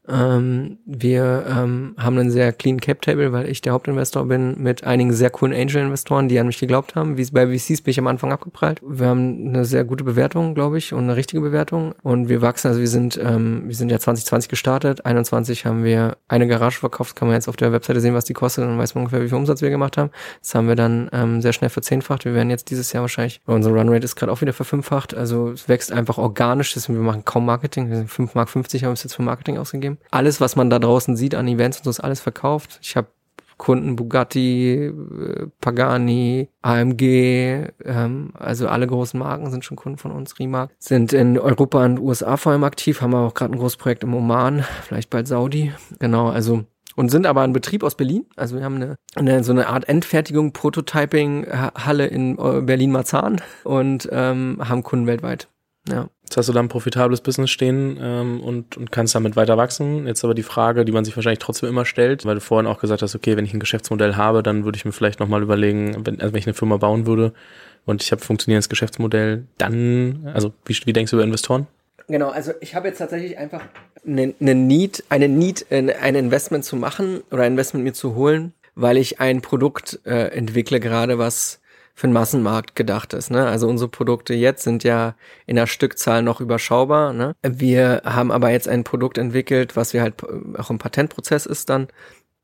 Ähm, 0.09 0.77
wir 0.85 1.45
ähm, 1.49 1.95
haben 1.97 2.17
einen 2.17 2.31
sehr 2.31 2.53
clean 2.53 2.79
Cap 2.79 3.01
Table, 3.01 3.33
weil 3.33 3.49
ich 3.49 3.61
der 3.61 3.73
Hauptinvestor 3.73 4.25
bin, 4.25 4.61
mit 4.61 4.83
einigen 4.83 5.11
sehr 5.11 5.29
coolen 5.29 5.53
Angel-Investoren, 5.53 6.29
die 6.29 6.39
an 6.39 6.47
mich 6.47 6.59
geglaubt 6.59 6.95
haben. 6.95 7.17
Wie 7.17 7.25
bei 7.31 7.47
VCs 7.47 7.81
bin 7.81 7.91
ich 7.91 7.99
am 7.99 8.07
Anfang 8.07 8.31
abgeprallt. 8.31 8.81
Wir 8.87 9.07
haben 9.07 9.47
eine 9.49 9.65
sehr 9.65 9.83
gute 9.83 10.03
Bewertung, 10.05 10.55
glaube 10.55 10.77
ich, 10.77 10.93
und 10.93 11.03
eine 11.03 11.15
richtige 11.15 11.41
Bewertung. 11.41 11.93
Und 12.03 12.29
wir 12.29 12.41
wachsen, 12.41 12.69
also 12.69 12.79
wir 12.79 12.87
sind, 12.87 13.19
ähm, 13.21 13.63
wir 13.65 13.75
sind 13.75 13.91
ja 13.91 13.99
2020 13.99 14.49
gestartet. 14.49 15.05
21 15.05 15.65
haben 15.65 15.83
wir 15.83 16.17
eine 16.29 16.47
Garage 16.47 16.79
verkauft, 16.79 17.15
kann 17.15 17.27
man 17.27 17.35
jetzt 17.35 17.49
auf 17.49 17.57
der 17.57 17.73
Webseite 17.73 17.99
sehen, 17.99 18.13
was 18.13 18.25
die 18.25 18.33
kostet, 18.33 18.63
dann 18.63 18.77
weiß 18.77 18.95
man 18.95 19.03
ungefähr, 19.03 19.21
wie 19.21 19.27
viel 19.27 19.37
Umsatz 19.37 19.61
wir 19.61 19.69
gemacht 19.69 19.97
haben. 19.97 20.11
Das 20.41 20.55
haben 20.55 20.69
wir 20.69 20.75
dann 20.75 21.09
ähm, 21.11 21.41
sehr 21.41 21.53
schnell 21.53 21.69
verzehnfacht. 21.69 22.23
Wir 22.23 22.33
werden 22.33 22.49
jetzt 22.49 22.69
dieses 22.69 22.93
Jahr 22.93 23.01
wahrscheinlich, 23.01 23.41
unsere 23.45 23.75
Runrate 23.75 24.05
ist 24.05 24.15
gerade 24.15 24.31
auch 24.31 24.41
wieder 24.41 24.53
verfünffacht. 24.53 25.15
Also 25.15 25.51
es 25.51 25.67
wächst 25.67 25.91
einfach 25.91 26.17
organisch. 26.17 26.73
Deswegen, 26.73 26.97
wir 26.97 27.05
machen 27.05 27.25
kaum 27.25 27.45
Marketing. 27.45 27.89
Wir 27.89 27.97
sind 27.97 28.09
5 28.09 28.35
Mark 28.35 28.49
50 28.49 28.83
haben 28.83 28.91
wir 28.91 28.93
es 28.93 29.03
jetzt 29.03 29.15
für 29.15 29.21
Marketing 29.21 29.57
ausgegeben 29.57 29.96
alles, 30.11 30.41
was 30.41 30.55
man 30.55 30.69
da 30.69 30.79
draußen 30.79 31.15
sieht 31.15 31.35
an 31.35 31.47
Events 31.47 31.79
und 31.79 31.83
so, 31.85 31.89
ist 31.89 31.99
alles 31.99 32.19
verkauft. 32.19 32.79
Ich 32.81 32.95
habe 32.95 33.07
Kunden 33.57 33.95
Bugatti, 33.95 34.85
äh, 34.85 35.47
Pagani, 35.59 36.49
AMG, 36.61 37.67
ähm, 37.83 38.31
also 38.35 38.67
alle 38.67 38.87
großen 38.87 39.19
Marken 39.19 39.49
sind 39.49 39.65
schon 39.65 39.77
Kunden 39.77 39.97
von 39.97 40.11
uns, 40.11 40.37
Rimac, 40.39 40.69
sind 40.77 41.11
in 41.11 41.39
Europa 41.39 41.83
und 41.83 41.99
USA 41.99 42.37
vor 42.37 42.51
allem 42.51 42.63
aktiv, 42.63 43.01
haben 43.01 43.15
auch 43.15 43.33
gerade 43.33 43.53
ein 43.53 43.59
großes 43.59 43.77
Projekt 43.77 44.03
im 44.03 44.13
Oman, 44.13 44.63
vielleicht 44.83 45.09
bald 45.09 45.27
Saudi, 45.27 45.73
genau, 45.99 46.29
also 46.29 46.65
und 46.95 47.09
sind 47.09 47.27
aber 47.27 47.41
ein 47.41 47.53
Betrieb 47.53 47.83
aus 47.83 47.93
Berlin. 47.93 48.25
Also 48.35 48.57
wir 48.57 48.63
haben 48.63 48.75
eine, 48.77 48.95
eine 49.13 49.43
so 49.43 49.51
eine 49.51 49.67
Art 49.67 49.87
Endfertigung, 49.87 50.51
Prototyping-Halle 50.51 52.07
in 52.07 52.39
äh, 52.39 52.61
Berlin-Marzahn 52.61 53.39
und 53.63 54.09
ähm, 54.11 54.57
haben 54.67 54.81
Kunden 54.81 55.05
weltweit. 55.05 55.47
Ja. 55.87 56.09
Jetzt 56.23 56.35
hast 56.35 56.49
du 56.49 56.53
da 56.53 56.59
ein 56.59 56.67
profitables 56.67 57.21
Business 57.21 57.49
stehen 57.49 57.97
ähm, 58.01 58.41
und, 58.41 58.75
und 58.75 58.91
kannst 58.91 59.15
damit 59.15 59.35
weiter 59.35 59.57
wachsen. 59.57 60.07
Jetzt 60.07 60.23
aber 60.23 60.33
die 60.33 60.43
Frage, 60.43 60.83
die 60.83 60.91
man 60.91 61.05
sich 61.05 61.15
wahrscheinlich 61.15 61.39
trotzdem 61.39 61.69
immer 61.69 61.85
stellt, 61.85 62.25
weil 62.25 62.35
du 62.35 62.41
vorhin 62.41 62.67
auch 62.67 62.79
gesagt 62.79 63.01
hast, 63.01 63.15
okay, 63.15 63.37
wenn 63.37 63.45
ich 63.45 63.53
ein 63.53 63.59
Geschäftsmodell 63.59 64.15
habe, 64.15 64.43
dann 64.43 64.65
würde 64.65 64.75
ich 64.75 64.83
mir 64.83 64.91
vielleicht 64.91 65.19
nochmal 65.19 65.41
überlegen, 65.41 66.05
wenn, 66.05 66.19
also 66.19 66.33
wenn 66.33 66.39
ich 66.39 66.47
eine 66.47 66.53
Firma 66.53 66.77
bauen 66.77 67.07
würde 67.07 67.33
und 67.85 68.03
ich 68.03 68.11
habe 68.11 68.21
funktionierendes 68.21 68.67
Geschäftsmodell, 68.67 69.45
dann, 69.57 70.29
also 70.33 70.53
wie, 70.65 70.77
wie 70.85 70.93
denkst 70.93 71.11
du 71.11 71.17
über 71.17 71.23
Investoren? 71.23 71.67
Genau, 72.07 72.29
also 72.29 72.51
ich 72.61 72.75
habe 72.75 72.87
jetzt 72.87 72.99
tatsächlich 72.99 73.37
einfach 73.37 73.61
eine, 74.05 74.33
eine 74.39 74.55
Need, 74.55 75.03
eine 75.09 75.27
Need, 75.27 75.65
ein 75.69 76.15
Investment 76.15 76.63
zu 76.63 76.75
machen 76.75 77.21
oder 77.31 77.43
ein 77.43 77.53
Investment 77.53 77.83
mir 77.83 77.93
zu 77.93 78.15
holen, 78.15 78.53
weil 78.75 78.97
ich 78.97 79.19
ein 79.19 79.41
Produkt 79.41 79.99
äh, 80.05 80.27
entwickle 80.29 80.79
gerade, 80.79 81.17
was 81.17 81.59
für 81.97 82.05
den 82.05 82.13
Massenmarkt 82.13 82.75
gedacht 82.75 83.13
ist. 83.13 83.31
Ne? 83.31 83.47
Also 83.47 83.67
unsere 83.67 83.89
Produkte 83.89 84.35
jetzt 84.35 84.61
sind 84.61 84.83
ja 84.83 85.15
in 85.47 85.55
der 85.55 85.65
Stückzahl 85.65 86.21
noch 86.21 86.39
überschaubar. 86.39 87.11
Ne? 87.11 87.35
Wir 87.41 88.03
haben 88.05 88.31
aber 88.31 88.51
jetzt 88.51 88.67
ein 88.67 88.83
Produkt 88.83 89.17
entwickelt, 89.17 89.75
was 89.75 89.93
wir 89.93 90.03
halt 90.03 90.13
auch 90.59 90.69
im 90.69 90.77
Patentprozess 90.77 91.47
ist 91.47 91.71
dann 91.71 91.87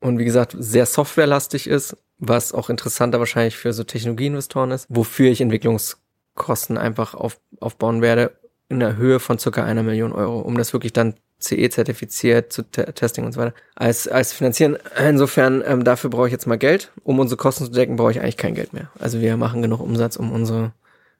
und 0.00 0.18
wie 0.18 0.24
gesagt 0.24 0.56
sehr 0.58 0.86
softwarelastig 0.86 1.68
ist, 1.68 1.96
was 2.18 2.52
auch 2.52 2.68
interessanter 2.68 3.20
wahrscheinlich 3.20 3.56
für 3.56 3.72
so 3.72 3.84
Technologieinvestoren 3.84 4.72
ist, 4.72 4.88
wofür 4.88 5.30
ich 5.30 5.40
Entwicklungskosten 5.40 6.76
einfach 6.76 7.14
auf, 7.14 7.38
aufbauen 7.60 8.02
werde 8.02 8.36
in 8.68 8.80
der 8.80 8.96
Höhe 8.96 9.20
von 9.20 9.38
circa 9.38 9.62
einer 9.62 9.84
Million 9.84 10.10
Euro, 10.10 10.40
um 10.40 10.58
das 10.58 10.72
wirklich 10.72 10.92
dann 10.92 11.14
CE-zertifiziert 11.40 12.52
zu 12.52 12.62
te 12.62 12.92
Testing 12.94 13.24
und 13.24 13.32
so 13.32 13.40
weiter, 13.40 13.54
als, 13.74 14.08
als 14.08 14.32
finanzieren. 14.32 14.78
Insofern, 14.98 15.62
ähm, 15.66 15.84
dafür 15.84 16.10
brauche 16.10 16.26
ich 16.26 16.32
jetzt 16.32 16.46
mal 16.46 16.58
Geld. 16.58 16.92
Um 17.02 17.18
unsere 17.18 17.36
Kosten 17.36 17.64
zu 17.64 17.70
decken, 17.70 17.96
brauche 17.96 18.12
ich 18.12 18.20
eigentlich 18.20 18.36
kein 18.36 18.54
Geld 18.54 18.72
mehr. 18.72 18.90
Also 18.98 19.20
wir 19.20 19.36
machen 19.36 19.62
genug 19.62 19.80
Umsatz, 19.80 20.16
um 20.16 20.32
unsere, 20.32 20.72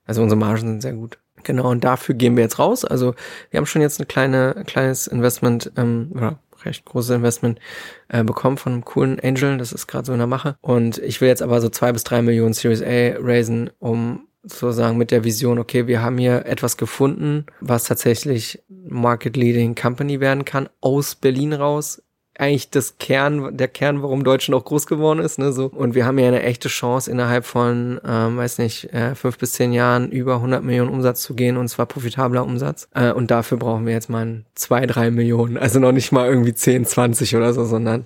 also 0.07 0.23
unsere 0.23 0.39
Margen 0.39 0.61
sind 0.61 0.83
sehr 0.83 0.95
gut. 0.95 1.19
Genau, 1.43 1.71
und 1.71 1.85
dafür 1.85 2.15
gehen 2.15 2.37
wir 2.37 2.43
jetzt 2.43 2.59
raus. 2.59 2.85
Also 2.85 3.15
wir 3.51 3.59
haben 3.59 3.67
schon 3.67 3.83
jetzt 3.83 4.01
ein 4.01 4.09
kleine, 4.09 4.57
ein 4.57 4.65
kleines 4.65 5.07
Investment, 5.07 5.73
ähm, 5.77 6.11
oder 6.15 6.39
recht 6.65 6.85
großes 6.85 7.17
Investment 7.17 7.61
äh, 8.09 8.25
bekommen 8.25 8.57
von 8.57 8.73
einem 8.73 8.85
coolen 8.85 9.21
Angel. 9.21 9.59
Das 9.59 9.73
ist 9.73 9.87
gerade 9.87 10.07
so 10.07 10.13
in 10.13 10.19
der 10.19 10.27
Mache. 10.27 10.57
Und 10.63 10.99
ich 10.99 11.21
will 11.21 11.29
jetzt 11.29 11.43
aber 11.43 11.61
so 11.61 11.69
zwei 11.69 11.93
bis 11.93 12.05
drei 12.05 12.23
Millionen 12.23 12.55
Series 12.55 12.83
A 12.83 13.21
raisen, 13.21 13.71
um 13.79 14.27
sozusagen 14.45 14.99
mit 14.99 15.11
der 15.11 15.25
Vision, 15.25 15.59
okay, 15.59 15.87
wir 15.87 16.03
haben 16.03 16.19
hier 16.19 16.47
etwas 16.47 16.77
gefunden, 16.77 17.47
was 17.61 17.85
tatsächlich 17.85 18.63
Market 18.69 19.37
Leading 19.37 19.75
Company 19.75 20.21
werden 20.21 20.45
kann, 20.45 20.69
aus 20.81 21.15
Berlin 21.15 21.53
raus. 21.53 22.03
Eigentlich 22.37 22.69
das 22.71 22.99
Kern, 22.99 23.57
der 23.57 23.69
Kern, 23.69 24.03
warum 24.03 24.25
Deutschland 24.25 24.61
auch 24.61 24.65
groß 24.65 24.87
geworden 24.87 25.21
ist, 25.21 25.39
ne, 25.39 25.53
so. 25.53 25.67
Und 25.67 25.95
wir 25.95 26.05
haben 26.05 26.19
ja 26.19 26.27
eine 26.27 26.43
echte 26.43 26.69
Chance, 26.69 27.09
innerhalb 27.09 27.45
von, 27.45 28.01
ähm, 28.05 28.37
weiß 28.37 28.59
nicht, 28.59 28.93
äh, 28.93 29.15
fünf 29.15 29.39
bis 29.39 29.53
zehn 29.53 29.73
Jahren 29.73 30.11
über 30.11 30.37
100 30.37 30.65
Millionen 30.65 30.91
Umsatz 30.91 31.23
zu 31.23 31.35
gehen, 31.35 31.57
und 31.57 31.69
zwar 31.69 31.87
profitabler 31.87 32.45
Umsatz. 32.45 32.89
Äh, 32.93 33.13
und 33.13 33.31
dafür 33.31 33.59
brauchen 33.59 33.87
wir 33.87 33.93
jetzt 33.93 34.11
mal 34.11 34.43
zwei, 34.57 34.85
drei 34.87 35.13
Millionen. 35.13 35.57
Also 35.57 35.79
noch 35.79 35.93
nicht 35.93 36.11
mal 36.11 36.29
irgendwie 36.29 36.55
10, 36.55 36.85
20 36.87 37.37
oder 37.37 37.53
so, 37.53 37.65
sondern 37.65 38.05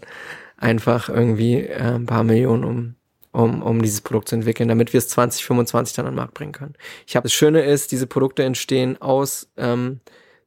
einfach 0.58 1.08
irgendwie 1.08 1.62
äh, 1.62 1.94
ein 1.94 2.04
paar 2.04 2.22
Millionen, 2.22 2.64
um 2.64 2.94
um, 3.32 3.62
um 3.62 3.82
dieses 3.82 4.00
Produkt 4.00 4.28
zu 4.28 4.36
entwickeln, 4.36 4.68
damit 4.68 4.92
wir 4.92 4.98
es 4.98 5.08
2025 5.08 5.96
dann 5.96 6.06
an 6.06 6.12
den 6.12 6.16
Markt 6.16 6.34
bringen 6.34 6.52
können. 6.52 6.74
Ich 7.06 7.16
habe 7.16 7.24
das 7.24 7.32
Schöne 7.32 7.62
ist, 7.62 7.92
diese 7.92 8.06
Produkte 8.06 8.44
entstehen 8.44 9.00
aus 9.00 9.50
ähm, 9.56 10.00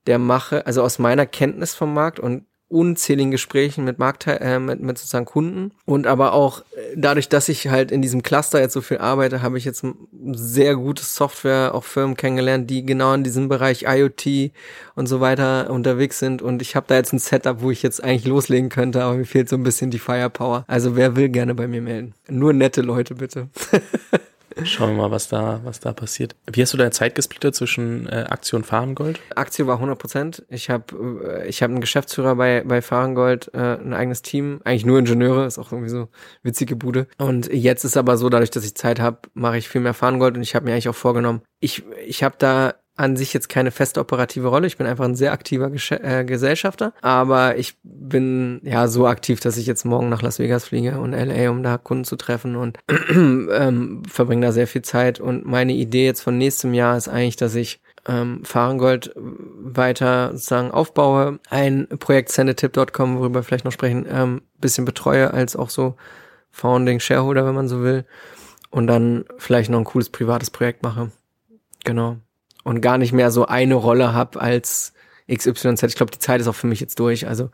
der 0.08 0.20
Mache, 0.20 0.66
also 0.66 0.82
aus 0.82 1.00
meiner 1.00 1.26
Kenntnis 1.26 1.74
vom 1.74 1.94
Markt 1.94 2.20
und 2.20 2.46
unzähligen 2.72 3.32
Gesprächen 3.32 3.84
mit 3.84 4.00
Markt, 4.00 4.26
äh, 4.28 4.60
mit, 4.60 4.82
mit 4.82 4.98
sozusagen 4.98 5.26
Kunden 5.26 5.72
und 5.86 6.08
aber 6.08 6.34
auch 6.34 6.62
äh, 6.62 6.96
dadurch, 6.96 7.30
dass 7.30 7.50
ich 7.50 7.68
halt 7.68 7.92
in 7.92 8.02
diesem 8.02 8.24
Cluster 8.24 8.60
jetzt 8.60 8.74
so 8.74 8.82
viel 8.82 9.00
arbeite, 9.00 9.42
habe 9.42 9.58
ich 9.58 9.66
jetzt 9.66 9.86
sehr 10.34 10.76
gute 10.76 11.04
Software, 11.04 11.76
auch 11.76 11.84
Firmen 11.84 12.16
kennengelernt, 12.16 12.70
die 12.70 12.86
genau 12.86 13.14
in 13.14 13.24
diesem 13.24 13.50
Bereich 13.50 13.84
IoT 13.88 14.52
und 14.96 15.08
so 15.08 15.20
weiter 15.20 15.70
unterwegs 15.70 16.20
sind 16.20 16.42
und 16.42 16.62
ich 16.62 16.76
habe 16.76 16.86
da 16.88 16.96
jetzt 16.96 17.14
ein 17.14 17.20
Setup, 17.20 17.62
wo 17.62 17.72
ich 17.72 17.84
jetzt 17.84 18.04
eigentlich 18.04 18.26
loslegen 18.26 18.70
könnte, 18.70 19.04
aber 19.04 19.16
mir 19.16 19.26
fehlt 19.26 19.50
so 19.50 19.58
ein 19.58 19.64
bisschen 19.64 19.92
die 19.92 20.00
Firepower. 20.00 20.64
Also 20.68 20.96
wer 20.96 21.16
will 21.16 21.30
gerne 21.30 21.54
bei 21.54 21.68
mir 21.68 21.82
melden. 21.82 22.14
Nur 22.30 22.54
nette 22.54 22.82
Leute 22.82 23.16
bitte. 23.16 23.50
Schauen 24.64 24.92
wir 24.92 25.04
mal, 25.04 25.12
was 25.12 25.28
da, 25.28 25.62
was 25.64 25.80
da 25.80 25.94
passiert. 25.94 26.36
Wie 26.52 26.62
hast 26.62 26.74
du 26.74 26.78
deine 26.78 26.92
Zeit 26.92 27.16
gesplittet 27.16 27.56
zwischen 27.56 28.08
äh, 28.08 28.26
Aktie 28.30 28.58
und 28.58 28.66
Fahrengold? 28.66 29.20
Aktie 29.36 29.68
war 29.68 29.76
100 29.76 29.98
Prozent. 29.98 30.46
Ich 30.50 30.70
habe 30.70 31.42
äh, 31.44 31.48
ich 31.48 31.64
hab 31.64 31.70
einen 31.70 31.82
Geschäftsführer 31.82 32.36
bei, 32.36 32.64
bei 32.66 32.82
Fahrengold, 32.82 33.52
äh, 33.54 33.78
ein 33.78 33.94
eigenes 33.94 34.22
Team, 34.22 34.62
eigentlich 34.64 34.86
nur 34.86 35.00
Ingenieure, 35.00 35.46
ist 35.46 35.58
auch 35.58 35.72
irgendwie 35.72 35.90
so 35.90 36.10
witzige 36.44 36.76
Bude. 36.76 37.08
Und 37.18 37.52
jetzt 37.52 37.84
ist 37.84 37.98
aber 37.98 38.18
so, 38.18 38.30
dadurch, 38.30 38.52
dass 38.52 38.66
ich 38.66 38.76
Zeit 38.76 39.00
habe, 39.00 39.20
mache 39.34 39.58
ich 39.58 39.70
viel 39.70 39.82
mehr 39.82 39.94
Fahrengold 39.94 40.36
und 40.36 40.44
ich 40.44 40.56
habe 40.56 40.66
mir 40.66 40.74
eigentlich 40.74 40.90
auch 40.90 40.96
vorgenommen, 40.96 41.42
ich, 41.60 41.84
ich 42.06 42.24
habe 42.24 42.36
da 42.38 42.74
an 43.02 43.18
sich 43.18 43.34
jetzt 43.34 43.50
keine 43.50 43.72
feste 43.72 44.00
operative 44.00 44.48
Rolle. 44.48 44.68
Ich 44.68 44.78
bin 44.78 44.86
einfach 44.86 45.06
ein 45.06 45.16
sehr 45.16 45.32
aktiver 45.32 45.70
Gesch 45.72 45.92
äh, 45.92 46.24
Gesellschafter. 46.24 46.94
Aber 47.02 47.58
ich 47.58 47.76
bin 47.84 48.62
ja 48.64 48.88
so 48.88 49.08
aktiv, 49.08 49.40
dass 49.40 49.58
ich 49.58 49.66
jetzt 49.66 49.86
morgen 49.86 50.10
nach 50.10 50.22
Las 50.22 50.38
Vegas 50.38 50.66
fliege 50.66 51.00
und 51.00 51.14
LA, 51.14 51.50
um 51.50 51.64
da 51.64 51.78
Kunden 51.78 52.04
zu 52.04 52.16
treffen 52.16 52.56
und 52.56 52.78
ähm, 53.10 54.04
verbringe 54.08 54.46
da 54.46 54.52
sehr 54.52 54.68
viel 54.68 54.84
Zeit. 54.84 55.20
Und 55.20 55.46
meine 55.46 55.74
Idee 55.74 56.06
jetzt 56.06 56.22
von 56.22 56.38
nächstem 56.38 56.74
Jahr 56.74 56.96
ist 56.96 57.08
eigentlich, 57.08 57.38
dass 57.38 57.56
ich 57.56 57.82
ähm, 58.08 58.46
Fahrengold 58.46 59.14
weiter 59.16 60.32
sozusagen 60.34 60.72
aufbaue, 60.72 61.40
ein 61.50 61.88
Projekt 62.00 62.32
sendetip.com, 62.32 63.18
worüber 63.18 63.40
wir 63.40 63.44
vielleicht 63.44 63.66
noch 63.66 63.72
sprechen, 63.72 64.06
ähm, 64.10 64.42
bisschen 64.60 64.86
betreue 64.86 65.34
als 65.34 65.56
auch 65.56 65.70
so 65.70 65.96
Founding 66.52 67.00
Shareholder, 67.00 67.46
wenn 67.46 67.56
man 67.56 67.68
so 67.68 67.82
will. 67.82 68.06
Und 68.70 68.88
dann 68.88 69.26
vielleicht 69.38 69.70
noch 69.70 69.80
ein 69.80 69.86
cooles 69.86 70.10
privates 70.10 70.50
Projekt 70.50 70.84
mache. 70.84 71.12
Genau 71.84 72.18
und 72.64 72.82
gar 72.82 72.98
nicht 72.98 73.14
mehr 73.14 73.32
so 73.32 73.46
eine 73.46 73.76
Rolle 73.76 74.14
habe 74.14 74.40
als 74.40 74.94
XYZ. 75.34 75.84
Ich 75.84 75.96
glaube, 75.96 76.12
die 76.12 76.20
Zeit 76.20 76.42
ist 76.42 76.48
auch 76.48 76.56
für 76.56 76.68
mich 76.68 76.80
jetzt 76.80 77.00
durch. 77.00 77.28
Also 77.28 77.50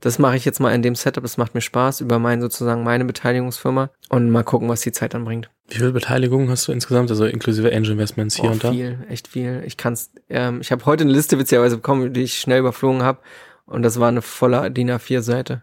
das 0.00 0.18
mache 0.18 0.36
ich 0.36 0.44
jetzt 0.44 0.60
mal 0.60 0.74
in 0.74 0.82
dem 0.82 0.94
Setup. 0.94 1.22
Das 1.22 1.36
macht 1.36 1.54
mir 1.54 1.60
Spaß 1.60 2.00
über 2.00 2.18
mein 2.18 2.40
sozusagen 2.40 2.82
meine 2.82 3.04
Beteiligungsfirma 3.04 3.90
und 4.08 4.30
mal 4.30 4.44
gucken, 4.44 4.68
was 4.68 4.80
die 4.80 4.92
Zeit 4.92 5.14
dann 5.14 5.24
bringt. 5.24 5.50
Wie 5.68 5.76
viele 5.76 5.92
Beteiligungen 5.92 6.48
hast 6.50 6.66
du 6.66 6.72
insgesamt, 6.72 7.10
also 7.10 7.26
inklusive 7.26 7.72
Angel 7.72 7.92
Investments 7.92 8.34
hier 8.34 8.50
oh, 8.50 8.52
und 8.52 8.64
da? 8.64 8.72
Viel, 8.72 8.98
echt 9.08 9.28
viel. 9.28 9.62
Ich 9.64 9.76
kann's. 9.76 10.10
Ähm, 10.28 10.60
ich 10.60 10.72
habe 10.72 10.84
heute 10.86 11.04
eine 11.04 11.12
Liste 11.12 11.38
witzigerweise 11.38 11.76
bekommen, 11.76 12.12
die 12.12 12.22
ich 12.22 12.40
schnell 12.40 12.60
überflogen 12.60 13.02
habe 13.02 13.20
und 13.66 13.82
das 13.82 14.00
war 14.00 14.08
eine 14.08 14.22
volle 14.22 14.70
DIN 14.70 14.90
A4-Seite. 14.90 15.62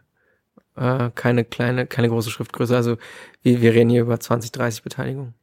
Äh, 0.78 1.10
keine 1.16 1.44
kleine, 1.44 1.88
keine 1.88 2.08
große 2.08 2.30
Schriftgröße. 2.30 2.76
Also 2.76 2.98
wir, 3.42 3.62
wir 3.62 3.74
reden 3.74 3.90
hier 3.90 4.02
über 4.02 4.20
20, 4.20 4.52
30 4.52 4.84
Beteiligungen. 4.84 5.34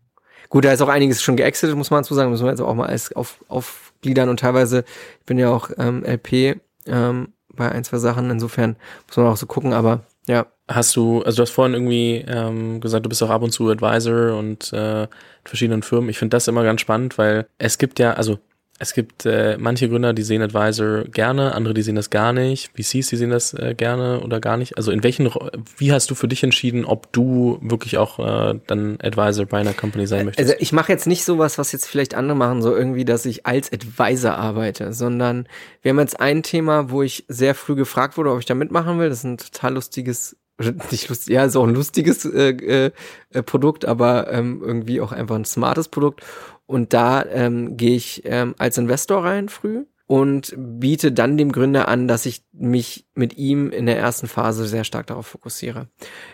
Gut, 0.48 0.64
da 0.64 0.72
ist 0.72 0.82
auch 0.82 0.88
einiges 0.88 1.22
schon 1.22 1.36
geexitet, 1.36 1.76
muss 1.76 1.90
man 1.90 2.02
dazu 2.02 2.14
sagen. 2.14 2.30
Müssen 2.30 2.44
wir 2.44 2.50
jetzt 2.50 2.60
auch 2.60 2.74
mal 2.74 2.86
alles 2.86 3.12
auf, 3.12 3.44
aufgliedern 3.48 4.28
und 4.28 4.40
teilweise, 4.40 4.84
ich 5.20 5.26
bin 5.26 5.38
ja 5.38 5.50
auch 5.50 5.70
ähm, 5.78 6.04
LP 6.04 6.60
ähm, 6.86 7.28
bei 7.54 7.70
ein, 7.70 7.84
zwei 7.84 7.98
Sachen, 7.98 8.30
insofern 8.30 8.76
muss 9.06 9.16
man 9.16 9.26
auch 9.26 9.36
so 9.36 9.46
gucken, 9.46 9.72
aber 9.72 10.00
ja. 10.26 10.46
Hast 10.66 10.96
du, 10.96 11.20
also 11.20 11.36
du 11.36 11.42
hast 11.42 11.50
vorhin 11.50 11.74
irgendwie 11.74 12.24
ähm, 12.26 12.80
gesagt, 12.80 13.04
du 13.04 13.10
bist 13.10 13.22
auch 13.22 13.28
ab 13.28 13.42
und 13.42 13.50
zu 13.50 13.68
Advisor 13.68 14.34
und 14.38 14.72
äh, 14.72 15.06
verschiedenen 15.44 15.82
Firmen. 15.82 16.08
Ich 16.08 16.18
finde 16.18 16.34
das 16.34 16.48
immer 16.48 16.64
ganz 16.64 16.80
spannend, 16.80 17.18
weil 17.18 17.46
es 17.58 17.76
gibt 17.76 17.98
ja, 17.98 18.14
also 18.14 18.38
es 18.80 18.92
gibt 18.92 19.24
äh, 19.24 19.56
manche 19.58 19.88
Gründer, 19.88 20.12
die 20.12 20.24
sehen 20.24 20.42
Advisor 20.42 21.04
gerne, 21.04 21.54
andere, 21.54 21.74
die 21.74 21.82
sehen 21.82 21.94
das 21.94 22.10
gar 22.10 22.32
nicht. 22.32 22.70
VCs, 22.74 23.08
die 23.08 23.16
sehen 23.16 23.30
das 23.30 23.54
äh, 23.54 23.74
gerne 23.76 24.20
oder 24.20 24.40
gar 24.40 24.56
nicht. 24.56 24.76
Also 24.76 24.90
in 24.90 25.04
welchen, 25.04 25.30
wie 25.76 25.92
hast 25.92 26.10
du 26.10 26.16
für 26.16 26.26
dich 26.26 26.42
entschieden, 26.42 26.84
ob 26.84 27.12
du 27.12 27.58
wirklich 27.62 27.98
auch 27.98 28.18
äh, 28.18 28.58
dann 28.66 28.98
Advisor 29.00 29.46
bei 29.46 29.58
einer 29.58 29.74
Company 29.74 30.08
sein 30.08 30.26
möchtest? 30.26 30.50
Also 30.50 30.60
ich 30.60 30.72
mache 30.72 30.90
jetzt 30.90 31.06
nicht 31.06 31.24
sowas, 31.24 31.56
was 31.56 31.70
jetzt 31.70 31.86
vielleicht 31.86 32.14
andere 32.14 32.36
machen, 32.36 32.62
so 32.62 32.74
irgendwie, 32.74 33.04
dass 33.04 33.26
ich 33.26 33.46
als 33.46 33.72
Advisor 33.72 34.34
arbeite, 34.34 34.92
sondern 34.92 35.46
wir 35.82 35.90
haben 35.90 36.00
jetzt 36.00 36.18
ein 36.18 36.42
Thema, 36.42 36.90
wo 36.90 37.02
ich 37.02 37.24
sehr 37.28 37.54
früh 37.54 37.76
gefragt 37.76 38.16
wurde, 38.16 38.32
ob 38.32 38.40
ich 38.40 38.46
da 38.46 38.54
mitmachen 38.54 38.98
will. 38.98 39.08
Das 39.08 39.18
ist 39.18 39.24
ein 39.24 39.38
total 39.38 39.74
lustiges 39.74 40.36
nicht 40.90 41.08
lustig, 41.08 41.34
ja, 41.34 41.44
ist 41.44 41.56
auch 41.56 41.66
ein 41.66 41.74
lustiges 41.74 42.24
äh, 42.24 42.90
äh, 43.30 43.42
Produkt, 43.42 43.84
aber 43.84 44.32
ähm, 44.32 44.62
irgendwie 44.64 45.00
auch 45.00 45.12
einfach 45.12 45.36
ein 45.36 45.44
smartes 45.44 45.88
Produkt. 45.88 46.22
Und 46.66 46.92
da 46.92 47.24
ähm, 47.24 47.76
gehe 47.76 47.96
ich 47.96 48.22
ähm, 48.24 48.54
als 48.58 48.78
Investor 48.78 49.24
rein 49.24 49.48
früh 49.48 49.84
und 50.06 50.54
biete 50.56 51.12
dann 51.12 51.38
dem 51.38 51.50
Gründer 51.50 51.88
an, 51.88 52.08
dass 52.08 52.26
ich 52.26 52.42
mich 52.52 53.06
mit 53.14 53.38
ihm 53.38 53.70
in 53.70 53.86
der 53.86 53.98
ersten 53.98 54.28
Phase 54.28 54.66
sehr 54.66 54.84
stark 54.84 55.06
darauf 55.06 55.26
fokussiere. 55.26 55.88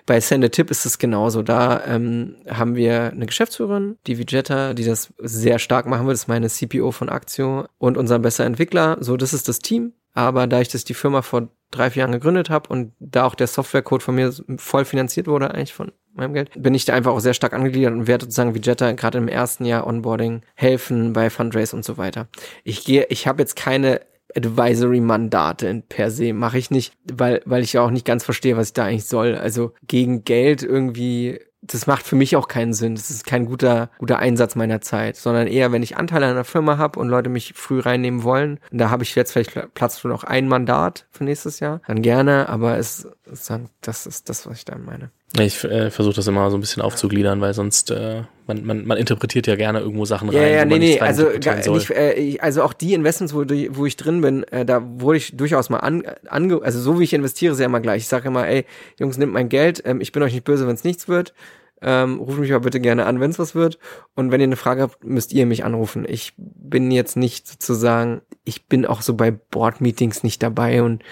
Bei 0.06 0.20
Send 0.20 0.44
a 0.44 0.48
Tip 0.48 0.70
ist 0.70 0.86
es 0.86 0.98
genauso. 0.98 1.42
Da 1.42 1.84
ähm, 1.86 2.36
haben 2.48 2.74
wir 2.74 3.12
eine 3.12 3.26
Geschäftsführerin, 3.26 3.96
die 4.06 4.18
Vegeta, 4.18 4.74
die 4.74 4.84
das 4.84 5.12
sehr 5.18 5.58
stark 5.58 5.86
machen 5.86 6.06
wird. 6.06 6.14
Das 6.14 6.22
ist 6.22 6.28
meine 6.28 6.48
CPO 6.48 6.90
von 6.90 7.08
Aktio 7.08 7.66
und 7.78 7.96
unser 7.96 8.18
besser 8.18 8.44
Entwickler. 8.44 8.96
So, 9.00 9.16
das 9.16 9.32
ist 9.32 9.48
das 9.48 9.60
Team. 9.60 9.92
Aber 10.12 10.46
da 10.46 10.60
ich 10.60 10.68
das 10.68 10.84
die 10.84 10.94
Firma 10.94 11.22
vor 11.22 11.48
drei, 11.70 11.90
vier 11.90 12.00
Jahren 12.00 12.12
gegründet 12.12 12.50
habe 12.50 12.68
und 12.68 12.92
da 12.98 13.24
auch 13.24 13.34
der 13.34 13.46
Softwarecode 13.46 14.02
von 14.02 14.14
mir 14.14 14.32
voll 14.56 14.84
finanziert 14.84 15.26
wurde, 15.26 15.52
eigentlich 15.52 15.72
von 15.72 15.92
meinem 16.14 16.34
Geld, 16.34 16.50
bin 16.56 16.74
ich 16.74 16.84
da 16.84 16.94
einfach 16.94 17.12
auch 17.12 17.20
sehr 17.20 17.34
stark 17.34 17.52
angegliedert 17.52 17.92
und 17.92 18.06
werde 18.06 18.24
sozusagen 18.24 18.54
wie 18.54 18.60
Jetta 18.60 18.92
gerade 18.92 19.18
im 19.18 19.28
ersten 19.28 19.64
Jahr 19.64 19.86
Onboarding 19.86 20.42
helfen 20.54 21.12
bei 21.12 21.30
Fundraise 21.30 21.76
und 21.76 21.84
so 21.84 21.96
weiter. 21.96 22.28
Ich 22.64 22.84
gehe, 22.84 23.06
ich 23.08 23.26
habe 23.26 23.42
jetzt 23.42 23.54
keine 23.54 24.00
Advisory-Mandate 24.36 25.82
per 25.88 26.10
se. 26.10 26.32
Mache 26.32 26.58
ich 26.58 26.70
nicht, 26.70 26.94
weil, 27.12 27.42
weil 27.44 27.62
ich 27.62 27.72
ja 27.72 27.82
auch 27.82 27.90
nicht 27.90 28.06
ganz 28.06 28.24
verstehe, 28.24 28.56
was 28.56 28.68
ich 28.68 28.72
da 28.74 28.84
eigentlich 28.84 29.06
soll. 29.06 29.34
Also 29.34 29.72
gegen 29.86 30.24
Geld 30.24 30.62
irgendwie 30.62 31.40
das 31.62 31.86
macht 31.86 32.06
für 32.06 32.16
mich 32.16 32.36
auch 32.36 32.48
keinen 32.48 32.72
Sinn. 32.72 32.94
Das 32.94 33.10
ist 33.10 33.26
kein 33.26 33.44
guter, 33.44 33.90
guter 33.98 34.18
Einsatz 34.18 34.54
meiner 34.54 34.80
Zeit, 34.80 35.16
sondern 35.16 35.46
eher, 35.46 35.72
wenn 35.72 35.82
ich 35.82 35.96
Anteile 35.96 36.26
an 36.26 36.32
einer 36.32 36.44
Firma 36.44 36.78
habe 36.78 36.98
und 36.98 37.08
Leute 37.08 37.28
mich 37.28 37.52
früh 37.54 37.80
reinnehmen 37.80 38.22
wollen, 38.22 38.58
und 38.70 38.78
da 38.78 38.90
habe 38.90 39.02
ich 39.02 39.14
jetzt 39.14 39.32
vielleicht 39.32 39.74
Platz 39.74 39.98
für 39.98 40.08
noch 40.08 40.24
ein 40.24 40.48
Mandat 40.48 41.06
für 41.10 41.24
nächstes 41.24 41.60
Jahr, 41.60 41.82
dann 41.86 42.02
gerne, 42.02 42.48
aber 42.48 42.78
es, 42.78 43.06
es 43.30 43.44
dann, 43.44 43.68
das 43.82 44.06
ist 44.06 44.28
das, 44.28 44.46
was 44.46 44.58
ich 44.58 44.64
dann 44.64 44.84
meine. 44.84 45.10
Ich 45.38 45.62
äh, 45.62 45.90
versuche 45.90 46.16
das 46.16 46.26
immer 46.26 46.50
so 46.50 46.56
ein 46.56 46.60
bisschen 46.60 46.82
aufzugliedern, 46.82 47.40
weil 47.40 47.54
sonst 47.54 47.92
äh, 47.92 48.22
man, 48.48 48.64
man, 48.64 48.84
man 48.84 48.98
interpretiert 48.98 49.46
ja 49.46 49.54
gerne 49.54 49.78
irgendwo 49.78 50.04
Sachen 50.04 50.28
rein. 50.28 50.38
Ja, 50.38 50.48
ja, 50.48 50.64
nee, 50.64 50.78
nee, 50.80 50.98
also, 50.98 51.28
gar, 51.40 51.56
nicht, 51.56 51.90
äh, 51.90 52.36
also 52.40 52.64
auch 52.64 52.72
die 52.72 52.94
Investments, 52.94 53.32
wo, 53.32 53.44
wo 53.44 53.86
ich 53.86 53.96
drin 53.96 54.22
bin, 54.22 54.42
äh, 54.44 54.64
da 54.64 54.82
wurde 54.82 55.18
ich 55.18 55.36
durchaus 55.36 55.70
mal 55.70 55.78
an, 55.78 56.02
ange, 56.26 56.60
also 56.62 56.80
so 56.80 56.98
wie 56.98 57.04
ich 57.04 57.12
investiere, 57.12 57.54
sehr 57.54 57.66
immer 57.66 57.80
gleich. 57.80 58.02
Ich 58.02 58.08
sage 58.08 58.26
immer, 58.26 58.48
ey, 58.48 58.64
Jungs, 58.98 59.18
nehmt 59.18 59.32
mein 59.32 59.48
Geld, 59.48 59.82
ähm, 59.84 60.00
ich 60.00 60.10
bin 60.10 60.22
euch 60.24 60.32
nicht 60.32 60.44
böse, 60.44 60.66
wenn 60.66 60.74
es 60.74 60.82
nichts 60.82 61.06
wird 61.06 61.32
Ähm, 61.82 62.18
ruft 62.18 62.38
mich 62.38 62.52
aber 62.52 62.64
bitte 62.64 62.80
gerne 62.80 63.06
an, 63.06 63.20
wenn 63.20 63.30
es 63.30 63.38
was 63.38 63.54
wird. 63.54 63.78
Und 64.14 64.30
wenn 64.30 64.40
ihr 64.40 64.46
eine 64.46 64.56
Frage 64.56 64.82
habt, 64.82 65.04
müsst 65.04 65.32
ihr 65.32 65.46
mich 65.46 65.64
anrufen. 65.64 66.04
Ich 66.08 66.34
bin 66.36 66.90
jetzt 66.90 67.16
nicht 67.16 67.48
sozusagen, 67.48 68.22
ich 68.44 68.66
bin 68.66 68.84
auch 68.86 69.02
so 69.02 69.14
bei 69.14 69.30
Board-Meetings 69.30 70.22
nicht 70.22 70.42
dabei 70.42 70.82
und 70.82 71.02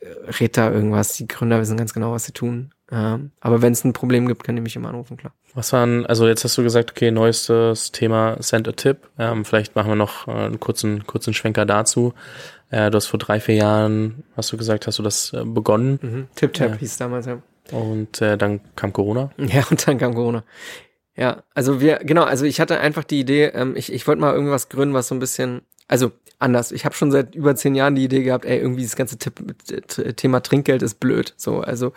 äh, 0.00 0.08
red 0.40 0.56
da 0.56 0.70
irgendwas. 0.70 1.14
Die 1.14 1.28
Gründer 1.28 1.60
wissen 1.60 1.76
ganz 1.76 1.92
genau, 1.92 2.12
was 2.12 2.24
sie 2.24 2.32
tun. 2.32 2.72
Ähm, 2.92 3.30
aber 3.40 3.62
wenn 3.62 3.72
es 3.72 3.84
ein 3.84 3.92
Problem 3.92 4.26
gibt, 4.26 4.42
kann 4.42 4.56
ihr 4.56 4.62
mich 4.62 4.74
immer 4.74 4.88
anrufen, 4.88 5.16
klar. 5.16 5.32
Was 5.54 5.72
waren, 5.72 6.06
also 6.06 6.26
jetzt 6.26 6.44
hast 6.44 6.56
du 6.58 6.62
gesagt, 6.62 6.90
okay, 6.90 7.10
neuestes 7.10 7.92
Thema 7.92 8.36
Send 8.40 8.68
a 8.68 8.72
Tip. 8.72 9.08
Ähm, 9.18 9.44
vielleicht 9.44 9.76
machen 9.76 9.90
wir 9.90 9.96
noch 9.96 10.26
äh, 10.26 10.32
einen 10.32 10.60
kurzen, 10.60 11.06
kurzen 11.06 11.34
Schwenker 11.34 11.66
dazu. 11.66 12.14
Äh, 12.70 12.90
du 12.90 12.96
hast 12.96 13.06
vor 13.06 13.18
drei, 13.18 13.38
vier 13.38 13.56
Jahren, 13.56 14.24
hast 14.36 14.52
du 14.52 14.56
gesagt, 14.56 14.86
hast 14.86 14.98
du 14.98 15.02
das 15.02 15.32
äh, 15.32 15.44
begonnen. 15.44 15.98
Mhm. 16.02 16.28
Tip-Tap 16.34 16.78
hieß 16.78 16.96
damals, 16.96 17.26
ja. 17.26 17.42
Und 17.72 18.20
äh, 18.20 18.36
dann 18.36 18.60
kam 18.76 18.92
Corona. 18.92 19.30
Ja, 19.38 19.64
und 19.70 19.86
dann 19.86 19.98
kam 19.98 20.14
Corona. 20.14 20.44
Ja, 21.16 21.42
also 21.54 21.80
wir, 21.80 21.98
genau, 21.98 22.24
also 22.24 22.44
ich 22.44 22.60
hatte 22.60 22.80
einfach 22.80 23.04
die 23.04 23.20
Idee, 23.20 23.46
ähm, 23.46 23.74
ich, 23.76 23.92
ich 23.92 24.06
wollte 24.06 24.20
mal 24.20 24.34
irgendwas 24.34 24.68
gründen, 24.68 24.94
was 24.94 25.08
so 25.08 25.14
ein 25.14 25.18
bisschen, 25.18 25.62
also 25.88 26.12
anders. 26.38 26.72
Ich 26.72 26.84
habe 26.84 26.94
schon 26.94 27.10
seit 27.10 27.34
über 27.34 27.54
zehn 27.54 27.74
Jahren 27.74 27.94
die 27.94 28.04
Idee 28.04 28.22
gehabt, 28.22 28.44
ey, 28.44 28.58
irgendwie 28.58 28.84
das 28.84 28.96
ganze 28.96 29.18
Tipp, 29.18 29.34
Thema 30.16 30.40
Trinkgeld 30.40 30.82
ist 30.82 31.00
blöd. 31.00 31.34
So, 31.36 31.60
also 31.60 31.92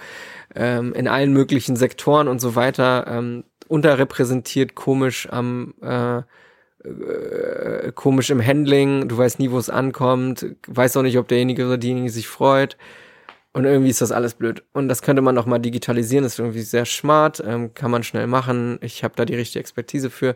ähm, 0.55 0.93
in 0.93 1.07
allen 1.07 1.31
möglichen 1.31 1.75
Sektoren 1.75 2.27
und 2.27 2.39
so 2.39 2.55
weiter 2.55 3.05
ähm, 3.07 3.45
unterrepräsentiert, 3.67 4.75
komisch 4.75 5.29
am 5.31 5.73
äh, 5.81 6.21
äh, 6.83 7.91
komisch 7.93 8.29
im 8.29 8.45
Handling, 8.45 9.07
du 9.07 9.17
weißt 9.17 9.39
nie, 9.39 9.51
wo 9.51 9.57
es 9.57 9.69
ankommt, 9.69 10.45
weißt 10.67 10.97
auch 10.97 11.01
nicht, 11.01 11.17
ob 11.17 11.27
derjenige 11.27 11.65
oder 11.65 11.77
diejenige 11.77 12.09
sich 12.09 12.27
freut. 12.27 12.77
Und 13.55 13.65
irgendwie 13.65 13.91
ist 13.91 14.01
das 14.01 14.11
alles 14.11 14.33
blöd. 14.33 14.63
Und 14.73 14.87
das 14.87 15.03
könnte 15.03 15.21
man 15.21 15.37
auch 15.37 15.45
mal 15.45 15.59
digitalisieren, 15.59 16.23
das 16.23 16.33
ist 16.33 16.39
irgendwie 16.39 16.61
sehr 16.61 16.85
smart, 16.85 17.41
ähm, 17.45 17.75
kann 17.75 17.91
man 17.91 18.01
schnell 18.01 18.25
machen. 18.25 18.79
Ich 18.81 19.03
habe 19.03 19.13
da 19.15 19.25
die 19.25 19.35
richtige 19.35 19.59
Expertise 19.59 20.09
für. 20.09 20.35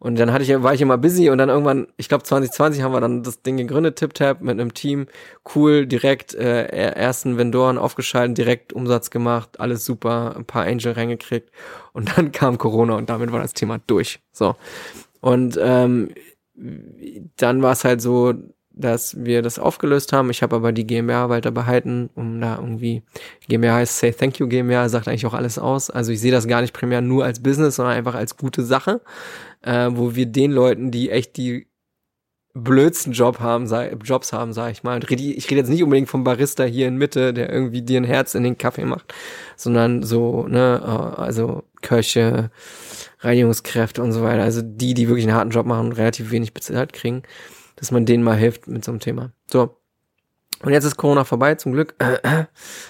Und 0.00 0.18
dann 0.18 0.32
hatte 0.32 0.42
ich, 0.42 0.62
war 0.62 0.74
ich 0.74 0.80
immer 0.80 0.98
busy 0.98 1.30
und 1.30 1.38
dann 1.38 1.48
irgendwann, 1.48 1.86
ich 1.96 2.08
glaube 2.08 2.24
2020 2.24 2.82
haben 2.82 2.92
wir 2.92 3.00
dann 3.00 3.22
das 3.22 3.42
Ding 3.42 3.56
gegründet, 3.56 3.96
TipTap 3.96 4.42
mit 4.42 4.50
einem 4.50 4.74
Team, 4.74 5.06
cool, 5.54 5.86
direkt 5.86 6.34
äh, 6.34 6.66
ersten 6.66 7.38
Vendoren 7.38 7.78
aufgeschaltet, 7.78 8.36
direkt 8.36 8.72
Umsatz 8.72 9.10
gemacht, 9.10 9.60
alles 9.60 9.84
super, 9.84 10.34
ein 10.36 10.44
paar 10.44 10.64
Angel 10.66 10.92
reingekriegt 10.92 11.50
und 11.92 12.12
dann 12.18 12.32
kam 12.32 12.58
Corona 12.58 12.96
und 12.96 13.08
damit 13.08 13.30
war 13.32 13.40
das 13.40 13.54
Thema 13.54 13.78
durch. 13.86 14.18
So. 14.32 14.56
Und 15.20 15.58
ähm, 15.62 16.10
dann 17.36 17.62
war 17.62 17.72
es 17.72 17.84
halt 17.84 18.02
so, 18.02 18.34
dass 18.76 19.24
wir 19.24 19.40
das 19.42 19.58
aufgelöst 19.58 20.12
haben. 20.12 20.30
Ich 20.30 20.42
habe 20.42 20.54
aber 20.54 20.70
die 20.70 20.86
GmbH 20.86 21.30
weiter 21.30 21.50
behalten, 21.50 22.10
um 22.14 22.40
da 22.40 22.56
irgendwie, 22.56 23.02
GmbH 23.48 23.76
heißt 23.76 23.98
Say 23.98 24.12
Thank 24.12 24.38
You 24.38 24.48
GmbH, 24.48 24.88
sagt 24.90 25.08
eigentlich 25.08 25.26
auch 25.26 25.34
alles 25.34 25.58
aus. 25.58 25.90
Also 25.90 26.12
ich 26.12 26.20
sehe 26.20 26.30
das 26.30 26.46
gar 26.46 26.60
nicht 26.60 26.74
primär 26.74 27.00
nur 27.00 27.24
als 27.24 27.42
Business, 27.42 27.76
sondern 27.76 27.96
einfach 27.96 28.14
als 28.14 28.36
gute 28.36 28.62
Sache, 28.62 29.00
äh, 29.62 29.88
wo 29.90 30.14
wir 30.14 30.26
den 30.26 30.52
Leuten, 30.52 30.90
die 30.90 31.10
echt 31.10 31.38
die 31.38 31.68
blödsten 32.52 33.12
Job 33.12 33.40
haben, 33.40 33.66
sei, 33.66 33.96
Jobs 34.02 34.32
haben, 34.32 34.52
sag 34.52 34.72
ich 34.72 34.82
mal. 34.82 35.02
Ich 35.02 35.10
rede 35.50 35.60
jetzt 35.60 35.68
nicht 35.68 35.82
unbedingt 35.82 36.08
vom 36.08 36.24
Barista 36.24 36.64
hier 36.64 36.88
in 36.88 36.96
Mitte, 36.96 37.34
der 37.34 37.50
irgendwie 37.52 37.82
dir 37.82 38.00
ein 38.00 38.04
Herz 38.04 38.34
in 38.34 38.44
den 38.44 38.56
Kaffee 38.58 38.84
macht, 38.84 39.12
sondern 39.56 40.02
so, 40.02 40.46
ne, 40.48 40.80
äh, 40.82 41.20
also 41.20 41.64
Köche, 41.82 42.50
Reinigungskräfte 43.20 44.02
und 44.02 44.12
so 44.12 44.22
weiter. 44.22 44.42
Also 44.42 44.60
die, 44.62 44.94
die 44.94 45.08
wirklich 45.08 45.26
einen 45.26 45.36
harten 45.36 45.50
Job 45.50 45.66
machen 45.66 45.86
und 45.86 45.92
relativ 45.92 46.30
wenig 46.30 46.52
bezahlt 46.52 46.92
kriegen 46.92 47.22
dass 47.76 47.90
man 47.90 48.06
denen 48.06 48.24
mal 48.24 48.36
hilft 48.36 48.66
mit 48.66 48.84
so 48.84 48.90
einem 48.90 49.00
Thema. 49.00 49.32
So. 49.50 49.76
Und 50.62 50.72
jetzt 50.72 50.84
ist 50.84 50.96
Corona 50.96 51.24
vorbei, 51.24 51.54
zum 51.56 51.72
Glück. 51.72 51.94
Äh, 51.98 52.14
äh, 52.22 52.44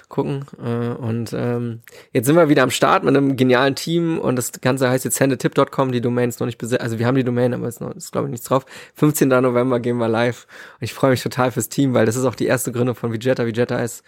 gucken. 0.08 0.44
Äh, 0.62 0.94
und 0.94 1.32
ähm, 1.32 1.80
jetzt 2.12 2.26
sind 2.26 2.36
wir 2.36 2.48
wieder 2.48 2.62
am 2.62 2.70
Start 2.70 3.02
mit 3.02 3.16
einem 3.16 3.36
genialen 3.36 3.74
Team 3.74 4.20
und 4.20 4.36
das 4.36 4.52
Ganze 4.60 4.88
heißt 4.88 5.04
jetzt 5.04 5.16
sendetip.com. 5.16 5.90
Die 5.90 6.00
Domain 6.00 6.28
ist 6.28 6.38
noch 6.38 6.46
nicht 6.46 6.58
besetzt. 6.58 6.80
Also 6.80 7.00
wir 7.00 7.06
haben 7.06 7.16
die 7.16 7.24
Domain, 7.24 7.52
aber 7.54 7.66
es 7.66 7.80
ist, 7.80 7.96
ist 7.96 8.12
glaube 8.12 8.28
ich 8.28 8.30
nichts 8.30 8.46
drauf. 8.46 8.66
15. 8.94 9.28
November 9.28 9.80
gehen 9.80 9.96
wir 9.96 10.08
live. 10.08 10.46
Und 10.78 10.84
ich 10.84 10.94
freue 10.94 11.10
mich 11.10 11.22
total 11.22 11.50
fürs 11.50 11.68
Team, 11.68 11.92
weil 11.92 12.06
das 12.06 12.14
ist 12.14 12.24
auch 12.24 12.36
die 12.36 12.46
erste 12.46 12.70
Gründung 12.70 12.94
von 12.94 13.12
Vegeta. 13.12 13.44
Vegeta 13.44 13.80
ist, 13.80 14.04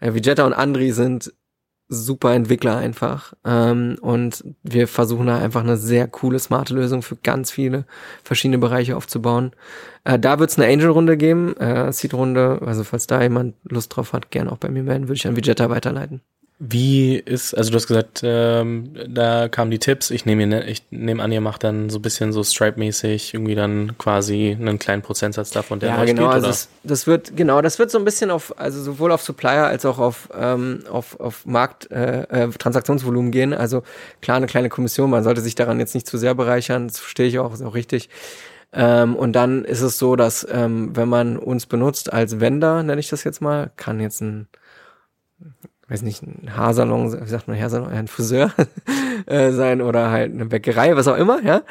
äh, 0.00 0.12
Vegeta 0.12 0.44
und 0.44 0.52
Andri 0.52 0.92
sind 0.92 1.32
super 1.88 2.34
Entwickler 2.34 2.76
einfach. 2.76 3.32
Ähm, 3.44 3.96
und 4.00 4.44
wir 4.62 4.88
versuchen 4.88 5.26
da 5.26 5.38
einfach 5.38 5.62
eine 5.62 5.76
sehr 5.76 6.06
coole, 6.06 6.38
smarte 6.38 6.74
Lösung 6.74 7.02
für 7.02 7.16
ganz 7.16 7.50
viele 7.50 7.84
verschiedene 8.22 8.58
Bereiche 8.58 8.96
aufzubauen. 8.96 9.52
Äh, 10.04 10.18
da 10.18 10.38
wird 10.38 10.50
es 10.50 10.58
eine 10.58 10.72
Angel-Runde 10.72 11.16
geben, 11.16 11.56
äh, 11.56 11.92
Seed-Runde. 11.92 12.60
Also 12.64 12.84
falls 12.84 13.06
da 13.06 13.22
jemand 13.22 13.54
Lust 13.64 13.96
drauf 13.96 14.12
hat, 14.12 14.30
gerne 14.30 14.52
auch 14.52 14.58
bei 14.58 14.68
mir 14.68 14.82
melden, 14.82 15.08
würde 15.08 15.16
ich 15.16 15.26
an 15.26 15.36
Vegeta 15.36 15.70
weiterleiten. 15.70 16.20
Wie 16.60 17.16
ist, 17.16 17.54
also 17.54 17.70
du 17.70 17.76
hast 17.76 17.86
gesagt, 17.86 18.22
ähm, 18.24 18.92
da 19.08 19.48
kamen 19.48 19.70
die 19.70 19.78
Tipps. 19.78 20.10
Ich 20.10 20.26
nehme 20.26 20.44
ne, 20.44 20.68
ich 20.68 20.82
nehme 20.90 21.22
an, 21.22 21.30
ihr 21.30 21.40
macht 21.40 21.62
dann 21.62 21.88
so 21.88 22.00
ein 22.00 22.02
bisschen 22.02 22.32
so 22.32 22.42
Stripe-mäßig 22.42 23.32
irgendwie 23.32 23.54
dann 23.54 23.96
quasi 23.96 24.56
einen 24.58 24.80
kleinen 24.80 25.02
Prozentsatz 25.02 25.50
davon, 25.50 25.78
der 25.78 25.90
ja, 25.90 26.04
genau, 26.04 26.22
geht, 26.22 26.32
also 26.32 26.48
das, 26.48 26.68
das, 26.82 27.06
wird 27.06 27.36
genau, 27.36 27.62
das 27.62 27.78
wird 27.78 27.92
so 27.92 27.98
ein 27.98 28.04
bisschen 28.04 28.32
auf, 28.32 28.58
also 28.58 28.82
sowohl 28.82 29.12
auf 29.12 29.22
Supplier 29.22 29.66
als 29.66 29.86
auch 29.86 30.00
auf 30.00 30.30
ähm, 30.36 30.82
auf, 30.90 31.20
auf 31.20 31.46
Markt 31.46 31.92
äh, 31.92 32.22
äh, 32.22 32.48
Transaktionsvolumen 32.48 33.30
gehen. 33.30 33.54
Also 33.54 33.84
klar, 34.20 34.38
eine 34.38 34.46
kleine 34.46 34.68
Kommission. 34.68 35.10
Man 35.10 35.22
sollte 35.22 35.42
sich 35.42 35.54
daran 35.54 35.78
jetzt 35.78 35.94
nicht 35.94 36.08
zu 36.08 36.18
sehr 36.18 36.34
bereichern. 36.34 36.88
Das 36.88 36.98
verstehe 36.98 37.28
ich 37.28 37.38
auch, 37.38 37.54
ist 37.54 37.62
auch 37.62 37.74
richtig. 37.74 38.08
Ähm, 38.72 39.14
und 39.14 39.32
dann 39.34 39.64
ist 39.64 39.82
es 39.82 39.96
so, 39.96 40.16
dass 40.16 40.44
ähm, 40.50 40.96
wenn 40.96 41.08
man 41.08 41.36
uns 41.36 41.66
benutzt 41.66 42.12
als 42.12 42.40
Vendor, 42.40 42.82
nenne 42.82 42.98
ich 42.98 43.08
das 43.08 43.22
jetzt 43.22 43.40
mal, 43.40 43.70
kann 43.76 44.00
jetzt 44.00 44.20
ein 44.22 44.48
weiß 45.88 46.02
nicht, 46.02 46.22
ein 46.22 46.56
Haarsalon, 46.56 47.12
wie 47.24 47.28
sagt 47.28 47.48
man 47.48 47.58
Haarsalon, 47.58 47.88
ein 47.88 48.08
Friseur 48.08 48.52
äh, 49.26 49.52
sein 49.52 49.80
oder 49.80 50.10
halt 50.10 50.32
eine 50.32 50.46
Bäckerei, 50.46 50.96
was 50.96 51.08
auch 51.08 51.16
immer, 51.16 51.42
ja, 51.42 51.62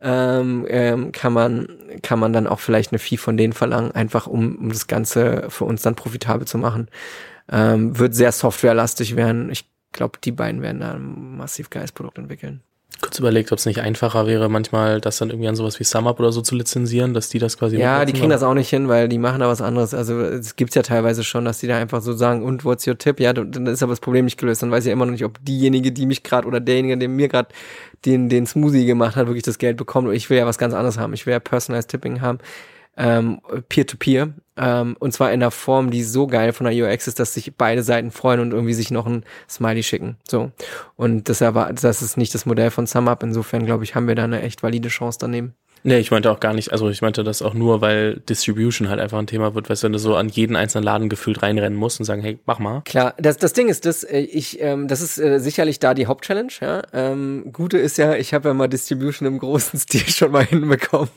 ähm, 0.00 0.66
ähm, 0.68 1.12
kann 1.12 1.32
man 1.32 1.68
kann 2.02 2.18
man 2.18 2.32
dann 2.32 2.46
auch 2.46 2.60
vielleicht 2.60 2.92
eine 2.92 2.98
Fee 2.98 3.16
von 3.16 3.36
denen 3.36 3.52
verlangen, 3.52 3.92
einfach 3.92 4.26
um, 4.26 4.56
um 4.56 4.68
das 4.68 4.86
Ganze 4.86 5.46
für 5.48 5.64
uns 5.64 5.82
dann 5.82 5.94
profitabel 5.94 6.46
zu 6.46 6.58
machen. 6.58 6.88
Ähm, 7.50 7.98
wird 7.98 8.14
sehr 8.14 8.32
softwarelastig 8.32 9.16
werden. 9.16 9.50
Ich 9.50 9.70
glaube, 9.92 10.18
die 10.22 10.32
beiden 10.32 10.62
werden 10.62 10.80
da 10.80 10.94
ein 10.94 11.36
massiv 11.36 11.70
geiles 11.70 11.92
Produkt 11.92 12.18
entwickeln 12.18 12.62
kurz 13.00 13.18
überlegt, 13.18 13.52
ob 13.52 13.58
es 13.58 13.66
nicht 13.66 13.80
einfacher 13.80 14.26
wäre, 14.26 14.48
manchmal 14.48 15.00
das 15.00 15.18
dann 15.18 15.30
irgendwie 15.30 15.48
an 15.48 15.56
sowas 15.56 15.78
wie 15.78 15.84
SumUp 15.84 16.18
oder 16.18 16.32
so 16.32 16.40
zu 16.40 16.54
lizenzieren, 16.54 17.14
dass 17.14 17.28
die 17.28 17.38
das 17.38 17.58
quasi. 17.58 17.76
Ja, 17.76 18.04
die 18.04 18.12
kriegen 18.12 18.30
das 18.30 18.42
auch 18.42 18.54
nicht 18.54 18.68
hin, 18.68 18.88
weil 18.88 19.08
die 19.08 19.18
machen 19.18 19.40
da 19.40 19.48
was 19.48 19.60
anderes. 19.60 19.94
Also 19.94 20.20
es 20.20 20.56
gibt's 20.56 20.74
ja 20.74 20.82
teilweise 20.82 21.22
schon, 21.22 21.44
dass 21.44 21.58
die 21.58 21.66
da 21.66 21.76
einfach 21.76 22.02
so 22.02 22.12
sagen, 22.12 22.42
und 22.42 22.64
what's 22.64 22.86
your 22.86 22.96
tip? 22.96 23.20
Ja, 23.20 23.32
dann 23.32 23.66
ist 23.66 23.82
aber 23.82 23.92
das 23.92 24.00
Problem 24.00 24.24
nicht 24.24 24.38
gelöst. 24.38 24.62
Dann 24.62 24.70
weiß 24.70 24.84
ich 24.84 24.88
ja 24.88 24.92
immer 24.92 25.06
noch 25.06 25.12
nicht, 25.12 25.24
ob 25.24 25.38
diejenige, 25.44 25.92
die 25.92 26.06
mich 26.06 26.22
gerade 26.22 26.46
oder 26.46 26.60
derjenige, 26.60 26.96
der 26.96 27.08
mir 27.08 27.28
gerade 27.28 27.48
den, 28.04 28.28
den 28.28 28.46
Smoothie 28.46 28.86
gemacht 28.86 29.16
hat, 29.16 29.26
wirklich 29.26 29.44
das 29.44 29.58
Geld 29.58 29.76
bekommt. 29.76 30.12
Ich 30.12 30.30
will 30.30 30.38
ja 30.38 30.46
was 30.46 30.58
ganz 30.58 30.74
anderes 30.74 30.98
haben. 30.98 31.12
Ich 31.12 31.26
will 31.26 31.32
ja 31.32 31.40
Personalized 31.40 31.90
Tipping 31.90 32.20
haben 32.20 32.38
ähm, 32.96 33.40
Peer-to-Peer. 33.68 34.34
Ähm, 34.58 34.96
und 34.98 35.12
zwar 35.12 35.32
in 35.32 35.40
der 35.40 35.50
Form, 35.50 35.90
die 35.90 36.02
so 36.02 36.26
geil 36.26 36.52
von 36.52 36.66
der 36.66 36.74
UX 36.74 37.06
ist, 37.06 37.20
dass 37.20 37.34
sich 37.34 37.54
beide 37.56 37.82
Seiten 37.82 38.10
freuen 38.10 38.40
und 38.40 38.52
irgendwie 38.52 38.74
sich 38.74 38.90
noch 38.90 39.06
ein 39.06 39.24
Smiley 39.48 39.82
schicken. 39.82 40.16
So. 40.28 40.50
Und 40.96 41.28
das, 41.28 41.42
war, 41.42 41.72
das 41.72 42.02
ist 42.02 42.16
nicht 42.16 42.34
das 42.34 42.46
Modell 42.46 42.70
von 42.70 42.86
SumUp. 42.86 43.22
Insofern, 43.22 43.66
glaube 43.66 43.84
ich, 43.84 43.94
haben 43.94 44.08
wir 44.08 44.14
da 44.14 44.24
eine 44.24 44.42
echt 44.42 44.62
valide 44.62 44.88
Chance 44.88 45.18
daneben. 45.20 45.54
Nee, 45.86 46.00
ich 46.00 46.10
meinte 46.10 46.32
auch 46.32 46.40
gar 46.40 46.52
nicht, 46.52 46.72
also 46.72 46.88
ich 46.90 47.00
meinte 47.00 47.22
das 47.22 47.42
auch 47.42 47.54
nur, 47.54 47.80
weil 47.80 48.16
Distribution 48.28 48.88
halt 48.88 48.98
einfach 48.98 49.20
ein 49.20 49.28
Thema 49.28 49.54
wird, 49.54 49.70
weißt 49.70 49.84
du, 49.84 49.86
wenn 49.86 49.92
du 49.92 50.00
so 50.00 50.16
an 50.16 50.28
jeden 50.28 50.56
einzelnen 50.56 50.82
Laden 50.82 51.08
gefühlt 51.08 51.44
reinrennen 51.44 51.78
musst 51.78 52.00
und 52.00 52.06
sagen, 52.06 52.22
hey, 52.22 52.40
mach 52.44 52.58
mal. 52.58 52.82
Klar, 52.84 53.14
das, 53.18 53.36
das 53.36 53.52
Ding 53.52 53.68
ist, 53.68 53.86
das, 53.86 54.02
äh, 54.02 54.18
ich, 54.18 54.60
ähm, 54.60 54.88
das 54.88 55.00
ist 55.00 55.16
äh, 55.16 55.38
sicherlich 55.38 55.78
da 55.78 55.94
die 55.94 56.08
Hauptchallenge, 56.08 56.50
ja. 56.60 56.82
Ähm, 56.92 57.50
Gute 57.52 57.78
ist 57.78 57.98
ja, 57.98 58.16
ich 58.16 58.34
habe 58.34 58.48
ja 58.48 58.54
mal 58.54 58.66
Distribution 58.66 59.28
im 59.28 59.38
großen 59.38 59.78
Stil 59.78 60.08
schon 60.08 60.32
mal 60.32 60.44
hinbekommen. 60.44 61.08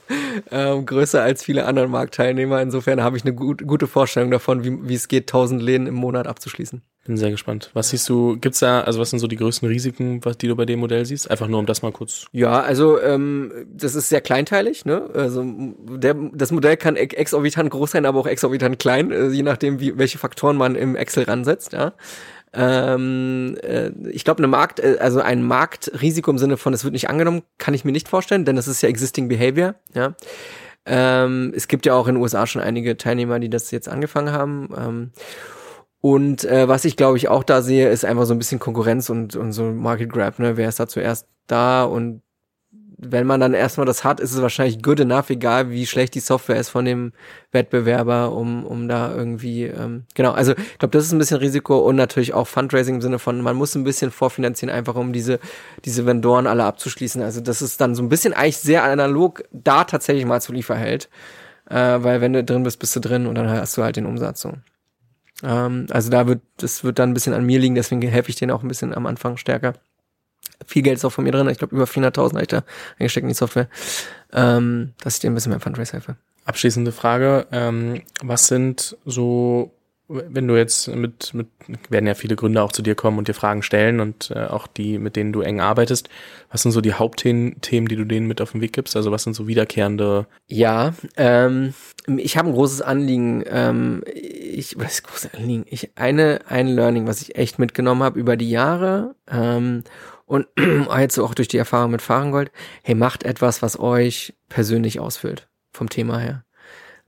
Ähm, 0.51 0.85
größer 0.85 1.23
als 1.23 1.43
viele 1.43 1.65
andere 1.65 1.87
Marktteilnehmer. 1.87 2.61
Insofern 2.61 3.01
habe 3.01 3.17
ich 3.17 3.23
eine 3.23 3.33
gut, 3.33 3.65
gute 3.65 3.87
Vorstellung 3.87 4.29
davon, 4.29 4.63
wie, 4.63 4.93
es 4.93 5.07
geht, 5.07 5.23
1000 5.23 5.63
Läden 5.63 5.87
im 5.87 5.95
Monat 5.95 6.27
abzuschließen. 6.27 6.83
Bin 7.09 7.17
sehr 7.17 7.31
gespannt. 7.31 7.71
Was 7.73 7.89
siehst 7.89 8.07
du, 8.07 8.37
gibt's 8.37 8.59
da, 8.59 8.81
also 8.81 8.99
was 8.99 9.09
sind 9.09 9.17
so 9.17 9.25
die 9.25 9.35
größten 9.35 9.67
Risiken, 9.67 10.23
was, 10.23 10.37
die 10.37 10.47
du 10.47 10.55
bei 10.55 10.65
dem 10.65 10.77
Modell 10.77 11.07
siehst? 11.07 11.31
Einfach 11.31 11.47
nur, 11.47 11.57
um 11.57 11.65
das 11.65 11.81
mal 11.81 11.91
kurz. 11.91 12.27
Ja, 12.33 12.61
also 12.61 13.01
ähm, 13.01 13.51
das 13.73 13.95
ist 13.95 14.09
sehr 14.09 14.21
kleinteilig, 14.21 14.85
ne? 14.85 15.09
Also 15.15 15.43
der, 15.43 16.15
das 16.33 16.51
Modell 16.51 16.77
kann 16.77 16.95
exorbitant 16.95 17.71
groß 17.71 17.89
sein, 17.89 18.05
aber 18.05 18.19
auch 18.19 18.27
exorbitant 18.27 18.77
klein, 18.77 19.11
äh, 19.11 19.29
je 19.29 19.41
nachdem, 19.41 19.79
wie, 19.79 19.97
welche 19.97 20.19
Faktoren 20.19 20.55
man 20.55 20.75
im 20.75 20.95
Excel 20.95 21.23
ransetzt, 21.23 21.73
ja. 21.73 21.93
Ähm, 22.53 23.57
äh, 23.63 23.89
ich 24.11 24.23
glaube, 24.23 24.37
eine 24.37 24.47
Markt, 24.47 24.79
äh, 24.79 24.97
also 24.99 25.19
ein 25.19 25.41
Marktrisiko 25.41 26.29
im 26.29 26.37
Sinne 26.37 26.57
von, 26.57 26.73
es 26.73 26.83
wird 26.83 26.93
nicht 26.93 27.09
angenommen, 27.09 27.41
kann 27.57 27.73
ich 27.73 27.85
mir 27.85 27.91
nicht 27.91 28.07
vorstellen, 28.07 28.45
denn 28.45 28.55
das 28.55 28.67
ist 28.67 28.83
ja 28.83 28.89
existing 28.89 29.29
behavior, 29.29 29.73
ja. 29.95 30.13
Ähm, 30.85 31.53
es 31.55 31.67
gibt 31.67 31.87
ja 31.87 31.95
auch 31.95 32.07
in 32.07 32.15
den 32.15 32.21
USA 32.21 32.45
schon 32.45 32.61
einige 32.61 32.97
Teilnehmer, 32.97 33.39
die 33.39 33.49
das 33.49 33.71
jetzt 33.71 33.89
angefangen 33.89 34.31
haben. 34.31 34.69
Ähm, 34.77 35.11
und 36.01 36.45
äh, 36.45 36.67
was 36.67 36.85
ich 36.85 36.95
glaube 36.95 37.17
ich 37.17 37.27
auch 37.27 37.43
da 37.43 37.61
sehe, 37.61 37.89
ist 37.89 38.05
einfach 38.05 38.25
so 38.25 38.33
ein 38.33 38.39
bisschen 38.39 38.59
Konkurrenz 38.59 39.09
und, 39.09 39.35
und 39.35 39.51
so 39.51 39.63
Market 39.63 40.11
Grab, 40.11 40.39
ne? 40.39 40.57
Wer 40.57 40.69
ist 40.69 40.79
da 40.79 40.87
zuerst 40.87 41.27
da 41.47 41.83
und 41.83 42.21
wenn 43.01 43.25
man 43.25 43.39
dann 43.39 43.53
erstmal 43.53 43.85
das 43.85 44.03
hat, 44.03 44.19
ist 44.19 44.33
es 44.33 44.41
wahrscheinlich 44.41 44.83
good 44.83 44.99
enough, 44.99 45.29
egal 45.29 45.69
wie 45.69 45.85
schlecht 45.85 46.15
die 46.15 46.19
Software 46.19 46.57
ist 46.57 46.67
von 46.67 46.83
dem 46.83 47.13
Wettbewerber, 47.53 48.33
um, 48.33 48.65
um 48.65 48.89
da 48.89 49.15
irgendwie, 49.15 49.63
ähm, 49.63 50.03
genau, 50.15 50.31
also 50.33 50.51
ich 50.51 50.77
glaube, 50.79 50.91
das 50.91 51.05
ist 51.05 51.13
ein 51.13 51.17
bisschen 51.17 51.37
Risiko 51.37 51.77
und 51.79 51.95
natürlich 51.95 52.33
auch 52.33 52.45
Fundraising 52.45 52.95
im 52.95 53.01
Sinne 53.01 53.17
von, 53.17 53.39
man 53.39 53.55
muss 53.55 53.73
ein 53.75 53.85
bisschen 53.85 54.11
vorfinanzieren, 54.11 54.73
einfach 54.73 54.95
um 54.95 55.13
diese, 55.13 55.39
diese 55.85 56.05
Vendoren 56.05 56.45
alle 56.45 56.65
abzuschließen. 56.65 57.21
Also 57.21 57.39
das 57.39 57.61
ist 57.61 57.79
dann 57.79 57.95
so 57.95 58.03
ein 58.03 58.09
bisschen 58.09 58.33
eigentlich 58.33 58.57
sehr 58.57 58.83
analog, 58.83 59.43
da 59.53 59.85
tatsächlich 59.85 60.25
mal 60.25 60.41
zu 60.41 60.51
Lieferheld. 60.51 61.09
Äh, 61.69 62.03
weil 62.03 62.19
wenn 62.19 62.33
du 62.33 62.43
drin 62.43 62.63
bist, 62.63 62.79
bist 62.79 62.95
du 62.97 62.99
drin 62.99 63.27
und 63.27 63.35
dann 63.35 63.49
hast 63.49 63.77
du 63.77 63.83
halt 63.83 63.95
den 63.95 64.07
Umsatz 64.07 64.41
so. 64.41 64.53
Ähm, 65.43 65.87
also 65.89 66.09
da 66.09 66.27
wird, 66.27 66.41
das 66.57 66.83
wird 66.83 66.99
dann 66.99 67.11
ein 67.11 67.13
bisschen 67.13 67.33
an 67.33 67.45
mir 67.45 67.59
liegen, 67.59 67.75
deswegen 67.75 68.01
helfe 68.01 68.29
ich 68.29 68.35
denen 68.35 68.51
auch 68.51 68.63
ein 68.63 68.67
bisschen 68.67 68.93
am 68.93 69.05
Anfang 69.05 69.37
stärker. 69.37 69.73
Viel 70.65 70.81
Geld 70.81 70.97
ist 70.97 71.05
auch 71.05 71.11
von 71.11 71.23
mir 71.23 71.31
drin, 71.31 71.47
ich 71.49 71.57
glaube 71.57 71.75
über 71.75 71.85
400.000 71.85 72.33
habe 72.33 72.41
ich 72.41 72.47
da 72.47 72.63
eingesteckt 72.99 73.23
in 73.23 73.29
die 73.29 73.35
Software, 73.35 73.69
ähm, 74.33 74.93
dass 75.01 75.15
ich 75.15 75.21
denen 75.21 75.33
ein 75.33 75.35
bisschen 75.35 75.51
mehr 75.51 75.61
Fundraise 75.61 75.93
helfe. 75.93 76.17
Abschließende 76.45 76.91
Frage, 76.91 77.47
ähm, 77.51 78.01
was 78.21 78.47
sind 78.47 78.97
so 79.05 79.71
wenn 80.09 80.47
du 80.47 80.57
jetzt 80.57 80.87
mit, 80.87 81.35
mit, 81.35 81.47
werden 81.89 82.07
ja 82.07 82.15
viele 82.15 82.35
Gründer 82.35 82.63
auch 82.63 82.71
zu 82.71 82.81
dir 82.81 82.95
kommen 82.95 83.19
und 83.19 83.27
dir 83.27 83.35
Fragen 83.35 83.61
stellen 83.61 83.99
und 83.99 84.31
äh, 84.31 84.45
auch 84.45 84.65
die, 84.65 84.97
mit 84.97 85.15
denen 85.15 85.31
du 85.31 85.41
eng 85.41 85.61
arbeitest. 85.61 86.09
Was 86.51 86.63
sind 86.63 86.71
so 86.71 86.81
die 86.81 86.93
Hauptthemen, 86.93 87.61
Themen, 87.61 87.87
die 87.87 87.95
du 87.95 88.05
denen 88.05 88.27
mit 88.27 88.41
auf 88.41 88.53
den 88.53 88.61
Weg 88.61 88.73
gibst? 88.73 88.95
Also 88.95 89.11
was 89.11 89.23
sind 89.23 89.35
so 89.35 89.47
wiederkehrende? 89.47 90.25
Ja, 90.47 90.93
ähm, 91.15 91.75
ich 92.17 92.37
habe 92.37 92.49
ein 92.49 92.55
großes 92.55 92.81
Anliegen. 92.81 93.43
Ähm, 93.47 94.03
ich, 94.11 94.79
was 94.79 94.93
ist 94.93 95.03
großes 95.03 95.33
Anliegen? 95.35 95.65
Ich 95.69 95.91
eine 95.95 96.41
ein 96.47 96.67
Learning, 96.67 97.05
was 97.05 97.21
ich 97.21 97.35
echt 97.35 97.59
mitgenommen 97.59 98.01
habe 98.01 98.19
über 98.19 98.35
die 98.35 98.49
Jahre 98.49 99.15
ähm, 99.29 99.83
und 100.25 100.47
jetzt 100.99 101.19
auch 101.19 101.35
durch 101.35 101.49
die 101.49 101.57
Erfahrung 101.57 101.91
mit 101.91 102.01
Fahrengold. 102.01 102.51
Hey, 102.81 102.95
macht 102.95 103.23
etwas, 103.23 103.61
was 103.61 103.79
euch 103.79 104.33
persönlich 104.49 104.99
ausfüllt 104.99 105.47
vom 105.71 105.87
Thema 105.87 106.17
her. 106.17 106.45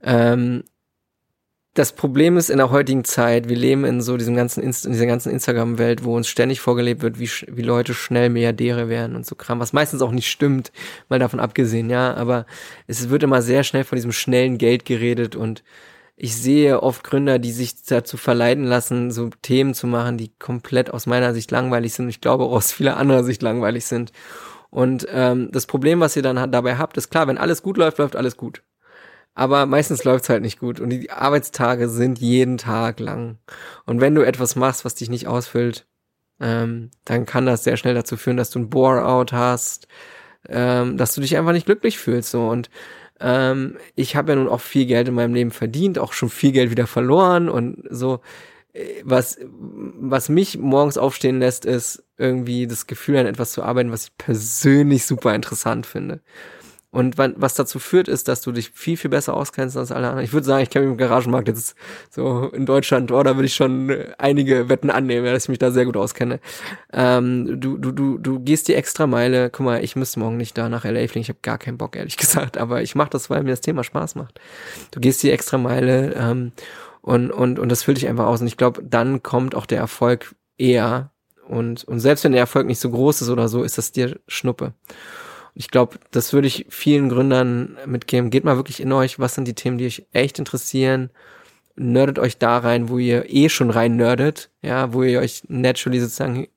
Ähm, 0.04 0.62
das 1.74 1.92
Problem 1.92 2.36
ist 2.36 2.50
in 2.50 2.58
der 2.58 2.70
heutigen 2.70 3.04
Zeit, 3.04 3.48
wir 3.48 3.56
leben 3.56 3.86
in 3.86 4.02
so 4.02 4.18
diesem 4.18 4.36
ganzen 4.36 4.62
Inst 4.62 4.84
in 4.84 4.92
dieser 4.92 5.06
ganzen 5.06 5.32
Instagram-Welt, 5.32 6.04
wo 6.04 6.14
uns 6.14 6.28
ständig 6.28 6.60
vorgelebt 6.60 7.00
wird, 7.00 7.18
wie, 7.18 7.30
wie 7.48 7.62
Leute 7.62 7.94
schnell 7.94 8.28
Milliardäre 8.28 8.90
werden 8.90 9.16
und 9.16 9.24
so 9.24 9.34
Kram, 9.34 9.58
was 9.58 9.72
meistens 9.72 10.02
auch 10.02 10.10
nicht 10.10 10.30
stimmt, 10.30 10.70
mal 11.08 11.18
davon 11.18 11.40
abgesehen, 11.40 11.88
ja, 11.88 12.12
aber 12.14 12.44
es 12.86 13.08
wird 13.08 13.22
immer 13.22 13.40
sehr 13.40 13.64
schnell 13.64 13.84
von 13.84 13.96
diesem 13.96 14.12
schnellen 14.12 14.58
Geld 14.58 14.84
geredet 14.84 15.34
und 15.34 15.64
ich 16.14 16.36
sehe 16.36 16.82
oft 16.82 17.04
Gründer, 17.04 17.38
die 17.38 17.52
sich 17.52 17.82
dazu 17.84 18.18
verleiten 18.18 18.64
lassen, 18.64 19.10
so 19.10 19.30
Themen 19.40 19.72
zu 19.72 19.86
machen, 19.86 20.18
die 20.18 20.30
komplett 20.38 20.90
aus 20.90 21.06
meiner 21.06 21.32
Sicht 21.32 21.50
langweilig 21.50 21.94
sind 21.94 22.08
ich 22.10 22.20
glaube 22.20 22.44
auch 22.44 22.52
aus 22.52 22.70
vieler 22.72 22.98
anderer 22.98 23.24
Sicht 23.24 23.42
langweilig 23.42 23.86
sind. 23.86 24.12
Und 24.70 25.06
ähm, 25.10 25.50
das 25.52 25.66
Problem, 25.66 26.00
was 26.00 26.16
ihr 26.16 26.22
dann 26.22 26.50
dabei 26.50 26.76
habt, 26.76 26.96
ist 26.96 27.10
klar, 27.10 27.28
wenn 27.28 27.38
alles 27.38 27.62
gut 27.62 27.76
läuft, 27.76 27.98
läuft 27.98 28.16
alles 28.16 28.36
gut. 28.36 28.62
Aber 29.34 29.66
meistens 29.66 30.04
läuft's 30.04 30.28
halt 30.28 30.42
nicht 30.42 30.58
gut 30.58 30.78
und 30.78 30.90
die 30.90 31.10
Arbeitstage 31.10 31.88
sind 31.88 32.18
jeden 32.18 32.58
Tag 32.58 33.00
lang. 33.00 33.38
Und 33.86 34.00
wenn 34.00 34.14
du 34.14 34.22
etwas 34.22 34.56
machst, 34.56 34.84
was 34.84 34.94
dich 34.94 35.08
nicht 35.08 35.26
ausfüllt, 35.26 35.86
ähm, 36.40 36.90
dann 37.04 37.24
kann 37.24 37.46
das 37.46 37.64
sehr 37.64 37.76
schnell 37.76 37.94
dazu 37.94 38.16
führen, 38.16 38.36
dass 38.36 38.50
du 38.50 38.58
ein 38.58 38.68
Bore-out 38.70 39.32
hast, 39.32 39.88
ähm, 40.48 40.98
dass 40.98 41.14
du 41.14 41.20
dich 41.22 41.36
einfach 41.36 41.52
nicht 41.52 41.66
glücklich 41.66 41.98
fühlst. 41.98 42.30
So 42.30 42.48
und 42.48 42.68
ähm, 43.20 43.78
ich 43.94 44.16
habe 44.16 44.32
ja 44.32 44.36
nun 44.36 44.48
auch 44.48 44.60
viel 44.60 44.86
Geld 44.86 45.08
in 45.08 45.14
meinem 45.14 45.34
Leben 45.34 45.52
verdient, 45.52 45.98
auch 45.98 46.12
schon 46.12 46.28
viel 46.28 46.52
Geld 46.52 46.70
wieder 46.70 46.86
verloren 46.86 47.48
und 47.48 47.84
so. 47.88 48.20
Äh, 48.72 49.02
was 49.04 49.38
was 49.42 50.28
mich 50.28 50.58
morgens 50.58 50.98
aufstehen 50.98 51.38
lässt, 51.38 51.64
ist 51.64 52.04
irgendwie 52.18 52.66
das 52.66 52.86
Gefühl 52.86 53.16
an 53.16 53.26
etwas 53.26 53.52
zu 53.52 53.62
arbeiten, 53.62 53.92
was 53.92 54.04
ich 54.04 54.16
persönlich 54.18 55.06
super 55.06 55.34
interessant 55.34 55.86
finde. 55.86 56.20
Und 56.92 57.16
was 57.16 57.54
dazu 57.54 57.78
führt, 57.78 58.06
ist, 58.06 58.28
dass 58.28 58.42
du 58.42 58.52
dich 58.52 58.70
viel, 58.70 58.98
viel 58.98 59.08
besser 59.08 59.32
auskennst 59.32 59.78
als 59.78 59.90
alle 59.90 60.08
anderen. 60.08 60.26
Ich 60.26 60.34
würde 60.34 60.46
sagen, 60.46 60.62
ich 60.62 60.68
kenne 60.68 60.84
mich 60.84 60.92
im 60.92 60.98
Garagenmarkt 60.98 61.48
jetzt 61.48 61.74
so 62.10 62.50
in 62.50 62.66
Deutschland, 62.66 63.10
oh, 63.10 63.24
würde 63.24 63.46
ich 63.46 63.54
schon 63.54 63.88
äh, 63.88 64.12
einige 64.18 64.68
Wetten 64.68 64.90
annehmen, 64.90 65.24
dass 65.24 65.44
ich 65.44 65.48
mich 65.48 65.58
da 65.58 65.70
sehr 65.70 65.86
gut 65.86 65.96
auskenne. 65.96 66.38
Ähm, 66.92 67.58
du, 67.58 67.78
du, 67.78 67.92
du, 67.92 68.18
du 68.18 68.40
gehst 68.40 68.68
die 68.68 68.74
extra 68.74 69.06
Meile. 69.06 69.48
Guck 69.48 69.64
mal, 69.64 69.82
ich 69.82 69.96
müsste 69.96 70.20
morgen 70.20 70.36
nicht 70.36 70.58
da 70.58 70.68
nach 70.68 70.84
LA 70.84 71.08
fliegen. 71.08 71.22
Ich 71.22 71.30
habe 71.30 71.38
gar 71.40 71.56
keinen 71.56 71.78
Bock, 71.78 71.96
ehrlich 71.96 72.16
gesagt. 72.18 72.58
Aber 72.58 72.82
ich 72.82 72.94
mache 72.94 73.08
das, 73.08 73.30
weil 73.30 73.42
mir 73.42 73.50
das 73.50 73.62
Thema 73.62 73.84
Spaß 73.84 74.14
macht. 74.14 74.38
Du 74.90 75.00
gehst 75.00 75.22
die 75.22 75.30
extra 75.30 75.56
Meile 75.56 76.12
ähm, 76.12 76.52
und, 77.00 77.30
und, 77.30 77.58
und 77.58 77.70
das 77.70 77.84
füllt 77.84 77.96
dich 77.96 78.08
einfach 78.08 78.26
aus. 78.26 78.42
Und 78.42 78.48
ich 78.48 78.58
glaube, 78.58 78.82
dann 78.82 79.22
kommt 79.22 79.54
auch 79.54 79.64
der 79.64 79.78
Erfolg 79.78 80.34
eher. 80.58 81.10
Und, 81.48 81.84
und 81.84 82.00
selbst 82.00 82.22
wenn 82.24 82.32
der 82.32 82.42
Erfolg 82.42 82.66
nicht 82.66 82.80
so 82.80 82.90
groß 82.90 83.22
ist 83.22 83.30
oder 83.30 83.48
so, 83.48 83.62
ist 83.62 83.78
das 83.78 83.92
dir 83.92 84.20
Schnuppe. 84.28 84.74
Ich 85.54 85.68
glaube, 85.68 85.98
das 86.10 86.32
würde 86.32 86.48
ich 86.48 86.66
vielen 86.70 87.08
Gründern 87.08 87.76
mitgeben. 87.86 88.30
Geht 88.30 88.44
mal 88.44 88.56
wirklich 88.56 88.80
in 88.80 88.92
euch, 88.92 89.18
was 89.18 89.34
sind 89.34 89.46
die 89.46 89.54
Themen, 89.54 89.78
die 89.78 89.86
euch 89.86 90.06
echt 90.12 90.38
interessieren. 90.38 91.10
Nerdet 91.76 92.18
euch 92.18 92.38
da 92.38 92.58
rein, 92.58 92.88
wo 92.88 92.98
ihr 92.98 93.26
eh 93.28 93.48
schon 93.48 93.70
rein 93.70 93.96
nerdet, 93.96 94.50
ja, 94.62 94.92
wo 94.92 95.02
ihr 95.02 95.20
euch 95.20 95.42
naturally 95.48 96.00
sozusagen 96.00 96.48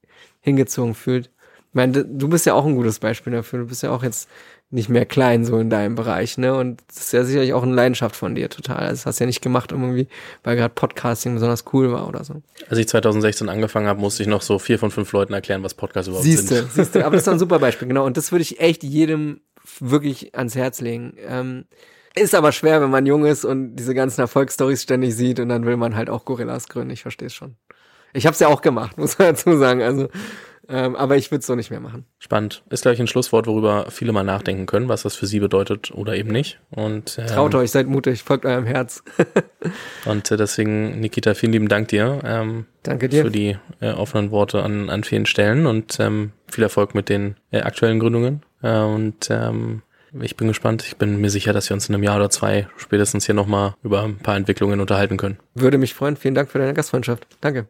hingezogen 0.42 0.96
fühlt. 0.96 1.28
Ich 1.70 1.74
meine, 1.74 2.06
du 2.06 2.30
bist 2.30 2.46
ja 2.46 2.54
auch 2.54 2.66
ein 2.66 2.76
gutes 2.76 3.00
Beispiel 3.00 3.34
dafür. 3.34 3.60
Du 3.60 3.66
bist 3.68 3.84
ja 3.84 3.92
auch 3.92 4.04
jetzt 4.04 4.30
nicht 4.72 4.90
mehr 4.90 5.06
klein 5.06 5.46
so 5.46 5.58
in 5.58 5.70
deinem 5.70 5.96
Bereich, 5.96 6.38
ne? 6.38 6.56
Und 6.56 6.82
das 6.88 6.98
ist 6.98 7.14
ja 7.14 7.24
sicherlich 7.24 7.54
auch 7.54 7.64
eine 7.64 7.74
Leidenschaft 7.74 8.16
von 8.16 8.36
dir 8.36 8.50
total. 8.50 8.80
Also 8.80 8.92
das 8.92 9.06
hast 9.06 9.20
du 9.20 9.24
ja 9.24 9.28
nicht 9.28 9.42
gemacht, 9.42 9.72
irgendwie, 9.72 10.08
weil 10.44 10.56
gerade 10.56 10.74
Podcasting 10.74 11.36
besonders 11.36 11.66
cool 11.74 11.92
war 11.92 12.08
oder 12.08 12.24
so. 12.24 12.42
Als 12.68 12.80
ich 12.80 12.88
2016 12.88 13.48
angefangen 13.48 13.88
habe, 13.88 14.00
musste 14.00 14.24
ich 14.24 14.30
noch 14.30 14.42
so 14.42 14.60
vier 14.60 14.80
von 14.80 14.92
fünf 14.92 15.12
Leuten 15.12 15.34
erklären, 15.34 15.64
was 15.64 15.76
Podcasts 15.76 16.08
überhaupt 16.08 16.26
siehste, 16.26 16.56
sind. 16.56 16.72
Siehst 16.74 16.96
du, 16.96 17.06
aber 17.06 17.16
das 17.16 17.24
ist 17.24 17.30
ein 17.30 17.40
super 17.46 17.60
Beispiel, 17.60 17.88
genau. 17.88 18.06
Und 18.06 18.18
das 18.18 18.32
würde 18.32 18.42
ich 18.42 18.60
echt 18.60 18.84
jedem 18.84 19.42
wirklich 19.80 20.36
ans 20.36 20.56
Herz 20.56 20.82
legen. 20.82 21.16
Ähm, 21.28 21.66
ist 22.16 22.34
aber 22.34 22.52
schwer, 22.52 22.82
wenn 22.82 22.90
man 22.90 23.06
jung 23.06 23.26
ist 23.26 23.46
und 23.46 23.76
diese 23.76 23.94
ganzen 23.94 24.22
Erfolgsstories 24.22 24.82
ständig 24.82 25.16
sieht 25.16 25.40
und 25.40 25.50
dann 25.50 25.66
will 25.66 25.78
man 25.78 25.96
halt 25.96 26.10
auch 26.10 26.26
Gorillas 26.26 26.70
gründen. 26.70 26.92
Ich 26.92 27.02
verstehe 27.02 27.28
es 27.28 27.34
schon. 27.34 27.56
Ich 28.14 28.26
habe 28.26 28.34
es 28.34 28.40
ja 28.40 28.48
auch 28.48 28.62
gemacht, 28.62 28.98
muss 28.98 29.20
man 29.20 29.30
dazu 29.30 29.58
sagen. 29.58 29.82
Also 29.82 30.08
ähm, 30.68 30.96
aber 30.96 31.18
ich 31.18 31.32
würde 31.32 31.40
es 31.40 31.46
so 31.46 31.56
nicht 31.56 31.70
mehr 31.70 31.80
machen. 31.80 32.06
Spannend. 32.20 32.64
Ist 32.70 32.84
gleich 32.84 33.00
ein 33.00 33.08
Schlusswort, 33.08 33.48
worüber 33.48 33.88
viele 33.90 34.12
mal 34.12 34.24
nachdenken 34.24 34.66
können, 34.66 34.90
was 34.90 35.04
das 35.04 35.16
für 35.16 35.28
sie 35.28 35.40
bedeutet 35.40 35.92
oder 35.92 36.16
eben 36.16 36.30
nicht. 36.30 36.60
Und 36.72 37.18
ähm, 37.20 37.28
Traut 37.28 37.56
euch, 37.56 37.72
seid 37.72 37.88
mutig, 37.88 38.24
folgt 38.24 38.46
eurem 38.46 38.66
Herz. 38.66 39.04
und 40.06 40.30
äh, 40.32 40.38
deswegen, 40.38 41.00
Nikita, 41.00 41.34
vielen 41.34 41.52
lieben 41.52 41.68
Dank 41.68 41.90
dir. 41.90 42.20
Ähm, 42.24 42.66
Danke 42.84 43.10
dir. 43.10 43.24
Für 43.24 43.32
die 43.32 43.58
äh, 43.80 43.92
offenen 43.92 44.32
Worte 44.32 44.64
an, 44.64 44.90
an 44.90 45.04
vielen 45.04 45.26
Stellen 45.26 45.66
und 45.66 46.00
ähm, 46.00 46.32
viel 46.48 46.64
Erfolg 46.64 46.96
mit 46.96 47.10
den 47.10 47.36
äh, 47.52 47.62
aktuellen 47.62 48.00
Gründungen. 48.00 48.44
Äh, 48.62 48.80
und 48.80 49.30
ähm, 49.30 49.82
ich 50.22 50.38
bin 50.38 50.48
gespannt. 50.48 50.84
Ich 50.88 50.98
bin 50.98 51.20
mir 51.20 51.30
sicher, 51.30 51.54
dass 51.54 51.70
wir 51.70 51.74
uns 51.74 51.90
in 51.90 51.96
einem 51.96 52.04
Jahr 52.04 52.16
oder 52.16 52.30
zwei 52.30 52.68
spätestens 52.78 53.26
hier 53.26 53.36
nochmal 53.36 53.76
über 53.84 54.04
ein 54.04 54.18
paar 54.18 54.38
Entwicklungen 54.38 54.80
unterhalten 54.80 55.18
können. 55.18 55.38
Würde 55.54 55.78
mich 55.78 55.94
freuen. 55.94 56.16
Vielen 56.16 56.36
Dank 56.36 56.50
für 56.50 56.60
deine 56.60 56.74
Gastfreundschaft. 56.74 57.28
Danke. 57.42 57.68